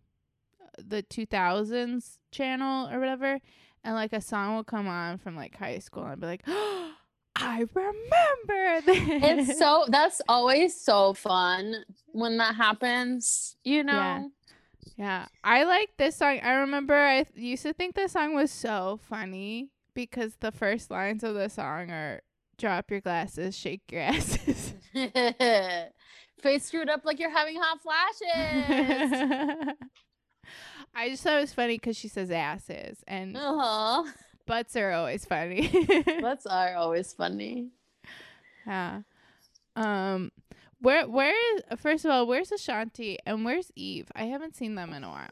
the 0.78 1.02
2000s 1.02 2.18
channel 2.30 2.88
or 2.90 3.00
whatever 3.00 3.38
and 3.84 3.94
like 3.94 4.12
a 4.12 4.20
song 4.20 4.56
will 4.56 4.64
come 4.64 4.88
on 4.88 5.18
from 5.18 5.36
like 5.36 5.56
high 5.56 5.78
school 5.78 6.02
and 6.02 6.12
I'll 6.12 6.16
be 6.16 6.26
like, 6.26 6.42
oh, 6.46 6.92
I 7.36 7.64
remember 7.74 8.80
this. 8.86 9.48
It's 9.48 9.58
so 9.58 9.86
that's 9.88 10.20
always 10.28 10.78
so 10.80 11.14
fun 11.14 11.84
when 12.06 12.36
that 12.38 12.54
happens, 12.54 13.56
you 13.64 13.84
know. 13.84 13.92
Yeah. 13.92 14.22
Yeah, 14.96 15.26
I 15.44 15.64
like 15.64 15.90
this 15.98 16.16
song. 16.16 16.40
I 16.42 16.52
remember 16.52 16.94
I 16.94 17.22
th- 17.22 17.28
used 17.34 17.62
to 17.62 17.72
think 17.72 17.94
this 17.94 18.12
song 18.12 18.34
was 18.34 18.50
so 18.50 18.98
funny 19.08 19.70
because 19.94 20.36
the 20.40 20.52
first 20.52 20.90
lines 20.90 21.22
of 21.22 21.34
the 21.34 21.48
song 21.48 21.90
are 21.90 22.22
drop 22.58 22.90
your 22.90 23.00
glasses, 23.00 23.56
shake 23.56 23.82
your 23.90 24.02
asses. 24.02 24.74
Face 26.42 26.64
screwed 26.64 26.88
up 26.88 27.04
like 27.04 27.18
you're 27.18 27.30
having 27.30 27.58
hot 27.60 27.80
flashes. 27.82 29.74
I 30.94 31.08
just 31.08 31.22
thought 31.22 31.38
it 31.38 31.40
was 31.40 31.54
funny 31.54 31.76
because 31.76 31.96
she 31.96 32.08
says 32.08 32.30
asses, 32.30 32.98
and 33.06 33.36
uh 33.36 33.56
huh. 33.58 34.10
butts 34.46 34.76
are 34.76 34.92
always 34.92 35.24
funny. 35.24 35.68
Butts 36.20 36.46
are 36.46 36.74
always 36.76 37.12
funny. 37.12 37.68
yeah. 38.66 39.02
Um, 39.76 40.32
where 40.80 41.06
where 41.08 41.34
is 41.56 41.62
first 41.78 42.04
of 42.04 42.10
all, 42.10 42.26
where's 42.26 42.50
Ashanti 42.52 43.18
and 43.24 43.44
where's 43.44 43.70
Eve? 43.76 44.10
I 44.14 44.24
haven't 44.24 44.56
seen 44.56 44.74
them 44.74 44.92
in 44.92 45.04
a 45.04 45.08
while. 45.08 45.28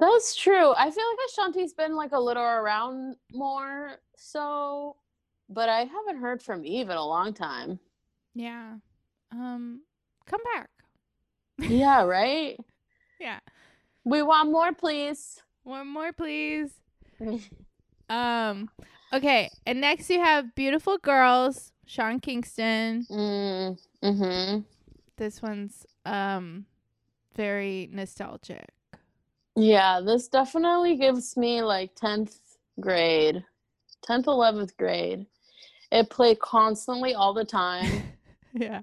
That's 0.00 0.34
true. 0.36 0.72
I 0.76 0.90
feel 0.90 1.04
like 1.04 1.18
Ashanti's 1.30 1.72
been 1.72 1.94
like 1.96 2.12
a 2.12 2.20
little 2.20 2.42
around 2.42 3.16
more 3.32 3.98
so, 4.16 4.96
but 5.48 5.68
I 5.68 5.80
haven't 5.84 6.20
heard 6.20 6.42
from 6.42 6.64
Eve 6.64 6.90
in 6.90 6.96
a 6.96 7.06
long 7.06 7.32
time. 7.32 7.78
Yeah. 8.34 8.74
Um, 9.32 9.82
come 10.26 10.40
back. 10.54 10.70
Yeah, 11.58 12.02
right? 12.04 12.56
Yeah. 13.20 13.40
We 14.04 14.22
want 14.22 14.50
more, 14.50 14.72
please. 14.72 15.42
One 15.64 15.88
more, 15.88 16.12
please. 16.12 16.72
Um, 18.10 18.70
okay, 19.12 19.50
and 19.66 19.80
next 19.80 20.08
you 20.08 20.20
have 20.20 20.54
Beautiful 20.54 20.98
Girls, 20.98 21.72
Sean 21.86 22.20
Kingston. 22.20 23.06
Mm, 23.10 23.78
mm-hmm. 24.02 24.60
This 25.16 25.42
one's 25.42 25.84
um 26.06 26.64
very 27.34 27.88
nostalgic. 27.92 28.68
Yeah, 29.56 30.00
this 30.00 30.28
definitely 30.28 30.96
gives 30.96 31.36
me 31.36 31.62
like 31.62 31.94
10th 31.96 32.38
grade, 32.80 33.44
10th, 34.08 34.24
11th 34.24 34.76
grade. 34.76 35.26
It 35.90 36.10
played 36.10 36.38
constantly 36.38 37.14
all 37.14 37.34
the 37.34 37.44
time. 37.44 38.04
yeah. 38.52 38.82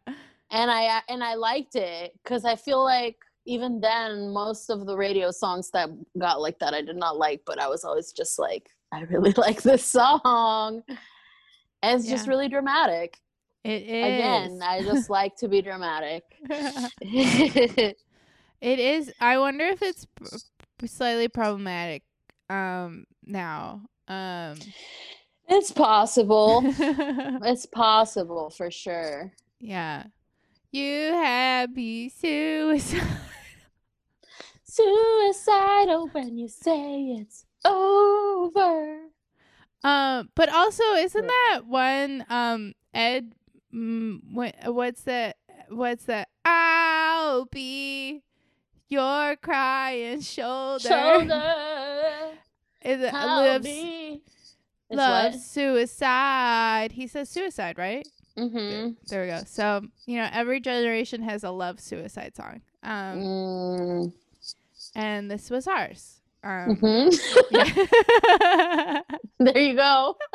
and 0.52 0.70
I 0.70 1.02
and 1.10 1.24
I 1.24 1.36
liked 1.36 1.76
it 1.76 2.14
because 2.24 2.46
I 2.46 2.56
feel 2.56 2.84
like 2.84 3.18
even 3.46 3.80
then 3.80 4.30
most 4.32 4.70
of 4.70 4.86
the 4.86 4.98
radio 4.98 5.32
songs 5.32 5.70
that 5.72 5.90
got 6.18 6.42
like 6.42 6.60
that 6.60 6.74
I 6.74 6.82
did 6.82 6.98
not 6.98 7.18
like, 7.18 7.42
but 7.46 7.60
I 7.60 7.68
was 7.68 7.84
always 7.84 8.12
just 8.12 8.40
like, 8.40 8.70
I 8.92 9.02
really 9.02 9.32
like 9.38 9.62
this 9.62 9.86
song. 9.86 10.82
And 11.84 12.00
it's 12.00 12.10
just 12.10 12.28
really 12.28 12.50
dramatic. 12.50 13.20
It 13.64 13.84
is. 13.84 14.06
Again, 14.06 14.60
I 14.64 14.82
just 14.82 15.10
like 15.12 15.36
to 15.38 15.48
be 15.48 15.62
dramatic. 15.62 16.24
it 17.02 17.96
is. 18.62 19.12
I 19.20 19.38
wonder 19.38 19.66
if 19.66 19.82
it's 19.82 20.08
slightly 20.86 21.28
problematic 21.28 22.04
um 22.50 23.06
now. 23.26 23.82
Um 24.08 24.56
it's 25.48 25.72
possible. 25.72 26.64
It's 26.66 27.68
possible 27.68 28.50
for 28.50 28.72
sure. 28.72 29.32
yeah. 29.60 30.06
You 30.76 31.14
happy 31.14 32.10
suicide. 32.10 33.08
Suicidal 34.66 36.10
when 36.12 36.38
you 36.38 36.50
say 36.50 37.16
it's 37.18 37.46
over. 37.64 38.98
Um, 39.86 40.32
but 40.36 40.50
also, 40.50 40.84
isn't 40.96 41.28
that 41.28 41.62
one 41.66 42.26
um 42.30 42.74
Ed? 42.94 43.32
Mm, 43.74 44.20
what 44.34 44.54
what's 44.66 45.04
that? 45.04 45.38
what's 45.70 46.04
that? 46.08 46.28
I'll 46.44 47.46
be 47.46 48.22
your 48.90 49.38
crying 49.38 50.20
shoulder. 50.20 50.90
Shoulder. 50.90 51.54
Is 52.84 53.00
it 53.00 53.14
I'll 53.14 53.44
lives 53.44 53.66
be. 53.66 54.22
It's 54.90 54.98
love 54.98 55.36
what? 55.36 55.42
suicide? 55.42 56.92
He 56.92 57.08
says 57.08 57.30
suicide, 57.30 57.78
right? 57.78 58.06
Mm-hmm. 58.38 58.92
There 59.08 59.22
we 59.24 59.28
go. 59.30 59.42
So 59.46 59.82
you 60.06 60.18
know, 60.18 60.28
every 60.32 60.60
generation 60.60 61.22
has 61.24 61.44
a 61.44 61.52
love 61.52 61.80
suicide 61.80 62.36
song. 62.36 62.62
Um, 62.84 63.20
Mm. 63.20 64.14
and 64.96 65.32
this 65.32 65.50
was 65.50 65.68
ours. 65.68 66.20
Um, 66.44 66.76
hmm 66.76 67.10
yeah. 67.52 69.02
there 69.40 69.58
you 69.60 69.76
go. 69.76 70.16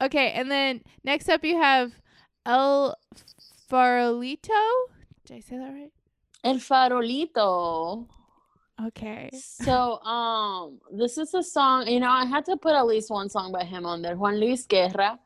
Okay, 0.00 0.32
and 0.32 0.50
then 0.50 0.82
next 1.04 1.28
up 1.28 1.44
you 1.44 1.56
have 1.60 1.92
El 2.44 2.96
Farolito. 3.70 4.48
Did 5.26 5.36
I 5.36 5.40
say 5.40 5.58
that 5.58 5.70
right? 5.72 5.92
El 6.42 6.56
Farolito. 6.56 8.06
Okay. 8.88 9.30
So, 9.32 10.00
um, 10.02 10.80
this 10.92 11.18
is 11.18 11.32
a 11.34 11.42
song. 11.42 11.86
You 11.86 12.00
know, 12.00 12.10
I 12.10 12.24
had 12.24 12.44
to 12.46 12.56
put 12.56 12.72
at 12.74 12.84
least 12.86 13.10
one 13.10 13.28
song 13.28 13.52
by 13.52 13.62
him 13.64 13.86
on 13.86 14.02
there. 14.02 14.16
Juan 14.16 14.40
Luis 14.40 14.66
Guerra. 14.66 15.20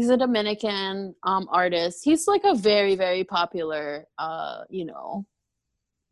He's 0.00 0.08
a 0.08 0.16
Dominican 0.16 1.14
um 1.24 1.46
artist. 1.52 2.00
He's 2.02 2.26
like 2.26 2.40
a 2.44 2.54
very, 2.54 2.94
very 2.96 3.22
popular, 3.22 4.06
uh, 4.16 4.62
you 4.70 4.86
know, 4.86 5.26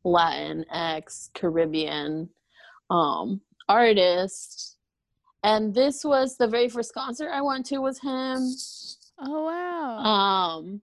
Latin 0.05 0.67
X 0.71 1.31
Caribbean 1.33 2.29
um 2.91 3.41
artist. 3.67 4.77
And 5.43 5.75
this 5.75 6.05
was 6.05 6.37
the 6.37 6.49
very 6.49 6.69
first 6.69 6.93
concert 6.93 7.31
I 7.33 7.41
went 7.41 7.65
to 7.67 7.79
was 7.79 7.99
him. 7.99 8.55
Oh 9.21 9.45
wow. 9.45 9.97
um 9.99 10.83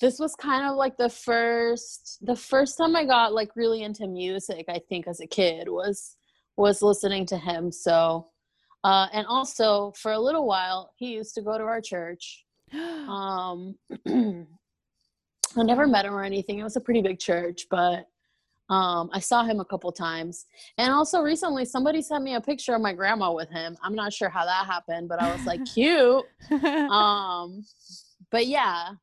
this 0.00 0.20
was 0.20 0.36
kind 0.36 0.64
of 0.64 0.76
like 0.76 0.96
the 0.96 1.08
first 1.08 2.18
the 2.22 2.36
first 2.36 2.78
time 2.78 2.96
i 2.96 3.04
got 3.04 3.32
like 3.34 3.50
really 3.56 3.82
into 3.82 4.06
music 4.08 4.64
i 4.68 4.80
think 4.88 5.06
as 5.06 5.20
a 5.20 5.26
kid 5.26 5.68
was 5.68 6.16
was 6.56 6.82
listening 6.82 7.26
to 7.26 7.36
him 7.36 7.70
so 7.70 8.26
uh 8.84 9.06
and 9.12 9.26
also 9.26 9.92
for 9.96 10.12
a 10.12 10.18
little 10.18 10.46
while 10.46 10.92
he 10.96 11.12
used 11.12 11.34
to 11.34 11.42
go 11.42 11.58
to 11.58 11.64
our 11.64 11.80
church. 11.80 12.44
Um 12.74 13.76
i 14.08 15.62
never 15.62 15.86
met 15.86 16.06
him 16.06 16.14
or 16.14 16.22
anything. 16.22 16.58
It 16.58 16.64
was 16.64 16.76
a 16.76 16.80
pretty 16.80 17.02
big 17.02 17.18
church 17.18 17.66
but 17.70 18.06
um 18.70 19.10
i 19.12 19.18
saw 19.18 19.44
him 19.44 19.60
a 19.60 19.64
couple 19.64 19.92
times. 19.92 20.46
And 20.78 20.92
also 20.92 21.20
recently 21.20 21.64
somebody 21.64 22.00
sent 22.00 22.24
me 22.24 22.34
a 22.34 22.40
picture 22.40 22.74
of 22.74 22.80
my 22.80 22.92
grandma 22.92 23.32
with 23.32 23.50
him. 23.50 23.76
I'm 23.82 23.94
not 23.94 24.12
sure 24.12 24.28
how 24.28 24.44
that 24.46 24.66
happened 24.66 25.08
but 25.08 25.20
i 25.20 25.30
was 25.32 25.44
like 25.46 25.64
cute. 25.74 26.24
Um 26.90 27.64
but 28.30 28.46
yeah 28.46 28.94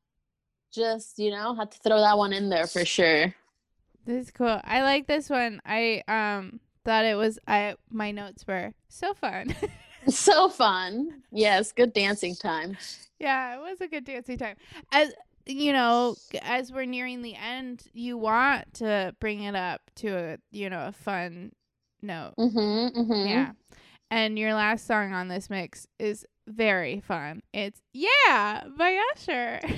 just 0.72 1.18
you 1.18 1.30
know 1.30 1.54
had 1.54 1.70
to 1.70 1.78
throw 1.78 2.00
that 2.00 2.16
one 2.16 2.32
in 2.32 2.48
there 2.48 2.66
for 2.66 2.84
sure. 2.84 3.34
This 4.06 4.26
is 4.26 4.30
cool. 4.30 4.60
I 4.64 4.82
like 4.82 5.06
this 5.06 5.28
one. 5.28 5.60
I 5.64 6.02
um 6.08 6.60
thought 6.84 7.04
it 7.04 7.16
was 7.16 7.38
I 7.46 7.74
my 7.90 8.10
notes 8.10 8.46
were 8.46 8.72
so 8.88 9.14
fun. 9.14 9.54
so 10.08 10.48
fun 10.48 11.22
yes 11.30 11.72
good 11.72 11.92
dancing 11.92 12.34
time 12.34 12.74
yeah, 13.20 13.56
it 13.56 13.60
was 13.60 13.80
a 13.82 13.86
good 13.86 14.04
dancing 14.04 14.38
time. 14.38 14.56
As 14.90 15.12
you 15.46 15.72
know, 15.72 16.16
as 16.42 16.72
we're 16.72 16.86
nearing 16.86 17.22
the 17.22 17.36
end, 17.36 17.84
you 17.92 18.16
want 18.16 18.74
to 18.74 19.14
bring 19.20 19.42
it 19.42 19.54
up 19.54 19.82
to 19.96 20.08
a 20.08 20.38
you 20.50 20.70
know 20.70 20.88
a 20.88 20.92
fun 20.92 21.52
note. 22.02 22.34
mm-hmm, 22.38 22.98
mm-hmm. 22.98 23.28
Yeah. 23.28 23.52
And 24.10 24.38
your 24.38 24.54
last 24.54 24.86
song 24.86 25.12
on 25.12 25.28
this 25.28 25.50
mix 25.50 25.86
is 26.00 26.26
very 26.48 26.98
fun. 27.00 27.42
It's 27.52 27.80
Yeah 27.92 28.64
by 28.76 28.98
Usher. 29.14 29.60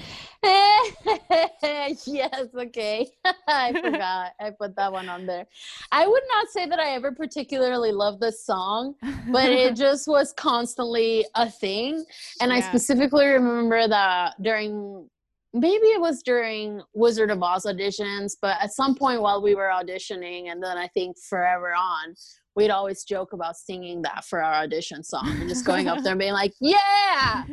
yes 2.07 2.47
okay. 2.59 3.09
I 3.49 3.72
forgot. 3.80 4.32
I 4.40 4.51
put 4.51 4.74
that 4.76 4.93
one 4.93 5.09
on 5.09 5.24
there. 5.26 5.47
I 5.93 6.07
would 6.07 6.22
not 6.34 6.49
say 6.49 6.66
that 6.66 6.80
i 6.80 6.90
ever 6.90 7.12
particularly 7.12 7.93
loved 7.93 8.20
this 8.20 8.45
song 8.45 8.95
but 9.30 9.51
it 9.51 9.76
just 9.84 10.09
was 10.09 10.32
constantly 10.32 11.24
a 11.34 11.49
thing. 11.51 12.05
And 12.40 12.53
i 12.53 12.61
specifically 12.61 13.26
remember 13.26 13.86
that 13.88 14.34
during 14.43 15.09
maybe 15.55 15.86
it 15.86 16.01
was 16.01 16.22
during 16.22 16.80
wizard 16.95 17.30
of 17.30 17.43
oz 17.43 17.66
auditions 17.66 18.32
but 18.40 18.57
at 18.61 18.72
some 18.72 18.95
point 18.95 19.20
while 19.20 19.43
we 19.43 19.55
were 19.55 19.70
auditioning 19.72 20.51
and 20.51 20.62
then 20.62 20.78
i 20.78 20.88
think 20.88 21.16
forever 21.18 21.74
on 21.74 22.14
we'd 22.55 22.70
always 22.70 23.05
joke 23.05 23.32
about 23.32 23.57
singing 23.57 24.01
that 24.03 24.24
for 24.24 24.43
our 24.43 24.62
audition 24.62 25.03
song 25.03 25.28
and 25.40 25.49
just 25.49 25.64
going 25.64 25.88
up 25.88 26.03
there 26.03 26.12
and 26.12 26.18
being 26.18 26.32
like 26.32 26.53
yeah 26.61 27.45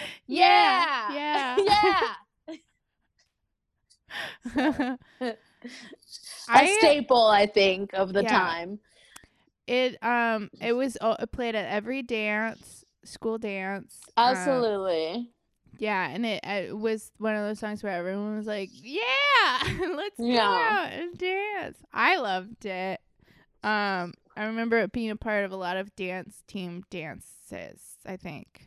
yeah 0.26 0.84
Yeah. 1.06 1.06
yeah 1.06 1.60
yeah. 1.66 2.14
a 5.20 5.36
I 6.48 6.66
staple 6.66 7.26
i 7.28 7.46
think 7.46 7.92
of 7.94 8.12
the 8.12 8.22
Yeah. 8.22 8.38
time 8.38 8.80
it 9.66 10.02
um 10.02 10.50
it 10.60 10.72
was 10.72 10.96
uh, 11.00 11.16
it 11.20 11.32
played 11.32 11.54
at 11.54 11.66
every 11.66 12.02
dance, 12.02 12.84
school 13.04 13.38
dance. 13.38 14.00
um, 14.16 14.26
absolutely 14.28 15.30
yeah, 15.78 16.08
and 16.10 16.24
it, 16.24 16.40
it 16.44 16.78
was 16.78 17.10
one 17.18 17.34
of 17.34 17.42
those 17.46 17.58
songs 17.58 17.82
where 17.82 17.92
everyone 17.96 18.36
was 18.36 18.46
like, 18.46 18.70
"Yeah, 18.72 19.58
let's 19.96 20.20
go 20.26 20.38
Yeah. 20.38 20.68
out 20.68 20.92
and 20.92 21.16
dance." 21.18 21.78
I 21.92 22.16
loved 22.18 22.64
it. 22.66 23.00
Um, 23.64 24.14
I 24.36 24.44
remember 24.44 24.78
it 24.78 24.92
being 24.92 25.10
a 25.10 25.16
part 25.16 25.44
of 25.44 25.52
a 25.52 25.56
lot 25.56 25.76
of 25.76 25.94
dance 25.96 26.42
team 26.46 26.84
dances. 26.90 27.96
I 28.06 28.16
think, 28.16 28.66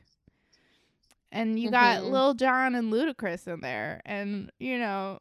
and 1.36 1.60
you 1.60 1.70
got 1.70 2.02
Mhm. 2.02 2.12
Lil 2.12 2.34
Jon 2.34 2.74
and 2.76 2.92
Ludacris 2.92 3.48
in 3.48 3.60
there, 3.62 4.02
and 4.06 4.52
you 4.60 4.80
know, 4.80 5.20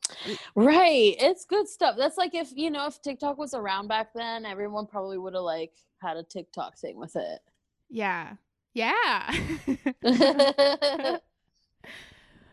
right 0.55 1.17
it's 1.19 1.45
good 1.45 1.69
stuff 1.69 1.97
that's 1.99 2.17
like 2.17 2.35
if 2.35 2.51
you 2.55 2.71
know 2.71 2.87
if 2.87 3.03
tiktok 3.03 3.37
was 3.37 3.53
around 3.55 3.89
back 3.89 4.12
then 4.15 4.47
everyone 4.47 4.87
probably 4.87 5.19
would 5.19 5.35
have 5.35 5.43
like 5.43 5.73
had 6.01 6.17
a 6.17 6.23
tiktok 6.23 6.77
thing 6.79 6.97
with 6.97 7.17
it 7.17 7.41
yeah, 7.91 8.35
Yeah. 8.75 9.31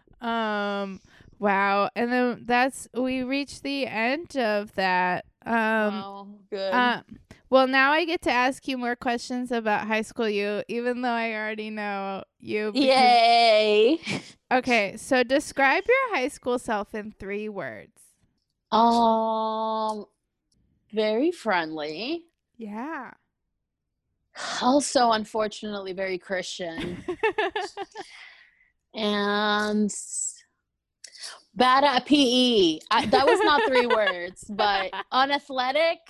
um 0.21 0.99
wow. 1.39 1.89
And 1.95 2.11
then 2.11 2.43
that's 2.45 2.87
we 2.93 3.23
reached 3.23 3.63
the 3.63 3.87
end 3.87 4.37
of 4.37 4.75
that. 4.75 5.25
Um 5.45 6.39
good. 6.49 6.73
uh, 6.73 7.01
well 7.49 7.67
now 7.67 7.91
I 7.91 8.05
get 8.05 8.21
to 8.23 8.31
ask 8.31 8.67
you 8.67 8.77
more 8.77 8.95
questions 8.95 9.51
about 9.51 9.87
high 9.87 10.03
school 10.03 10.29
you, 10.29 10.63
even 10.67 11.01
though 11.01 11.09
I 11.09 11.33
already 11.33 11.69
know 11.69 12.23
you. 12.39 12.71
because- 12.71 12.85
Yay. 12.87 13.99
Okay, 14.53 14.97
so 14.97 15.23
describe 15.23 15.85
your 15.87 16.15
high 16.17 16.27
school 16.27 16.59
self 16.59 16.93
in 16.93 17.13
three 17.17 17.47
words. 17.47 18.01
Um, 18.69 20.05
very 20.91 21.31
friendly. 21.31 22.25
Yeah. 22.57 23.11
Also, 24.61 25.11
unfortunately, 25.13 25.93
very 25.93 26.17
Christian 26.17 27.01
and 28.93 29.89
bad 31.55 31.83
at 31.83 32.05
PE. 32.05 32.79
I, 32.89 33.05
that 33.07 33.25
was 33.25 33.39
not 33.41 33.63
three 33.67 33.85
words, 33.87 34.45
but 34.49 34.93
unathletic. 35.11 35.99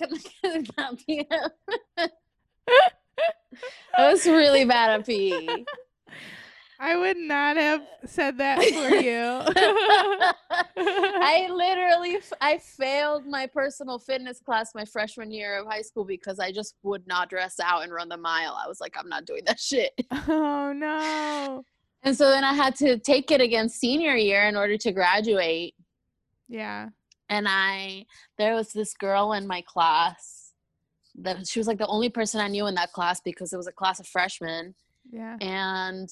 I 3.96 4.10
was 4.10 4.26
really 4.26 4.64
bad 4.64 5.00
at. 5.00 5.06
PE. 5.06 5.64
I 6.84 6.96
would 6.96 7.16
not 7.16 7.56
have 7.56 7.82
said 8.06 8.38
that 8.38 8.58
for 8.58 8.64
you. 8.96 9.40
I 10.76 11.48
literally 11.48 12.18
I 12.40 12.58
failed 12.58 13.24
my 13.24 13.46
personal 13.46 14.00
fitness 14.00 14.40
class 14.40 14.74
my 14.74 14.84
freshman 14.84 15.30
year 15.30 15.60
of 15.60 15.68
high 15.68 15.82
school 15.82 16.04
because 16.04 16.40
I 16.40 16.50
just 16.50 16.74
would 16.82 17.06
not 17.06 17.30
dress 17.30 17.60
out 17.60 17.84
and 17.84 17.92
run 17.92 18.08
the 18.08 18.16
mile. 18.16 18.58
I 18.60 18.66
was 18.66 18.80
like, 18.80 18.96
I'm 18.98 19.08
not 19.08 19.26
doing 19.26 19.44
that 19.46 19.60
shit. 19.60 19.92
oh 20.10 20.72
no. 20.72 21.64
And 22.02 22.16
so 22.16 22.28
then 22.30 22.44
I 22.44 22.52
had 22.52 22.74
to 22.76 22.98
take 22.98 23.30
it 23.30 23.40
again 23.40 23.68
senior 23.68 24.16
year 24.16 24.44
in 24.44 24.56
order 24.56 24.76
to 24.76 24.92
graduate. 24.92 25.74
Yeah. 26.48 26.88
And 27.28 27.46
I 27.48 28.06
there 28.38 28.54
was 28.54 28.72
this 28.72 28.94
girl 28.94 29.32
in 29.32 29.46
my 29.46 29.62
class 29.62 30.52
that 31.16 31.46
she 31.46 31.60
was 31.60 31.66
like 31.66 31.78
the 31.78 31.86
only 31.86 32.08
person 32.08 32.40
I 32.40 32.48
knew 32.48 32.66
in 32.66 32.74
that 32.74 32.92
class 32.92 33.20
because 33.20 33.52
it 33.52 33.56
was 33.56 33.66
a 33.66 33.72
class 33.72 34.00
of 34.00 34.06
freshmen. 34.06 34.74
Yeah. 35.10 35.36
and 35.40 36.08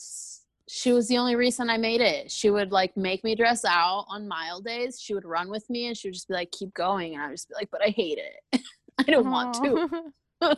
she 0.73 0.93
was 0.93 1.09
the 1.09 1.19
only 1.19 1.35
reason 1.35 1.69
I 1.69 1.79
made 1.79 2.01
it. 2.01 2.31
She 2.31 2.49
would 2.49 2.71
like 2.71 2.97
make 2.97 3.25
me 3.25 3.35
dress 3.35 3.65
out 3.65 4.05
on 4.09 4.29
mile 4.29 4.61
days. 4.61 5.01
She 5.01 5.15
would 5.15 5.25
run 5.25 5.51
with 5.51 5.69
me 5.69 5.89
and 5.89 5.97
she 5.97 6.07
would 6.07 6.15
just 6.15 6.29
be 6.29 6.35
like, 6.35 6.53
keep 6.53 6.73
going. 6.75 7.15
And 7.15 7.23
I 7.23 7.27
would 7.27 7.35
just 7.35 7.49
be 7.49 7.57
like, 7.57 7.71
but 7.73 7.83
I 7.83 7.89
hate 7.89 8.19
it. 8.19 8.61
I 8.99 9.03
don't 9.03 9.29
want 9.29 9.55
to. 9.55 10.13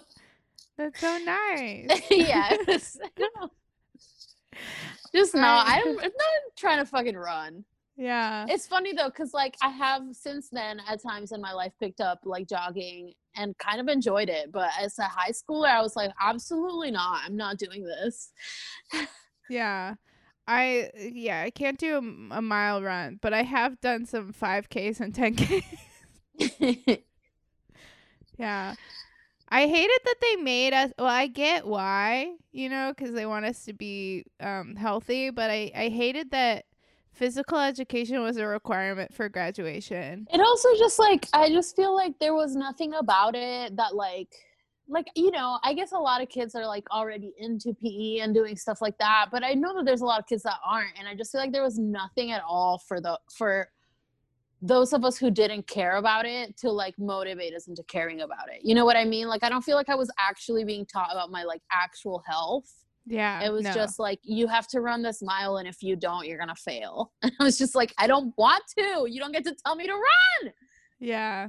That's 0.77 1.01
so 1.01 1.19
nice. 1.25 2.03
yeah. 2.11 2.57
It 5.13 5.19
was, 5.19 5.35
I 5.35 5.39
don't 5.39 5.43
know. 5.43 5.63
Just 5.73 5.85
no, 5.85 5.93
I'm, 5.93 5.99
I'm 5.99 6.13
not 6.13 6.57
trying 6.57 6.79
to 6.79 6.87
fucking 6.87 7.17
run. 7.17 7.65
Yeah. 7.97 8.47
It's 8.49 8.67
funny 8.67 8.93
though, 8.95 9.09
because 9.09 9.35
like 9.35 9.57
I 9.63 9.69
have 9.69 10.03
since 10.13 10.49
then 10.51 10.81
at 10.89 11.03
times 11.03 11.33
in 11.33 11.41
my 11.41 11.53
life 11.53 11.73
picked 11.79 12.01
up 12.01 12.21
like 12.25 12.49
jogging 12.49 13.13
and 13.37 13.57
kind 13.59 13.81
of 13.81 13.89
enjoyed 13.89 14.29
it. 14.29 14.51
But 14.51 14.71
as 14.81 14.99
a 14.99 15.05
high 15.05 15.31
schooler, 15.31 15.69
I 15.69 15.83
was 15.83 15.97
like, 15.97 16.11
absolutely 16.21 16.91
not. 16.91 17.23
I'm 17.25 17.37
not 17.37 17.59
doing 17.59 17.85
this. 17.85 18.33
Yeah. 19.49 19.97
I 20.47 20.91
yeah, 20.97 21.43
I 21.43 21.51
can't 21.51 21.79
do 21.79 21.99
a 21.99 22.43
mile 22.43 22.83
run, 22.83 23.19
but 23.21 23.35
I 23.35 23.43
have 23.43 23.81
done 23.81 24.07
some 24.07 24.33
5Ks 24.33 25.01
and 25.01 25.15
10Ks. 25.15 25.63
yeah. 28.39 28.75
I 29.53 29.67
hated 29.67 30.01
that 30.05 30.15
they 30.21 30.37
made 30.37 30.73
us 30.73 30.93
well, 30.99 31.09
I 31.09 31.27
get 31.27 31.67
why, 31.67 32.35
you 32.53 32.69
know, 32.71 32.93
cuz 32.97 33.13
they 33.13 33.27
want 33.27 33.45
us 33.45 33.65
to 33.67 33.73
be 33.75 34.25
um 34.41 34.75
healthy, 34.77 35.31
but 35.31 35.51
I 35.51 35.71
I 35.75 35.89
hated 35.91 36.31
that 36.31 36.65
physical 37.13 37.59
education 37.59 38.23
was 38.23 38.39
a 38.39 38.47
requirement 38.47 39.13
for 39.15 39.29
graduation. 39.29 40.27
it 40.33 40.41
also 40.41 40.69
just 40.79 40.99
like 40.99 41.27
i 41.35 41.49
just 41.51 41.77
feel 41.77 41.95
like 41.95 42.19
there 42.19 42.35
was 42.35 42.57
nothing 42.57 42.95
about 42.95 43.35
it 43.35 43.77
that 43.77 43.95
like 43.95 44.35
like 44.89 45.07
you 45.15 45.31
know 45.31 45.59
i 45.63 45.75
guess 45.75 45.93
a 45.93 45.99
lot 45.99 46.23
of 46.23 46.29
kids 46.31 46.55
are 46.55 46.67
like 46.67 46.91
already 46.91 47.35
into 47.39 47.75
pe 47.75 48.19
and 48.21 48.35
doing 48.35 48.57
stuff 48.57 48.81
like 48.81 48.97
that 48.99 49.27
but 49.31 49.45
i 49.45 49.53
know 49.53 49.75
that 49.77 49.85
there's 49.85 50.01
a 50.01 50.07
lot 50.07 50.19
of 50.19 50.27
kids 50.27 50.43
that 50.43 50.57
aren't 50.65 50.99
and 50.99 51.07
i 51.07 51.15
just 51.15 51.31
feel 51.31 51.41
like 51.41 51.53
there 51.53 51.63
was 51.63 51.79
nothing 51.79 52.33
at 52.33 52.43
all 52.49 52.79
for 52.79 52.99
the 53.01 53.19
for 53.37 53.69
those 54.65 54.93
of 54.93 55.05
us 55.05 55.19
who 55.19 55.29
didn't 55.31 55.67
care 55.67 55.97
about 55.97 56.25
it 56.25 56.57
to 56.57 56.71
like 56.71 56.95
motivate 56.99 57.53
us 57.53 57.67
into 57.67 57.83
caring 57.85 58.21
about 58.21 58.49
it 58.49 58.61
you 58.63 58.75
know 58.75 58.85
what 58.85 58.97
i 58.97 59.05
mean 59.05 59.27
like 59.27 59.43
i 59.43 59.49
don't 59.49 59.63
feel 59.63 59.77
like 59.77 59.89
i 59.89 59.95
was 59.95 60.11
actually 60.19 60.65
being 60.65 60.87
taught 60.87 61.11
about 61.11 61.31
my 61.31 61.43
like 61.43 61.61
actual 61.73 62.23
health 62.27 62.71
Yeah. 63.07 63.43
it 63.45 63.53
was 63.53 63.65
no. 63.65 63.75
just 63.75 63.99
like 63.99 64.21
you 64.23 64.47
have 64.47 64.69
to 64.69 64.81
run 64.81 65.03
this 65.03 65.21
mile 65.21 65.57
and 65.57 65.67
if 65.67 65.83
you 65.83 65.97
don't 65.97 66.27
you're 66.27 66.39
gonna 66.39 66.55
fail 66.55 67.11
and 67.23 67.33
i 67.41 67.45
was 67.45 67.59
just 67.59 67.75
like 67.75 67.93
i 67.99 68.07
don't 68.07 68.33
want 68.39 68.63
to 68.79 69.07
you 69.11 69.19
don't 69.21 69.33
get 69.33 69.45
to 69.45 69.55
tell 69.67 69.75
me 69.75 69.87
to 69.87 69.93
run 69.95 70.53
Yeah. 71.01 71.49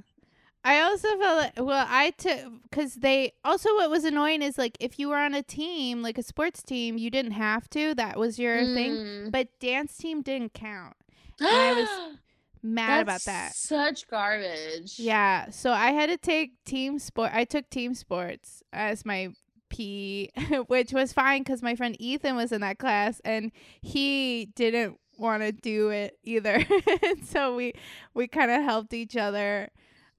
I 0.66 0.80
also 0.80 1.10
felt 1.18 1.38
like, 1.40 1.54
well, 1.58 1.86
I 1.90 2.12
took, 2.12 2.40
because 2.70 2.96
they, 2.96 3.34
also 3.44 3.68
what 3.76 3.90
was 3.90 4.06
annoying 4.06 4.42
is 4.42 4.58
like 4.58 4.78
if 4.80 4.98
you 4.98 5.10
were 5.10 5.18
on 5.18 5.34
a 5.34 5.44
team, 5.44 6.02
like 6.02 6.18
a 6.18 6.24
sports 6.24 6.64
team, 6.64 6.98
you 6.98 7.10
didn't 7.10 7.34
have 7.34 7.70
to. 7.72 7.94
That 7.96 8.18
was 8.18 8.40
your 8.40 8.60
thing. 8.64 8.94
Mm. 8.94 9.32
But 9.32 9.50
dance 9.60 9.98
team 9.98 10.22
didn't 10.22 10.54
count. 10.54 10.96
I 11.42 11.74
was 11.74 12.18
Mad 12.64 13.02
about 13.02 13.24
that. 13.26 13.54
such 13.54 14.08
garbage 14.08 14.98
Yeah. 14.98 15.50
So 15.50 15.72
I 15.72 15.92
had 15.92 16.10
to 16.10 16.18
take 16.18 16.64
team 16.64 16.98
sport. 16.98 17.32
I 17.34 17.44
took 17.44 17.70
team 17.70 17.94
sports 17.94 18.64
as 18.72 19.06
my 19.06 19.34
P, 19.70 20.30
which 20.68 20.94
was 20.94 21.12
fine 21.12 21.44
because 21.44 21.62
my 21.62 21.76
friend 21.76 21.96
Ethan 22.00 22.36
was 22.36 22.52
in 22.52 22.62
that 22.62 22.80
class 22.80 23.20
and 23.26 23.52
he 23.82 24.50
didn't 24.56 24.98
want 25.18 25.44
to 25.44 25.52
do 25.52 25.90
it 25.90 26.18
either. 26.24 26.64
so 27.24 27.56
we 27.56 27.74
we 28.14 28.28
kind 28.28 28.52
of 28.52 28.64
helped 28.64 28.94
each 28.94 29.18
other. 29.18 29.70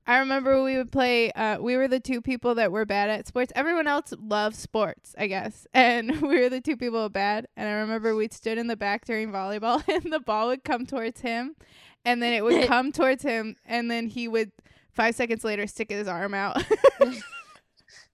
I 0.06 0.18
remember 0.18 0.62
we 0.62 0.76
would 0.76 0.92
play. 0.92 1.32
Uh, 1.32 1.58
we 1.60 1.76
were 1.76 1.88
the 1.88 2.00
two 2.00 2.20
people 2.20 2.56
that 2.56 2.70
were 2.70 2.84
bad 2.84 3.08
at 3.08 3.26
sports. 3.26 3.52
Everyone 3.56 3.86
else 3.86 4.12
loved 4.18 4.56
sports, 4.56 5.14
I 5.16 5.28
guess, 5.28 5.66
and 5.74 6.20
we 6.20 6.40
were 6.40 6.50
the 6.50 6.60
two 6.60 6.76
people 6.76 7.08
bad. 7.08 7.46
And 7.56 7.68
I 7.68 7.72
remember 7.72 8.14
we 8.14 8.28
stood 8.30 8.58
in 8.58 8.66
the 8.66 8.76
back 8.76 9.06
during 9.06 9.30
volleyball, 9.32 9.82
and 9.88 10.12
the 10.12 10.20
ball 10.20 10.48
would 10.48 10.64
come 10.64 10.84
towards 10.84 11.20
him, 11.22 11.56
and 12.04 12.22
then 12.22 12.32
it 12.32 12.44
would 12.44 12.66
come 12.68 12.92
towards 12.92 13.22
him, 13.22 13.56
and 13.64 13.90
then 13.90 14.06
he 14.06 14.28
would 14.28 14.52
five 14.92 15.14
seconds 15.14 15.44
later 15.44 15.66
stick 15.66 15.90
his 15.90 16.08
arm 16.08 16.34
out. 16.34 16.62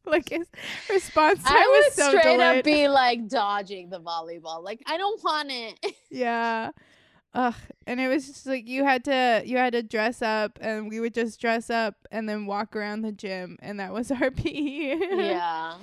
like 0.06 0.28
his 0.30 0.46
response 0.88 1.42
time 1.42 1.56
I 1.56 1.66
would 1.68 1.84
was 1.84 1.94
so 1.94 2.08
straight 2.10 2.22
delayed. 2.22 2.58
up 2.58 2.64
be 2.64 2.88
like 2.88 3.28
dodging 3.28 3.90
the 3.90 4.00
volleyball. 4.00 4.62
Like 4.62 4.82
I 4.86 4.96
don't 4.96 5.22
want 5.22 5.50
it. 5.50 5.94
yeah. 6.10 6.70
Ugh. 7.32 7.54
And 7.86 8.00
it 8.00 8.08
was 8.08 8.26
just 8.26 8.46
like 8.46 8.66
you 8.66 8.84
had 8.84 9.04
to 9.04 9.42
you 9.44 9.56
had 9.56 9.72
to 9.74 9.82
dress 9.82 10.20
up 10.22 10.58
and 10.60 10.88
we 10.88 11.00
would 11.00 11.14
just 11.14 11.40
dress 11.40 11.70
up 11.70 11.94
and 12.10 12.28
then 12.28 12.46
walk 12.46 12.74
around 12.74 13.02
the 13.02 13.12
gym 13.12 13.56
and 13.60 13.78
that 13.78 13.92
was 13.92 14.10
our 14.10 14.30
PE. 14.30 14.98
yeah. 15.28 15.74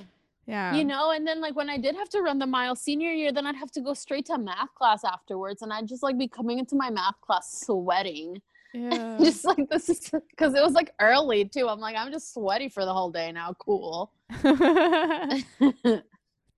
Yeah. 0.47 0.73
You 0.73 0.85
know, 0.85 1.11
and 1.11 1.27
then 1.27 1.41
like 1.41 1.57
when 1.57 1.69
I 1.69 1.77
did 1.77 1.95
have 1.95 2.07
to 2.09 2.21
run 2.21 2.39
the 2.39 2.47
mile 2.47 2.75
senior 2.75 3.11
year, 3.11 3.33
then 3.33 3.45
I'd 3.45 3.57
have 3.57 3.71
to 3.71 3.81
go 3.81 3.93
straight 3.93 4.25
to 4.27 4.37
math 4.37 4.73
class 4.75 5.03
afterwards, 5.03 5.61
and 5.61 5.73
I'd 5.73 5.87
just 5.87 6.01
like 6.03 6.17
be 6.17 6.29
coming 6.29 6.57
into 6.57 6.75
my 6.75 6.89
math 6.89 7.19
class 7.19 7.65
sweating, 7.65 8.41
yeah. 8.73 9.17
just 9.19 9.43
like 9.43 9.69
this 9.69 9.89
is 9.89 10.09
because 10.29 10.53
it 10.53 10.63
was 10.63 10.71
like 10.71 10.93
early 11.01 11.43
too. 11.43 11.67
I'm 11.67 11.81
like, 11.81 11.97
I'm 11.97 12.13
just 12.13 12.33
sweaty 12.33 12.69
for 12.69 12.85
the 12.85 12.93
whole 12.93 13.11
day 13.11 13.33
now. 13.33 13.53
Cool. 13.59 14.13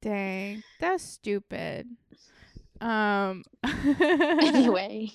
Dang. 0.02 0.64
That's 0.80 1.04
stupid. 1.04 1.88
Um 2.80 3.44
anyway, 3.64 5.12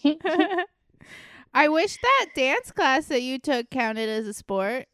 I 1.54 1.68
wish 1.68 1.96
that 2.02 2.26
dance 2.34 2.72
class 2.72 3.06
that 3.06 3.22
you 3.22 3.38
took 3.38 3.70
counted 3.70 4.08
as 4.08 4.26
a 4.26 4.34
sport. 4.34 4.86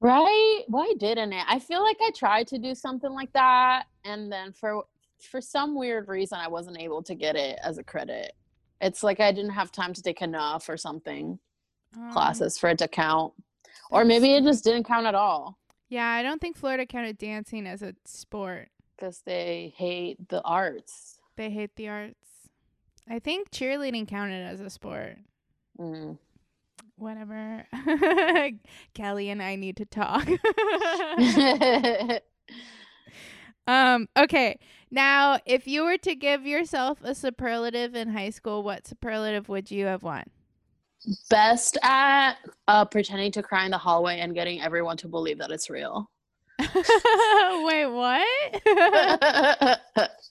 Right? 0.00 0.62
Why 0.68 0.92
didn't 0.98 1.32
it? 1.32 1.44
I 1.48 1.58
feel 1.58 1.82
like 1.82 1.98
I 2.00 2.10
tried 2.10 2.46
to 2.48 2.58
do 2.58 2.74
something 2.74 3.10
like 3.10 3.32
that, 3.32 3.84
and 4.04 4.30
then 4.30 4.52
for 4.52 4.84
for 5.20 5.40
some 5.40 5.74
weird 5.74 6.08
reason, 6.08 6.38
I 6.38 6.48
wasn't 6.48 6.78
able 6.80 7.02
to 7.04 7.14
get 7.14 7.36
it 7.36 7.58
as 7.62 7.78
a 7.78 7.82
credit. 7.84 8.32
It's 8.82 9.02
like 9.02 9.20
I 9.20 9.32
didn't 9.32 9.52
have 9.52 9.72
time 9.72 9.94
to 9.94 10.02
take 10.02 10.20
enough 10.20 10.68
or 10.68 10.76
something 10.76 11.38
Um, 11.96 12.12
classes 12.12 12.58
for 12.58 12.68
it 12.70 12.78
to 12.78 12.88
count, 12.88 13.32
or 13.90 14.04
maybe 14.04 14.34
it 14.34 14.44
just 14.44 14.64
didn't 14.64 14.84
count 14.84 15.06
at 15.06 15.14
all. 15.14 15.58
Yeah, 15.88 16.06
I 16.08 16.22
don't 16.22 16.40
think 16.40 16.56
Florida 16.56 16.84
counted 16.84 17.16
dancing 17.16 17.66
as 17.66 17.80
a 17.82 17.94
sport. 18.04 18.68
because 18.96 19.22
they 19.24 19.72
hate 19.76 20.28
the 20.28 20.42
arts. 20.42 21.18
They 21.36 21.50
hate 21.50 21.76
the 21.76 21.88
arts. 21.88 22.48
I 23.08 23.18
think 23.18 23.50
cheerleading 23.50 24.08
counted 24.08 24.42
as 24.46 24.60
a 24.60 24.68
sport. 24.70 25.18
Mm. 25.78 26.18
Whatever. 26.98 27.66
Kelly 28.94 29.28
and 29.28 29.42
I 29.42 29.56
need 29.56 29.76
to 29.76 29.84
talk. 29.84 30.26
um, 33.66 34.08
okay. 34.16 34.58
Now, 34.90 35.38
if 35.44 35.66
you 35.66 35.84
were 35.84 35.98
to 35.98 36.14
give 36.14 36.46
yourself 36.46 36.98
a 37.02 37.14
superlative 37.14 37.94
in 37.94 38.08
high 38.08 38.30
school, 38.30 38.62
what 38.62 38.86
superlative 38.86 39.48
would 39.48 39.70
you 39.70 39.84
have 39.86 40.02
won? 40.02 40.24
Best 41.28 41.76
at 41.82 42.36
uh, 42.66 42.84
pretending 42.86 43.30
to 43.32 43.42
cry 43.42 43.64
in 43.66 43.70
the 43.70 43.78
hallway 43.78 44.18
and 44.20 44.34
getting 44.34 44.62
everyone 44.62 44.96
to 44.98 45.08
believe 45.08 45.38
that 45.38 45.50
it's 45.50 45.68
real. 45.68 46.10
Wait, 47.64 47.86
what? 47.86 48.26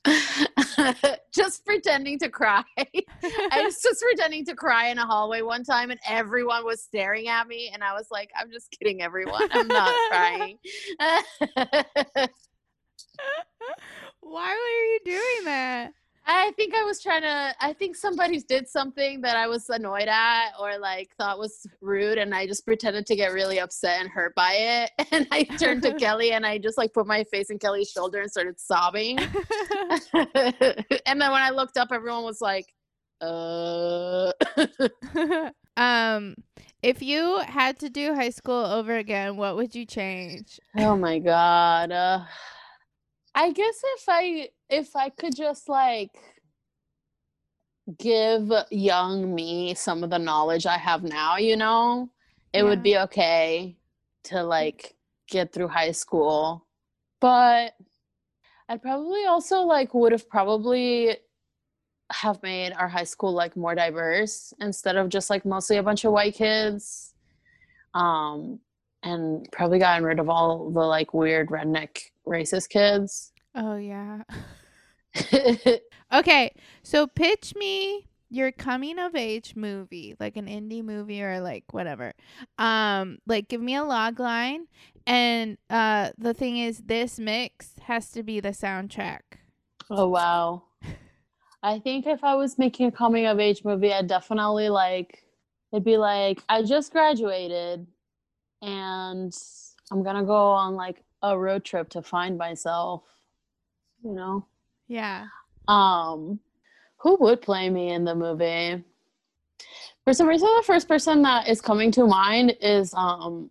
just 1.34 1.66
pretending 1.66 2.18
to 2.20 2.30
cry. 2.30 2.64
I 2.78 3.62
was 3.64 3.82
just 3.82 4.02
pretending 4.02 4.46
to 4.46 4.56
cry 4.56 4.88
in 4.88 4.98
a 4.98 5.06
hallway 5.06 5.42
one 5.42 5.64
time, 5.64 5.92
and 5.92 6.00
everyone 6.08 6.66
was 6.66 6.82
staring 6.82 7.28
at 7.28 7.48
me, 7.48 7.70
and 7.74 7.84
I 7.84 7.94
was 7.94 8.08
like, 8.12 8.32
"I'm 8.40 8.52
just 8.52 8.72
kidding, 8.72 9.02
everyone. 9.02 9.48
I'm 9.52 9.68
not 9.68 9.94
crying." 10.10 10.58
Why 14.22 14.50
were 14.50 14.86
you 14.86 15.00
doing 15.06 15.46
that? 15.46 15.94
I 16.28 16.52
think 16.56 16.74
I 16.74 16.84
was 16.84 17.02
trying 17.04 17.22
to. 17.22 17.56
I 17.60 17.74
think 17.74 17.96
somebody 17.96 18.40
did 18.42 18.68
something 18.68 19.22
that 19.22 19.38
I 19.38 19.48
was 19.48 19.70
annoyed 19.70 20.08
at 20.08 20.54
or 20.60 20.78
like 20.80 21.12
thought 21.18 21.38
was 21.38 21.68
rude, 21.82 22.18
and 22.18 22.34
I 22.34 22.48
just 22.48 22.66
pretended 22.66 23.06
to 23.08 23.16
get 23.16 23.32
really 23.32 23.60
upset 23.60 24.02
and 24.02 24.10
hurt 24.10 24.34
by 24.36 24.54
it. 24.54 24.92
And 25.12 25.28
I 25.32 25.44
turned 25.44 25.84
to 25.84 25.94
Kelly 26.00 26.32
and 26.32 26.46
I 26.46 26.58
just 26.58 26.78
like 26.78 26.94
put 26.94 27.06
my 27.06 27.24
face 27.26 27.50
in 27.50 27.60
Kelly's 27.60 27.90
shoulder 27.90 28.22
and 28.22 28.30
started 28.30 28.60
sobbing. 28.60 29.20
and 30.14 31.22
then 31.22 31.32
when 31.32 31.42
I 31.42 31.52
looked 31.52 31.78
up, 31.78 31.90
everyone 31.92 32.24
was 32.24 32.42
like, 32.42 32.74
"Uh." 33.22 34.32
um, 35.78 36.36
if 36.82 37.02
you 37.02 37.40
had 37.46 37.80
to 37.80 37.90
do 37.90 38.16
high 38.16 38.32
school 38.32 38.66
over 38.66 38.96
again, 38.96 39.38
what 39.38 39.56
would 39.58 39.76
you 39.76 39.86
change? 39.86 40.60
oh 40.78 40.98
my 40.98 41.20
god. 41.20 41.92
Uh, 41.92 42.26
I 43.36 43.52
guess 43.52 43.80
if 43.98 44.06
I 44.08 44.50
if 44.70 44.96
I 44.96 45.10
could 45.10 45.36
just 45.36 45.70
like 45.70 46.12
give 48.00 48.52
young 48.72 49.34
me 49.34 49.76
some 49.76 50.04
of 50.04 50.10
the 50.10 50.18
knowledge 50.18 50.66
I 50.66 50.78
have 50.78 51.04
now, 51.04 51.38
you 51.38 51.56
know, 51.56 52.10
it 52.54 52.64
would 52.64 52.82
be 52.82 52.98
okay 52.98 53.78
to 54.24 54.44
like 54.44 54.96
get 55.28 55.54
through 55.54 55.68
high 55.68 55.92
school. 55.92 56.66
But 57.20 57.74
I'd 58.68 58.82
probably 58.82 59.26
also 59.26 59.62
like 59.62 59.94
would 59.94 60.12
have 60.12 60.28
probably 60.30 61.18
have 62.12 62.42
made 62.44 62.72
our 62.74 62.88
high 62.88 63.04
school 63.04 63.34
like 63.34 63.56
more 63.56 63.76
diverse 63.76 64.54
instead 64.60 64.96
of 64.96 65.10
just 65.10 65.30
like 65.30 65.46
mostly 65.46 65.78
a 65.78 65.84
bunch 65.84 66.06
of 66.06 66.12
white 66.12 66.36
kids. 66.36 67.14
Um 67.94 68.60
and 69.04 69.48
probably 69.52 69.78
gotten 69.78 70.04
rid 70.04 70.20
of 70.20 70.30
all 70.30 70.72
the 70.72 70.80
like 70.80 71.14
weird 71.14 71.50
redneck 71.50 72.00
racist 72.28 72.70
kids. 72.70 73.32
Oh 73.54 73.78
yeah. 73.78 74.24
Okay, 76.14 76.54
so 76.84 77.08
pitch 77.08 77.56
me 77.56 78.08
your 78.30 78.52
coming 78.52 79.00
of 79.00 79.16
age 79.16 79.56
movie, 79.56 80.16
like 80.20 80.38
an 80.38 80.46
indie 80.48 80.84
movie 80.84 81.22
or 81.22 81.42
like 81.42 81.66
whatever. 81.72 82.14
Um, 82.58 83.18
like 83.26 83.50
give 83.50 83.62
me 83.62 83.76
a 83.76 83.84
log 83.84 84.20
line, 84.20 84.68
and 85.08 85.58
uh, 85.70 86.12
the 86.18 86.34
thing 86.34 86.58
is, 86.58 86.80
this 86.86 87.20
mix 87.20 87.74
has 87.82 88.12
to 88.12 88.24
be 88.24 88.40
the 88.40 88.50
soundtrack. 88.50 89.22
Oh 89.90 90.08
wow. 90.08 90.64
I 91.64 91.80
think 91.80 92.06
if 92.06 92.24
I 92.24 92.36
was 92.36 92.60
making 92.60 92.88
a 92.88 92.92
coming 92.92 93.26
of 93.26 93.40
age 93.40 93.66
movie, 93.66 93.92
I'd 93.92 94.08
definitely 94.08 94.70
like 94.70 95.24
it'd 95.74 95.84
be 95.84 95.98
like 95.98 96.44
I 96.48 96.62
just 96.62 96.92
graduated 96.92 97.88
and 98.62 99.36
I'm 99.92 100.04
gonna 100.04 100.24
go 100.24 100.52
on 100.52 100.76
like 100.76 101.04
a 101.24 101.38
road 101.38 101.66
trip 101.66 101.90
to 101.90 102.02
find 102.02 102.38
myself. 102.38 103.04
You 104.04 104.14
know? 104.14 104.46
Yeah. 104.88 105.28
Um 105.68 106.40
who 106.98 107.18
would 107.20 107.42
play 107.42 107.70
me 107.70 107.90
in 107.92 108.04
the 108.06 108.16
movie? 108.16 108.84
For 110.04 110.14
some 110.14 110.28
reason 110.28 110.48
the 110.58 110.64
first 110.64 110.88
person 110.88 111.22
that 111.24 111.48
is 111.48 111.62
coming 111.62 111.92
to 111.94 112.06
mind 112.06 112.56
is 112.62 112.94
um 112.94 113.50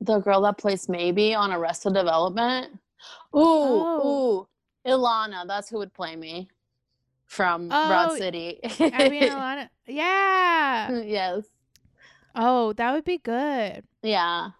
the 0.00 0.18
girl 0.18 0.42
that 0.42 0.58
plays 0.58 0.86
Maeby 0.86 1.36
on 1.36 1.52
Arrested 1.52 1.94
Development. 1.94 2.72
Ooh, 3.34 3.40
Oh. 3.40 4.46
ooh. 4.46 4.48
Ilana, 4.90 5.46
that's 5.46 5.70
who 5.70 5.78
would 5.78 5.94
play 5.94 6.14
me 6.14 6.48
from 7.24 7.68
Broad 7.68 8.10
Oh, 8.12 8.16
City. 8.16 8.60
I 8.80 9.08
mean, 9.08 9.24
a 9.24 9.36
lot 9.36 9.58
of 9.58 9.68
yeah. 9.86 10.90
yes. 11.00 11.44
Oh, 12.34 12.72
that 12.74 12.92
would 12.92 13.04
be 13.04 13.16
good. 13.18 13.82
Yeah. 14.02 14.50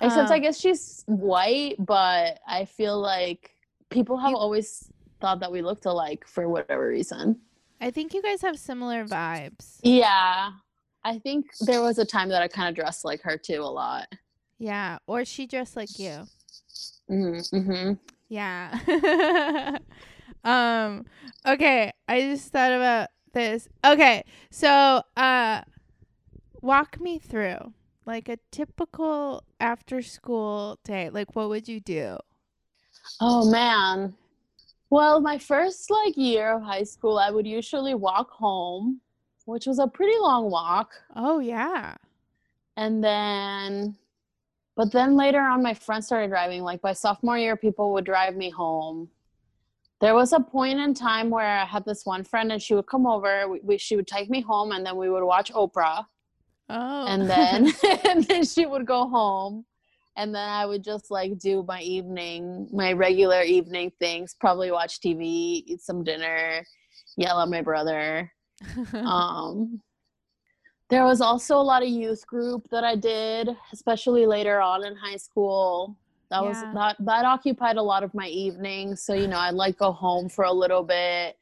Except 0.00 0.30
I 0.30 0.36
Um, 0.36 0.40
guess 0.42 0.58
she's 0.58 1.04
white, 1.06 1.76
but 1.78 2.38
I 2.46 2.64
feel 2.64 2.98
like 3.00 3.54
people 3.90 4.16
have 4.16 4.30
You- 4.30 4.36
always 4.38 4.90
thought 5.20 5.40
that 5.40 5.50
we 5.52 5.62
looked 5.62 5.86
alike 5.86 6.24
for 6.26 6.48
whatever 6.48 6.88
reason. 6.88 7.40
I 7.80 7.90
think 7.90 8.14
you 8.14 8.22
guys 8.22 8.42
have 8.42 8.58
similar 8.58 9.04
vibes. 9.04 9.78
Yeah. 9.82 10.50
I 11.04 11.18
think 11.18 11.46
there 11.60 11.82
was 11.82 11.98
a 11.98 12.04
time 12.04 12.28
that 12.30 12.42
I 12.42 12.48
kind 12.48 12.68
of 12.68 12.74
dressed 12.74 13.04
like 13.04 13.20
her 13.22 13.36
too 13.36 13.60
a 13.60 13.64
lot. 13.64 14.08
Yeah, 14.58 14.98
or 15.06 15.24
she 15.24 15.46
dressed 15.46 15.76
like 15.76 15.98
you. 15.98 16.26
hmm 17.08 17.40
hmm 17.50 17.92
Yeah. 18.28 18.78
um 20.44 21.04
okay, 21.46 21.92
I 22.08 22.20
just 22.22 22.52
thought 22.52 22.72
about 22.72 23.08
this. 23.32 23.68
Okay. 23.84 24.24
So, 24.50 25.02
uh 25.16 25.62
walk 26.62 26.98
me 26.98 27.18
through 27.18 27.74
like 28.06 28.28
a 28.28 28.38
typical 28.50 29.42
after 29.60 30.00
school 30.00 30.78
day. 30.84 31.10
Like 31.10 31.36
what 31.36 31.50
would 31.50 31.68
you 31.68 31.80
do? 31.80 32.16
Oh 33.20 33.50
man. 33.50 34.14
Well, 34.90 35.20
my 35.20 35.38
first 35.38 35.90
like 35.90 36.16
year 36.16 36.52
of 36.56 36.62
high 36.62 36.84
school, 36.84 37.18
I 37.18 37.30
would 37.30 37.46
usually 37.46 37.94
walk 37.94 38.30
home, 38.30 39.00
which 39.46 39.66
was 39.66 39.78
a 39.78 39.86
pretty 39.86 40.18
long 40.18 40.50
walk. 40.50 40.92
Oh 41.16 41.38
yeah. 41.38 41.96
And 42.76 43.02
then 43.02 43.96
but 44.76 44.90
then 44.90 45.16
later 45.16 45.40
on 45.40 45.62
my 45.62 45.74
friends 45.74 46.06
started 46.06 46.28
driving. 46.28 46.62
Like 46.62 46.80
by 46.80 46.92
sophomore 46.92 47.38
year, 47.38 47.56
people 47.56 47.92
would 47.92 48.04
drive 48.04 48.36
me 48.36 48.50
home. 48.50 49.08
There 50.00 50.14
was 50.14 50.32
a 50.32 50.40
point 50.40 50.80
in 50.80 50.92
time 50.94 51.30
where 51.30 51.46
I 51.46 51.64
had 51.64 51.84
this 51.84 52.04
one 52.04 52.24
friend 52.24 52.52
and 52.52 52.60
she 52.60 52.74
would 52.74 52.86
come 52.86 53.06
over, 53.06 53.48
we, 53.48 53.60
we, 53.62 53.78
she 53.78 53.96
would 53.96 54.08
take 54.08 54.28
me 54.28 54.40
home 54.40 54.72
and 54.72 54.84
then 54.84 54.96
we 54.96 55.08
would 55.08 55.24
watch 55.24 55.52
Oprah. 55.52 56.06
Oh. 56.68 57.06
and 57.06 57.22
then 57.30 57.72
and 58.04 58.24
then 58.24 58.44
she 58.44 58.66
would 58.66 58.86
go 58.86 59.08
home 59.08 59.64
and 60.16 60.34
then 60.34 60.48
i 60.48 60.64
would 60.64 60.84
just 60.84 61.10
like 61.10 61.38
do 61.38 61.64
my 61.66 61.80
evening 61.80 62.68
my 62.72 62.92
regular 62.92 63.42
evening 63.42 63.90
things 63.98 64.36
probably 64.38 64.70
watch 64.70 65.00
tv 65.00 65.22
eat 65.22 65.80
some 65.80 66.04
dinner 66.04 66.64
yell 67.16 67.40
at 67.40 67.48
my 67.48 67.62
brother. 67.62 68.30
Um 68.94 69.80
there 70.90 71.04
was 71.04 71.20
also 71.20 71.56
a 71.56 71.62
lot 71.62 71.82
of 71.82 71.88
youth 71.88 72.26
group 72.26 72.68
that 72.70 72.84
i 72.84 72.94
did 72.94 73.48
especially 73.72 74.26
later 74.26 74.60
on 74.60 74.84
in 74.84 74.94
high 74.96 75.16
school. 75.16 75.96
That 76.30 76.42
was 76.44 76.60
that 76.74 76.96
that 77.00 77.24
occupied 77.24 77.76
a 77.76 77.82
lot 77.82 78.02
of 78.02 78.12
my 78.12 78.26
evenings 78.26 79.02
so 79.02 79.14
you 79.14 79.28
know 79.28 79.38
i'd 79.38 79.54
like 79.54 79.78
go 79.78 79.92
home 79.92 80.28
for 80.28 80.44
a 80.46 80.52
little 80.52 80.82
bit 80.82 81.36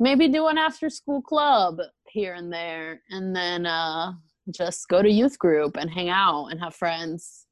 maybe 0.00 0.28
do 0.28 0.46
an 0.46 0.56
after 0.56 0.88
school 0.88 1.20
club 1.20 1.78
here 2.08 2.34
and 2.34 2.50
there 2.50 3.02
and 3.10 3.36
then 3.36 3.66
uh 3.66 4.12
just 4.50 4.88
go 4.88 5.02
to 5.02 5.10
youth 5.10 5.38
group 5.38 5.76
and 5.76 5.90
hang 5.90 6.08
out 6.08 6.46
and 6.46 6.60
have 6.60 6.74
friends 6.74 7.47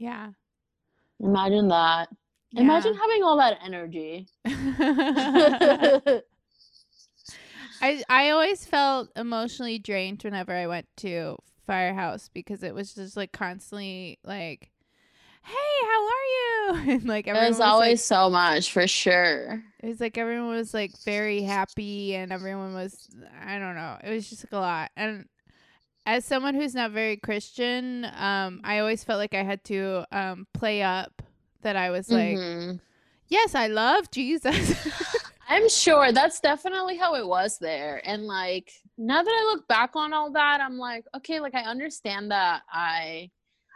yeah. 0.00 0.30
imagine 1.20 1.68
that 1.68 2.08
imagine 2.56 2.94
having 2.94 3.22
all 3.22 3.36
that 3.36 3.58
energy 3.64 4.26
I 7.80 8.02
I 8.08 8.30
always 8.30 8.64
felt 8.64 9.10
emotionally 9.16 9.78
drained 9.78 10.22
whenever 10.22 10.52
I 10.52 10.66
went 10.66 10.86
to 10.98 11.36
Firehouse 11.66 12.28
because 12.32 12.62
it 12.62 12.74
was 12.74 12.94
just 12.94 13.16
like 13.16 13.32
constantly 13.32 14.18
like, 14.24 14.70
"Hey, 15.42 15.86
how 15.86 16.06
are 16.06 16.24
you?" 16.26 16.92
and 16.92 17.04
like 17.06 17.26
everyone 17.26 17.44
there's 17.44 17.58
was, 17.58 17.60
always 17.60 17.90
like, 17.90 17.98
so 17.98 18.30
much 18.30 18.72
for 18.72 18.86
sure 18.86 19.62
it 19.82 19.86
was 19.88 20.00
like 20.00 20.18
everyone 20.18 20.50
was 20.50 20.74
like 20.74 20.92
very 21.04 21.42
happy 21.42 22.14
and 22.14 22.32
everyone 22.32 22.74
was 22.74 23.08
I 23.44 23.58
don't 23.58 23.74
know. 23.74 23.96
It 24.04 24.10
was 24.10 24.28
just 24.28 24.44
like 24.44 24.52
a 24.52 24.56
lot. 24.56 24.90
And 24.96 25.26
as 26.06 26.24
someone 26.24 26.54
who's 26.54 26.74
not 26.74 26.90
very 26.92 27.16
Christian, 27.16 28.04
um 28.16 28.60
I 28.64 28.78
always 28.80 29.04
felt 29.04 29.18
like 29.18 29.34
I 29.34 29.42
had 29.42 29.62
to 29.64 30.04
um 30.12 30.46
play 30.54 30.82
up 30.82 31.22
that 31.62 31.76
I 31.76 31.90
was 31.90 32.10
like, 32.10 32.36
Mhm. 32.38 32.80
"Yes, 33.28 33.54
I 33.54 33.66
love 33.68 34.10
Jesus." 34.10 34.54
I'm 35.48 35.68
sure 35.68 36.12
that's 36.12 36.38
definitely 36.40 36.96
how 36.96 37.16
it 37.16 37.26
was 37.26 37.58
there. 37.58 38.00
And 38.04 38.24
like 38.24 38.72
now 38.96 39.22
that 39.22 39.30
I 39.30 39.42
look 39.52 39.66
back 39.66 39.96
on 39.96 40.12
all 40.12 40.30
that, 40.32 40.60
I'm 40.60 40.78
like, 40.78 41.04
okay, 41.16 41.40
like 41.40 41.54
I 41.54 41.62
understand 41.62 42.30
that 42.30 42.62
I 42.72 43.30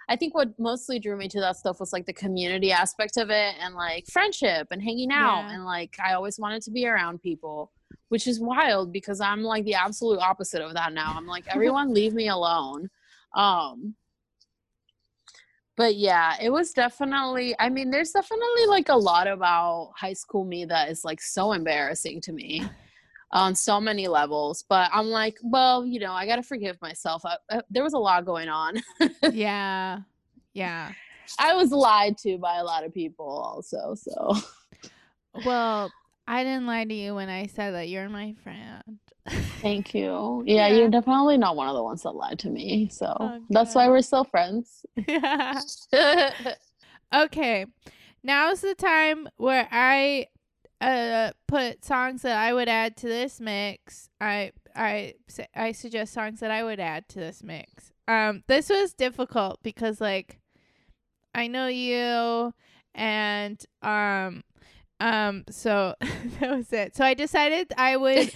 I 0.08 0.16
think 0.16 0.34
what 0.34 0.56
mostly 0.58 0.98
drew 0.98 1.16
me 1.16 1.28
to 1.28 1.40
that 1.40 1.56
stuff 1.56 1.80
was 1.80 1.92
like 1.92 2.04
the 2.06 2.12
community 2.12 2.70
aspect 2.72 3.16
of 3.16 3.30
it 3.30 3.54
and 3.60 3.74
like 3.74 4.06
friendship 4.06 4.68
and 4.70 4.82
hanging 4.82 5.10
out 5.10 5.44
Yeah. 5.48 5.54
and 5.54 5.64
like 5.64 5.96
I 5.98 6.12
always 6.14 6.38
wanted 6.38 6.62
to 6.62 6.70
be 6.70 6.86
around 6.86 7.22
people, 7.22 7.72
which 8.08 8.26
is 8.26 8.40
wild 8.40 8.92
because 8.92 9.20
I'm 9.20 9.42
like 9.42 9.64
the 9.64 9.74
absolute 9.74 10.18
opposite 10.20 10.62
of 10.62 10.74
that 10.74 10.92
now. 10.92 11.14
I'm 11.16 11.26
like 11.26 11.44
everyone 11.48 11.92
leave 11.92 12.14
me 12.14 12.28
alone. 12.28 12.90
Um 13.34 13.94
but 15.76 15.96
yeah, 15.96 16.36
it 16.40 16.50
was 16.50 16.72
definitely, 16.72 17.56
I 17.58 17.68
mean, 17.68 17.90
there's 17.90 18.12
definitely 18.12 18.66
like 18.68 18.88
a 18.90 18.96
lot 18.96 19.26
about 19.26 19.92
high 19.96 20.12
school 20.12 20.44
me 20.44 20.64
that 20.66 20.88
is 20.88 21.04
like 21.04 21.20
so 21.20 21.52
embarrassing 21.52 22.20
to 22.22 22.32
me 22.32 22.64
on 23.32 23.56
so 23.56 23.80
many 23.80 24.06
levels. 24.06 24.64
But 24.68 24.88
I'm 24.92 25.06
like, 25.06 25.36
well, 25.42 25.84
you 25.84 25.98
know, 25.98 26.12
I 26.12 26.26
got 26.26 26.36
to 26.36 26.44
forgive 26.44 26.80
myself. 26.80 27.22
I, 27.26 27.38
uh, 27.50 27.62
there 27.70 27.82
was 27.82 27.94
a 27.94 27.98
lot 27.98 28.24
going 28.24 28.48
on. 28.48 28.80
yeah. 29.32 29.98
Yeah. 30.52 30.92
I 31.40 31.54
was 31.54 31.72
lied 31.72 32.18
to 32.18 32.38
by 32.38 32.58
a 32.58 32.64
lot 32.64 32.84
of 32.84 32.94
people 32.94 33.26
also. 33.26 33.96
So 33.96 34.36
Well, 35.44 35.90
I 36.26 36.42
didn't 36.44 36.66
lie 36.66 36.84
to 36.84 36.94
you 36.94 37.14
when 37.14 37.28
I 37.28 37.46
said 37.46 37.72
that 37.74 37.88
you're 37.88 38.08
my 38.08 38.34
friend. 38.42 38.98
thank 39.60 39.94
you. 39.94 40.42
Yeah, 40.46 40.68
Yeah. 40.68 40.76
you're 40.78 40.88
definitely 40.90 41.38
not 41.38 41.56
one 41.56 41.68
of 41.68 41.74
the 41.74 41.82
ones 41.82 42.02
that 42.02 42.12
lied 42.12 42.38
to 42.40 42.50
me. 42.50 42.88
So 42.90 43.14
Oh, 43.18 43.40
that's 43.50 43.74
why 43.74 43.88
we're 43.88 44.02
still 44.02 44.24
friends. 44.24 44.84
yeah. 45.06 45.60
Okay. 47.14 47.66
Now's 48.24 48.60
the 48.60 48.74
time 48.74 49.28
where 49.36 49.68
I 49.70 50.26
uh 50.80 51.30
put 51.46 51.84
songs 51.84 52.22
that 52.22 52.36
I 52.36 52.52
would 52.52 52.68
add 52.68 52.96
to 52.98 53.06
this 53.06 53.40
mix. 53.40 54.08
I 54.20 54.50
I 54.74 55.14
I 55.54 55.72
suggest 55.72 56.12
songs 56.12 56.40
that 56.40 56.50
I 56.50 56.64
would 56.64 56.80
add 56.80 57.08
to 57.10 57.20
this 57.20 57.42
mix. 57.44 57.92
Um 58.08 58.42
this 58.48 58.68
was 58.68 58.94
difficult 58.94 59.62
because 59.62 60.00
like 60.00 60.40
I 61.34 61.46
know 61.46 61.68
you 61.68 62.52
and 62.94 63.64
um 63.82 64.42
um 65.04 65.44
so 65.50 65.94
that 66.40 66.50
was 66.56 66.72
it. 66.72 66.96
So 66.96 67.04
I 67.04 67.14
decided 67.14 67.72
I 67.76 67.96
would 67.96 68.32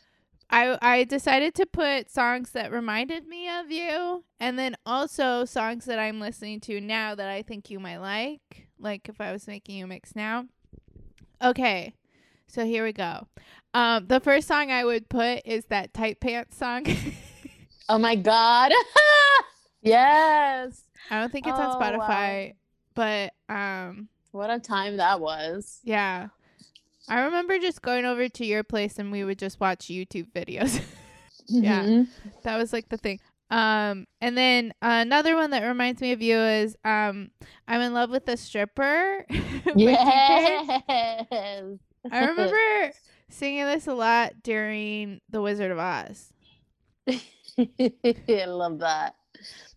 I 0.50 0.78
I 0.80 1.04
decided 1.04 1.54
to 1.56 1.66
put 1.66 2.10
songs 2.10 2.50
that 2.52 2.70
reminded 2.70 3.26
me 3.26 3.48
of 3.48 3.70
you 3.70 4.24
and 4.38 4.58
then 4.58 4.76
also 4.86 5.44
songs 5.44 5.84
that 5.86 5.98
I'm 5.98 6.20
listening 6.20 6.60
to 6.60 6.80
now 6.80 7.14
that 7.14 7.28
I 7.28 7.42
think 7.42 7.70
you 7.70 7.80
might 7.80 7.98
like. 7.98 8.68
Like 8.78 9.08
if 9.08 9.20
I 9.20 9.32
was 9.32 9.46
making 9.46 9.76
you 9.76 9.84
a 9.84 9.88
mix 9.88 10.14
now. 10.14 10.46
Okay. 11.42 11.94
So 12.46 12.64
here 12.64 12.84
we 12.84 12.92
go. 12.92 13.26
Um 13.74 14.06
the 14.06 14.20
first 14.20 14.46
song 14.46 14.70
I 14.70 14.84
would 14.84 15.08
put 15.08 15.42
is 15.44 15.64
that 15.66 15.92
tight 15.92 16.20
pants 16.20 16.56
song. 16.56 16.86
oh 17.88 17.98
my 17.98 18.14
god. 18.14 18.70
yes. 19.80 20.84
I 21.10 21.20
don't 21.20 21.32
think 21.32 21.46
it's 21.46 21.58
Oh, 21.58 21.62
on 21.62 21.98
wow. 21.98 22.08
Spotify, 22.08 22.54
but 22.94 23.32
um 23.48 24.08
What 24.32 24.50
a 24.50 24.58
time 24.58 24.96
that 24.96 25.20
was. 25.20 25.78
yeah. 25.84 26.28
I 27.08 27.22
remember 27.22 27.58
just 27.58 27.82
going 27.82 28.04
over 28.04 28.28
to 28.28 28.46
your 28.46 28.62
place 28.62 28.98
and 28.98 29.10
we 29.10 29.24
would 29.24 29.38
just 29.38 29.58
watch 29.60 29.86
YouTube 29.86 30.30
videos. 30.32 30.80
Yeah. 31.48 31.82
Mhm. 31.82 32.08
that 32.44 32.56
was 32.56 32.72
like 32.72 32.88
the 32.88 32.96
thing. 32.96 33.18
Um, 33.50 34.06
and 34.20 34.38
then 34.38 34.72
another 34.80 35.34
one 35.34 35.50
that 35.50 35.64
reminds 35.66 36.00
me 36.00 36.12
of 36.12 36.22
you 36.22 36.38
is 36.38 36.76
um, 36.84 37.32
I'm 37.66 37.80
in 37.80 37.92
love 37.92 38.10
with 38.10 38.26
a 38.28 38.36
stripper. 38.36 39.26
Yes. 39.74 40.82
I 40.88 42.24
remember 42.26 42.92
singing 43.28 43.64
this 43.66 43.86
a 43.88 43.94
lot 43.94 44.34
during 44.42 45.20
The 45.30 45.42
Wizard 45.42 45.72
of 45.72 45.78
Oz. 45.78 46.32
I 47.08 48.44
love 48.46 48.78
that. 48.78 49.14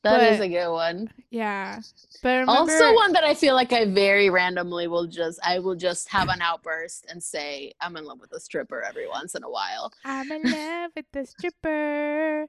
That 0.03 0.21
is 0.33 0.37
But- 0.39 0.45
a 0.45 0.49
good 0.49 0.71
one. 0.71 1.11
Yeah, 1.31 1.79
but 2.21 2.29
remember, 2.29 2.51
Also 2.51 2.93
one 2.93 3.11
that 3.13 3.23
I 3.23 3.33
feel 3.33 3.55
like 3.55 3.73
I 3.73 3.85
very 3.85 4.29
randomly 4.29 4.87
will 4.87 5.07
just 5.07 5.39
I 5.43 5.59
will 5.59 5.75
just 5.75 6.09
have 6.09 6.29
an 6.29 6.41
outburst 6.41 7.05
and 7.09 7.21
say 7.23 7.73
I'm 7.81 7.97
in 7.97 8.05
love 8.05 8.19
with 8.21 8.31
a 8.33 8.39
stripper 8.39 8.81
every 8.83 9.07
once 9.07 9.35
in 9.35 9.43
a 9.43 9.49
while. 9.49 9.91
I'm 10.03 10.31
in 10.31 10.43
love 10.51 10.91
with 10.95 11.05
the 11.11 11.25
stripper. 11.25 12.47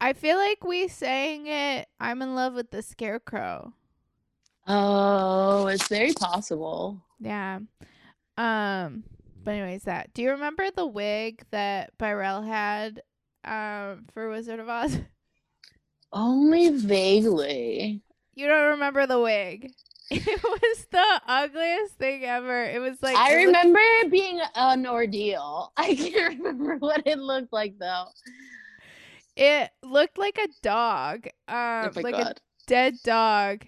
I 0.00 0.12
feel 0.12 0.36
like 0.36 0.64
we 0.64 0.88
sang 0.88 1.46
it. 1.46 1.88
I'm 2.00 2.20
in 2.22 2.34
love 2.34 2.54
with 2.54 2.70
the 2.70 2.82
scarecrow. 2.82 3.72
Oh, 4.66 5.66
it's 5.66 5.88
very 5.88 6.12
possible. 6.12 7.02
Yeah. 7.20 7.60
Um. 8.36 9.04
But 9.44 9.52
anyways, 9.52 9.82
that. 9.84 10.14
Do 10.14 10.22
you 10.22 10.30
remember 10.30 10.70
the 10.70 10.86
wig 10.86 11.44
that 11.50 11.96
Byrell 11.98 12.42
had, 12.46 13.02
um, 13.44 14.06
for 14.14 14.30
Wizard 14.30 14.58
of 14.58 14.68
Oz? 14.70 14.98
Only 16.14 16.70
vaguely. 16.70 18.00
You 18.36 18.46
don't 18.46 18.70
remember 18.70 19.06
the 19.06 19.20
wig? 19.20 19.72
It 20.10 20.42
was 20.42 20.86
the 20.92 21.22
ugliest 21.26 21.94
thing 21.94 22.24
ever. 22.24 22.62
It 22.64 22.78
was 22.78 23.02
like 23.02 23.16
I 23.16 23.34
remember 23.44 23.80
it 23.80 24.10
being 24.10 24.38
an 24.54 24.86
ordeal. 24.86 25.72
I 25.76 25.94
can't 25.94 26.38
remember 26.38 26.76
what 26.76 27.02
it 27.06 27.18
looked 27.18 27.52
like 27.52 27.78
though. 27.80 28.04
it 29.34 29.70
looked 29.82 30.18
like 30.18 30.38
a 30.38 30.48
dog, 30.62 31.26
um, 31.48 31.90
oh 31.96 32.00
like 32.02 32.14
a 32.14 32.34
dead 32.66 32.94
dog, 33.02 33.64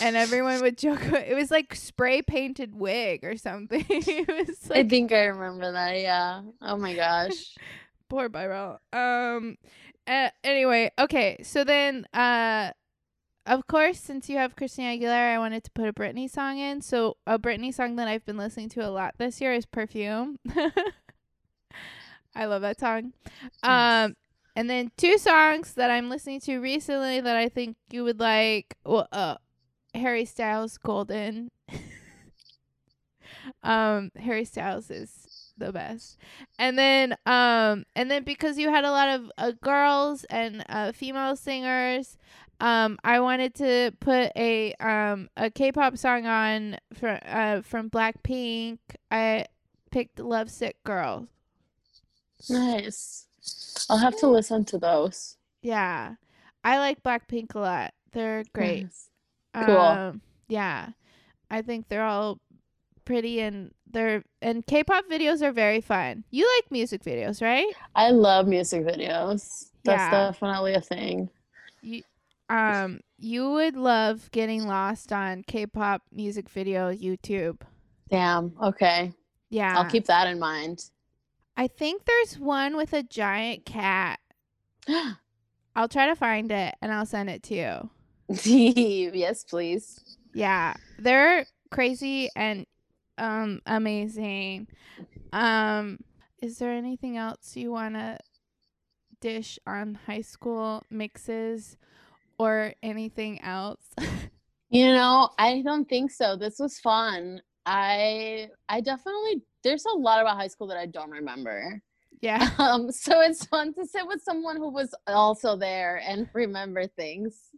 and 0.00 0.16
everyone 0.16 0.60
would 0.62 0.78
joke. 0.78 1.02
It 1.02 1.34
was 1.34 1.50
like 1.50 1.74
spray 1.74 2.22
painted 2.22 2.74
wig 2.74 3.24
or 3.24 3.36
something. 3.36 3.84
it 3.88 4.28
was 4.28 4.70
I 4.70 4.84
think 4.84 5.12
I 5.12 5.24
remember 5.24 5.72
that, 5.72 6.00
yeah. 6.00 6.42
Oh 6.62 6.76
my 6.76 6.94
gosh. 6.94 7.56
poor 8.08 8.28
Byrell. 8.28 8.78
Um. 8.92 9.56
Uh, 10.06 10.30
anyway, 10.42 10.90
okay. 10.98 11.38
So 11.42 11.64
then, 11.64 12.06
uh, 12.12 12.72
of 13.46 13.66
course, 13.66 13.98
since 13.98 14.28
you 14.28 14.36
have 14.36 14.56
Christina 14.56 14.96
Aguilera, 14.96 15.34
I 15.34 15.38
wanted 15.38 15.64
to 15.64 15.70
put 15.72 15.88
a 15.88 15.92
Britney 15.92 16.30
song 16.30 16.58
in. 16.58 16.80
So 16.80 17.16
a 17.26 17.38
Britney 17.38 17.72
song 17.74 17.96
that 17.96 18.08
I've 18.08 18.24
been 18.24 18.36
listening 18.36 18.68
to 18.70 18.86
a 18.86 18.90
lot 18.90 19.14
this 19.18 19.40
year 19.40 19.52
is 19.52 19.66
"Perfume." 19.66 20.38
I 22.34 22.46
love 22.46 22.62
that 22.62 22.80
song. 22.80 23.12
Um, 23.62 24.16
and 24.56 24.68
then 24.70 24.90
two 24.96 25.18
songs 25.18 25.74
that 25.74 25.90
I'm 25.90 26.08
listening 26.08 26.40
to 26.40 26.58
recently 26.58 27.20
that 27.20 27.36
I 27.36 27.48
think 27.48 27.76
you 27.90 28.04
would 28.04 28.20
like. 28.20 28.76
Well, 28.84 29.08
uh, 29.12 29.36
Harry 29.94 30.24
Styles, 30.24 30.78
"Golden." 30.78 31.50
um, 33.62 34.10
Harry 34.16 34.44
Styles 34.44 34.90
is 34.90 35.21
the 35.56 35.72
best. 35.72 36.18
And 36.58 36.78
then, 36.78 37.16
um, 37.26 37.84
and 37.94 38.10
then 38.10 38.24
because 38.24 38.58
you 38.58 38.70
had 38.70 38.84
a 38.84 38.90
lot 38.90 39.08
of 39.08 39.30
uh, 39.38 39.52
girls 39.62 40.24
and 40.24 40.64
uh, 40.68 40.92
female 40.92 41.36
singers, 41.36 42.16
um, 42.60 42.98
I 43.02 43.18
wanted 43.20 43.54
to 43.56 43.92
put 43.98 44.30
a 44.36 44.72
um 44.74 45.28
a 45.36 45.50
K-pop 45.50 45.98
song 45.98 46.26
on 46.26 46.78
from 46.94 47.18
uh 47.26 47.62
from 47.62 47.90
Blackpink. 47.90 48.78
I 49.10 49.46
picked 49.90 50.20
"Lovesick 50.20 50.76
Girl." 50.84 51.26
Nice. 52.48 53.26
I'll 53.90 53.98
have 53.98 54.16
to 54.18 54.28
listen 54.28 54.64
to 54.66 54.78
those. 54.78 55.36
Yeah, 55.60 56.14
I 56.62 56.78
like 56.78 57.02
Blackpink 57.02 57.54
a 57.56 57.58
lot. 57.58 57.94
They're 58.12 58.44
great. 58.52 58.84
Nice. 58.84 59.10
Cool. 59.54 59.76
Um, 59.76 60.20
yeah, 60.48 60.90
I 61.50 61.62
think 61.62 61.88
they're 61.88 62.04
all 62.04 62.38
pretty 63.04 63.40
and 63.40 63.72
they're 63.90 64.24
and 64.40 64.66
K-pop 64.66 65.04
videos 65.10 65.42
are 65.42 65.52
very 65.52 65.80
fun. 65.80 66.24
You 66.30 66.48
like 66.56 66.70
music 66.70 67.02
videos, 67.02 67.42
right? 67.42 67.72
I 67.94 68.10
love 68.10 68.46
music 68.46 68.84
videos. 68.84 69.70
That's 69.84 70.02
Yeah. 70.02 70.10
definitely 70.10 70.74
a 70.74 70.80
thing. 70.80 71.28
You 71.82 72.02
um 72.48 73.00
you 73.18 73.50
would 73.50 73.76
love 73.76 74.30
getting 74.30 74.66
lost 74.66 75.12
on 75.12 75.42
K-pop 75.46 76.02
music 76.12 76.48
video 76.48 76.92
YouTube. 76.92 77.60
Damn. 78.10 78.52
Okay. 78.62 79.12
Yeah. 79.50 79.78
I'll 79.78 79.90
keep 79.90 80.06
that 80.06 80.26
in 80.26 80.38
mind. 80.38 80.86
I 81.56 81.66
think 81.66 82.04
there's 82.04 82.38
one 82.38 82.76
with 82.76 82.92
a 82.92 83.02
giant 83.02 83.64
cat. 83.66 84.18
I'll 85.76 85.88
try 85.88 86.06
to 86.06 86.16
find 86.16 86.50
it 86.50 86.74
and 86.82 86.92
I'll 86.92 87.06
send 87.06 87.30
it 87.30 87.42
to 87.44 87.54
you. 87.54 87.90
yes, 89.14 89.44
please. 89.44 90.16
Yeah, 90.34 90.74
they're 90.98 91.46
crazy 91.70 92.30
and 92.36 92.66
um 93.18 93.60
amazing. 93.66 94.68
Um 95.32 95.98
is 96.40 96.58
there 96.58 96.72
anything 96.72 97.16
else 97.16 97.56
you 97.56 97.70
want 97.72 97.94
to 97.94 98.18
dish 99.20 99.58
on 99.66 99.94
high 100.06 100.20
school 100.22 100.82
mixes 100.90 101.76
or 102.38 102.74
anything 102.82 103.40
else? 103.42 103.94
You 104.70 104.86
know, 104.92 105.30
I 105.38 105.62
don't 105.62 105.88
think 105.88 106.10
so. 106.10 106.36
This 106.36 106.58
was 106.58 106.78
fun. 106.80 107.42
I 107.66 108.48
I 108.68 108.80
definitely 108.80 109.42
there's 109.62 109.84
a 109.84 109.90
lot 109.96 110.20
about 110.20 110.36
high 110.36 110.48
school 110.48 110.66
that 110.68 110.78
I 110.78 110.86
don't 110.86 111.10
remember. 111.10 111.82
yeah. 112.20 112.50
Um, 112.58 112.90
so 112.90 113.20
it's 113.20 113.44
fun 113.46 113.74
to 113.74 113.86
sit 113.86 114.06
with 114.06 114.22
someone 114.22 114.56
who 114.56 114.70
was 114.70 114.94
also 115.06 115.56
there 115.56 116.00
and 116.06 116.28
remember 116.34 116.86
things. 116.86 117.50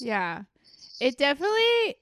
Yeah. 0.00 0.42
It 1.00 1.16
definitely 1.18 1.96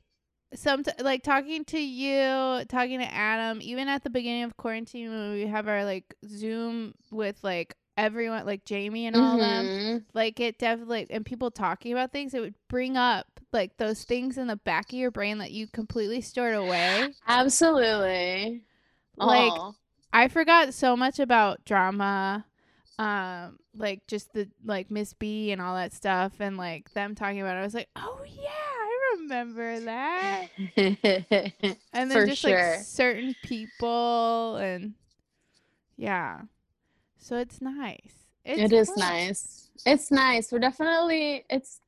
some 0.55 0.83
like 1.01 1.23
talking 1.23 1.65
to 1.67 1.79
you, 1.81 2.65
talking 2.69 2.99
to 2.99 3.13
Adam, 3.15 3.61
even 3.63 3.89
at 3.89 4.05
the 4.05 4.11
beginning 4.11 4.45
of 4.45 4.57
quarantine 4.57 5.11
when 5.11 5.33
we 5.33 5.47
have 5.47 5.69
our 5.69 5.85
like 5.85 6.15
Zoom 6.27 6.95
with 7.11 7.43
like 7.43 7.75
everyone 7.97 8.47
like 8.47 8.65
Jamie 8.65 9.07
and 9.07 9.15
all 9.17 9.37
them. 9.37 9.67
Mhm. 9.67 10.05
like 10.15 10.41
it 10.41 10.59
definitely 10.59 11.07
and 11.11 11.27
people 11.27 11.51
talking 11.51 11.93
about 11.93 12.11
things 12.11 12.33
it 12.33 12.41
would 12.41 12.55
bring 12.69 12.97
up 12.97 13.27
like 13.53 13.77
those 13.77 14.05
things 14.05 14.39
in 14.39 14.47
the 14.47 14.57
back 14.57 14.87
of 14.91 14.99
your 14.99 15.11
brain 15.11 15.37
that 15.39 15.51
you 15.51 15.67
completely 15.67 16.23
stored 16.23 16.55
away 16.55 17.11
Absolutely. 17.29 18.63
Like, 19.19 19.53
i 20.15 20.29
forgot 20.29 20.73
so 20.75 20.97
much 20.97 21.19
about 21.19 21.65
drama 21.67 22.47
um 22.99 23.59
like 23.77 24.07
just 24.07 24.33
the 24.33 24.49
like 24.65 24.91
miss 24.91 25.13
b 25.13 25.53
and 25.53 25.61
all 25.61 25.75
that 25.75 25.93
stuff 25.93 26.33
and 26.41 26.57
like 26.57 26.93
them 26.95 27.15
talking 27.15 27.41
about 27.43 27.57
it 27.57 27.61
i 27.61 27.63
was 27.63 27.75
like 27.75 27.89
oh 27.97 28.21
yeah 28.27 28.49
i 28.51 28.92
remember 29.21 29.81
that 29.81 30.47
and 30.77 32.11
then 32.11 32.11
For 32.11 32.27
just 32.27 32.43
sure. 32.43 32.77
like 32.77 32.85
certain 32.85 33.35
people 33.43 34.57
and 34.57 34.95
yeah 35.97 36.43
so 37.19 37.37
it's 37.37 37.61
nice 37.61 38.27
it's 38.45 38.59
It 38.61 38.73
is 38.73 38.97
nice. 38.97 39.71
It's 39.87 40.11
nice. 40.11 40.51
We're 40.51 40.59
definitely 40.59 41.45
it's 41.49 41.81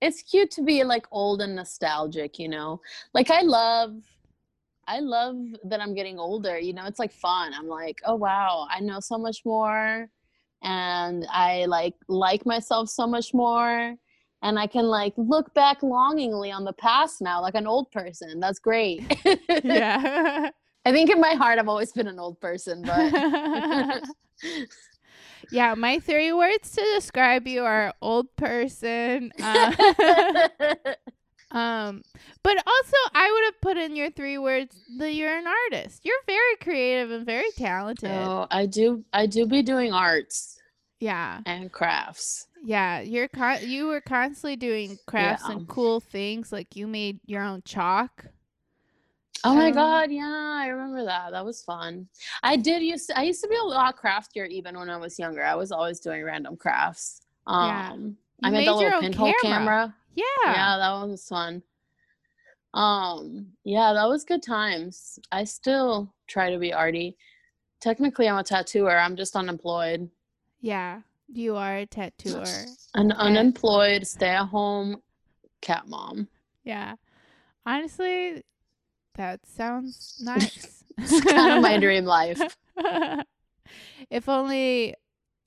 it's 0.00 0.22
cute 0.22 0.50
to 0.52 0.62
be 0.62 0.82
like 0.82 1.06
old 1.12 1.40
and 1.40 1.54
nostalgic, 1.54 2.38
you 2.40 2.48
know. 2.48 2.80
Like 3.14 3.30
I 3.30 3.42
love 3.42 3.94
I 4.88 4.98
love 4.98 5.36
that 5.64 5.80
I'm 5.80 5.94
getting 5.94 6.18
older, 6.18 6.58
you 6.58 6.72
know. 6.72 6.86
It's 6.86 6.98
like 6.98 7.12
fun. 7.12 7.54
I'm 7.54 7.68
like, 7.68 8.00
"Oh 8.04 8.16
wow, 8.16 8.66
I 8.68 8.80
know 8.80 8.98
so 9.00 9.16
much 9.16 9.44
more 9.44 10.08
and 10.62 11.26
I 11.30 11.66
like 11.66 11.94
like 12.08 12.46
myself 12.46 12.88
so 12.88 13.06
much 13.06 13.34
more 13.34 13.96
and 14.42 14.58
I 14.58 14.66
can 14.66 14.84
like 14.86 15.14
look 15.16 15.52
back 15.54 15.82
longingly 15.82 16.50
on 16.50 16.64
the 16.64 16.72
past 16.74 17.22
now 17.22 17.40
like 17.40 17.54
an 17.54 17.66
old 17.66 17.90
person. 17.90 18.40
That's 18.40 18.58
great." 18.58 19.02
yeah. 19.64 20.50
I 20.84 20.90
think 20.92 21.10
in 21.10 21.20
my 21.20 21.34
heart 21.34 21.58
I've 21.58 21.68
always 21.68 21.92
been 21.92 22.08
an 22.08 22.18
old 22.18 22.40
person, 22.40 22.82
but 22.82 23.12
yeah, 25.50 25.74
my 25.74 25.98
three 26.00 26.32
words 26.32 26.72
to 26.72 26.82
describe 26.94 27.46
you 27.46 27.62
are 27.64 27.94
old 28.02 28.34
person. 28.36 29.32
Uh, 29.40 29.72
um, 31.52 32.02
but 32.42 32.56
also 32.66 32.96
I 33.14 33.30
would 33.30 33.44
have 33.44 33.60
put 33.60 33.76
in 33.76 33.94
your 33.94 34.10
three 34.10 34.38
words 34.38 34.76
that 34.98 35.12
you're 35.12 35.36
an 35.36 35.46
artist. 35.46 36.04
You're 36.04 36.16
very 36.26 36.56
creative 36.60 37.10
and 37.10 37.24
very 37.24 37.50
talented. 37.56 38.10
Oh, 38.10 38.46
I 38.50 38.66
do 38.66 39.04
I 39.12 39.26
do 39.26 39.46
be 39.46 39.62
doing 39.62 39.92
arts 39.92 40.58
Yeah, 40.98 41.40
and 41.46 41.70
crafts. 41.70 42.48
Yeah. 42.62 43.00
You're 43.00 43.28
con- 43.28 43.68
you 43.68 43.86
were 43.88 44.00
constantly 44.00 44.56
doing 44.56 44.98
crafts 45.06 45.44
Yeah. 45.48 45.56
and 45.56 45.68
cool 45.68 46.00
things. 46.00 46.52
Like 46.52 46.76
you 46.76 46.86
made 46.86 47.20
your 47.26 47.42
own 47.42 47.62
chalk. 47.64 48.26
Oh 49.44 49.54
my 49.56 49.68
Um, 49.68 49.72
god, 49.74 50.12
yeah, 50.12 50.58
I 50.60 50.68
remember 50.68 51.04
that. 51.04 51.32
That 51.32 51.44
was 51.44 51.62
fun. 51.62 52.08
I 52.44 52.56
did 52.56 52.80
used 52.82 53.08
to, 53.08 53.18
I 53.18 53.22
used 53.24 53.42
to 53.42 53.48
be 53.48 53.56
a 53.56 53.62
lot 53.64 53.96
craftier 53.96 54.44
even 54.44 54.78
when 54.78 54.88
I 54.88 54.96
was 54.96 55.18
younger. 55.18 55.42
I 55.44 55.56
was 55.56 55.72
always 55.72 55.98
doing 55.98 56.22
random 56.22 56.56
crafts. 56.56 57.22
Um 57.46 57.66
Yeah. 57.66 57.92
I 58.44 58.50
made, 58.50 58.58
made 58.58 58.68
the 58.68 58.74
little 58.74 59.00
pinhole 59.00 59.32
camera. 59.42 59.42
camera. 59.42 59.94
Yeah. 60.14 60.24
Yeah, 60.46 60.76
that 60.78 60.92
one 60.92 61.10
was 61.10 61.26
fun. 61.26 61.62
Um, 62.74 63.48
yeah, 63.64 63.92
that 63.92 64.08
was 64.08 64.24
good 64.24 64.42
times. 64.42 65.18
I 65.30 65.44
still 65.44 66.12
try 66.26 66.50
to 66.50 66.58
be 66.58 66.72
arty. 66.72 67.16
Technically, 67.80 68.28
I'm 68.28 68.38
a 68.38 68.42
tattooer. 68.44 68.96
I'm 68.98 69.16
just 69.16 69.36
unemployed. 69.36 70.08
Yeah. 70.60 71.00
You 71.34 71.56
are 71.56 71.78
a 71.78 71.86
tattooer. 71.86 72.66
An 72.94 73.10
unemployed, 73.12 74.06
stay-at-home 74.06 75.00
cat 75.62 75.88
mom. 75.88 76.28
Yeah. 76.62 76.96
Honestly, 77.64 78.42
that 79.14 79.40
sounds 79.46 80.18
nice. 80.22 80.84
It's 80.98 81.20
kind 81.22 81.54
of 81.56 81.62
my 81.62 81.78
dream 81.78 82.04
life. 82.04 82.40
if 84.10 84.28
only 84.28 84.94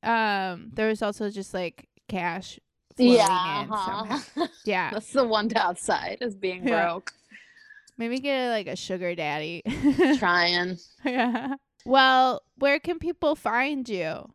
um 0.01 0.71
there 0.73 0.87
was 0.87 1.01
also 1.01 1.29
just 1.29 1.53
like 1.53 1.87
cash 2.07 2.59
Yeah, 2.97 3.63
in 3.63 3.71
uh-huh. 3.71 4.47
Yeah. 4.65 4.89
that's 4.91 5.11
the 5.11 5.25
one 5.25 5.47
downside 5.49 6.17
is 6.21 6.35
being 6.35 6.67
Yeah. 6.67 6.85
broke. 6.85 7.13
Maybe 7.97 8.19
get 8.19 8.49
like 8.49 8.67
a 8.67 8.75
sugar 8.75 9.13
daddy. 9.15 9.61
Trying. 10.17 10.77
yeah. 11.03 11.55
Well, 11.85 12.41
where 12.57 12.79
can 12.79 12.97
people 12.99 13.35
find 13.35 13.87
you? 13.87 14.31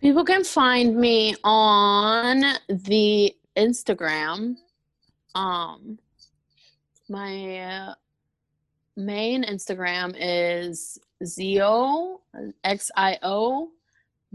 People 0.00 0.24
can 0.24 0.44
find 0.44 0.96
me 0.96 1.36
on 1.44 2.42
the 2.70 3.36
Instagram. 3.54 4.56
Um, 5.34 5.98
my 7.10 7.58
uh, 7.58 7.94
main 8.96 9.44
Instagram 9.44 10.16
is 10.18 10.98
Zio 11.22 12.22
X 12.64 12.90
I 12.96 13.18
O 13.22 13.72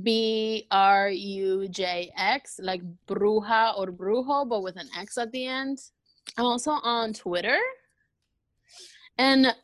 B 0.03 0.68
R 0.70 1.09
U 1.09 1.68
J 1.70 2.11
X, 2.16 2.59
like 2.61 2.84
bruja 3.07 3.76
or 3.76 3.88
brujo, 3.88 4.47
but 4.47 4.61
with 4.61 4.78
an 4.78 4.89
X 4.95 5.18
at 5.18 5.32
the 5.32 5.47
end. 5.47 5.80
I'm 6.38 6.45
also 6.45 6.72
on 6.72 7.13
Twitter. 7.13 7.57
And 9.18 9.55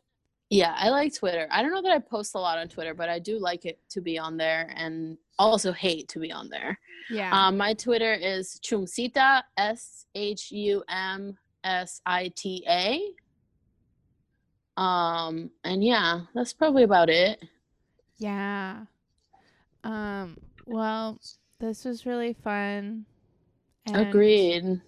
yeah, 0.52 0.76
I 0.78 0.90
like 0.90 1.16
Twitter. 1.16 1.48
I 1.50 1.62
don't 1.62 1.72
know 1.72 1.82
that 1.82 1.94
I 1.94 2.00
post 2.00 2.36
a 2.36 2.38
lot 2.38 2.58
on 2.58 2.68
Twitter, 2.68 2.94
but 2.94 3.08
I 3.08 3.20
do 3.20 3.40
like 3.40 3.66
it 3.66 3.80
to 3.92 4.02
be 4.02 4.20
on 4.20 4.36
there 4.36 4.74
and 4.76 5.18
also 5.40 5.72
hate 5.72 6.10
to 6.10 6.20
be 6.20 6.30
on 6.32 6.50
there. 6.50 6.78
Yeah. 7.10 7.32
Um, 7.32 7.56
my 7.56 7.74
Twitter 7.74 8.14
is 8.14 8.60
Shumsita, 8.62 9.44
S 9.56 10.06
H 10.14 10.52
U 10.52 10.84
M 10.90 11.38
S 11.64 12.02
I 12.06 12.34
T 12.36 12.66
A. 12.68 13.02
Um, 14.82 15.52
and 15.64 15.82
yeah, 15.84 16.22
that's 16.36 16.52
probably 16.54 16.84
about 16.84 17.10
it. 17.10 17.42
yeah. 18.18 18.86
Um, 19.84 20.38
well, 20.68 21.18
this 21.60 21.86
was 21.86 22.06
really 22.06 22.34
fun. 22.34 23.06
and 23.88 23.96
Agreed. 23.96 24.82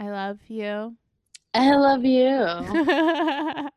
I 0.00 0.08
love 0.10 0.38
you. 0.48 0.96
I 1.54 1.74
love 1.74 2.04
you. 2.04 3.68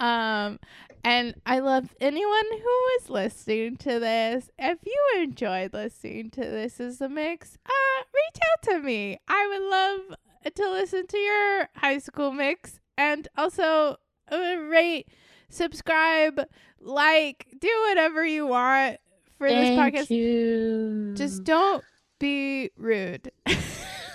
um 0.00 0.58
and 1.04 1.34
I 1.44 1.58
love 1.58 1.94
anyone 2.00 2.44
who 2.50 2.86
is 3.00 3.10
listening 3.10 3.76
to 3.78 3.98
this. 3.98 4.50
If 4.56 4.78
you 4.86 5.22
enjoyed 5.22 5.72
listening 5.72 6.30
to 6.30 6.40
this 6.40 6.78
as 6.78 7.00
a 7.00 7.08
mix, 7.08 7.58
uh 7.66 8.02
reach 8.14 8.42
out 8.52 8.72
to 8.72 8.78
me. 8.80 9.18
I 9.26 9.48
would 9.48 9.70
love 9.70 10.54
to 10.54 10.70
listen 10.70 11.06
to 11.06 11.18
your 11.18 11.68
high 11.76 11.98
school 11.98 12.32
mix 12.32 12.80
and 12.96 13.28
also 13.36 13.96
uh, 14.30 14.56
rate, 14.68 15.08
subscribe, 15.48 16.40
like, 16.80 17.46
do 17.58 17.68
whatever 17.88 18.24
you 18.24 18.46
want 18.46 18.98
for 19.38 19.48
this 19.48 19.70
podcast. 19.70 20.10
you. 20.10 21.14
Just 21.14 21.44
don't 21.44 21.84
be 22.18 22.70
rude. 22.76 23.30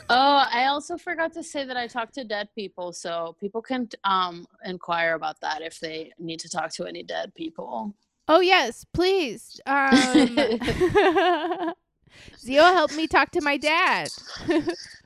Oh, 0.10 0.46
I 0.52 0.66
also 0.66 0.98
forgot 0.98 1.34
to 1.34 1.44
say 1.44 1.66
that 1.66 1.76
I 1.76 1.88
talk 1.88 2.12
to 2.14 2.24
dead 2.24 2.50
people, 2.56 2.94
so 2.94 3.36
people 3.40 3.62
can 3.62 3.90
um 4.04 4.46
inquire 4.64 5.16
about 5.16 5.40
that 5.42 5.62
if 5.62 5.80
they 5.80 6.12
need 6.18 6.40
to 6.42 6.50
talk 6.50 6.72
to 6.74 6.86
any 6.86 7.04
dead 7.04 7.34
people. 7.36 7.94
Oh 8.28 8.40
yes, 8.40 8.86
please. 8.94 9.60
Um, 9.66 9.90
Zio 12.40 12.64
helped 12.64 12.96
me 12.96 13.08
talk 13.08 13.32
to 13.32 13.42
my 13.42 13.58
dad. 13.58 14.10
Who 14.46 14.54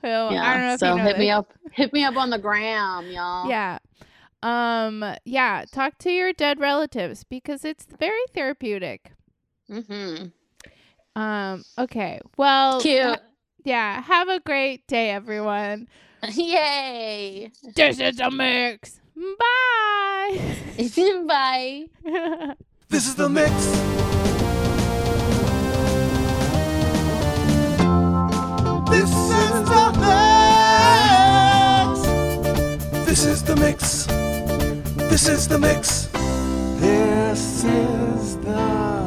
yeah. 0.01 0.43
I 0.43 0.53
don't 0.53 0.61
know 0.61 0.73
if 0.73 0.79
so 0.79 0.91
you 0.91 0.97
know 0.97 1.03
hit 1.03 1.17
me 1.17 1.29
up. 1.29 1.53
Hit 1.71 1.93
me 1.93 2.03
up 2.03 2.17
on 2.17 2.29
the 2.29 2.39
gram, 2.39 3.09
y'all. 3.09 3.49
Yeah. 3.49 3.79
Um. 4.43 5.15
Yeah. 5.25 5.65
Talk 5.71 5.97
to 5.99 6.11
your 6.11 6.33
dead 6.33 6.59
relatives 6.59 7.23
because 7.23 7.63
it's 7.63 7.85
very 7.99 8.23
therapeutic. 8.33 9.11
Mm-hmm. 9.69 10.27
Um. 11.19 11.63
Okay. 11.77 12.19
Well. 12.37 12.81
Cute. 12.81 13.03
ha- 13.03 13.17
yeah. 13.63 14.01
Have 14.01 14.29
a 14.29 14.39
great 14.39 14.87
day, 14.87 15.11
everyone. 15.11 15.87
Yay. 16.33 17.51
This 17.75 17.99
is 17.99 18.19
a 18.19 18.31
mix. 18.31 18.99
Bye. 19.15 20.57
Bye. 21.27 21.85
This 22.89 23.07
is 23.07 23.15
the 23.15 23.29
mix. 23.29 23.51
This 28.89 29.09
is 29.09 29.69
the 29.69 29.91
mix. 30.03 30.15
This 33.07 33.25
is 33.25 33.43
the 33.43 33.55
mix. 33.55 34.05
This 35.09 35.27
is 35.29 35.47
the 35.47 35.59
mix. 35.59 36.07
This 36.81 37.63
is 37.63 38.37
the 38.37 39.00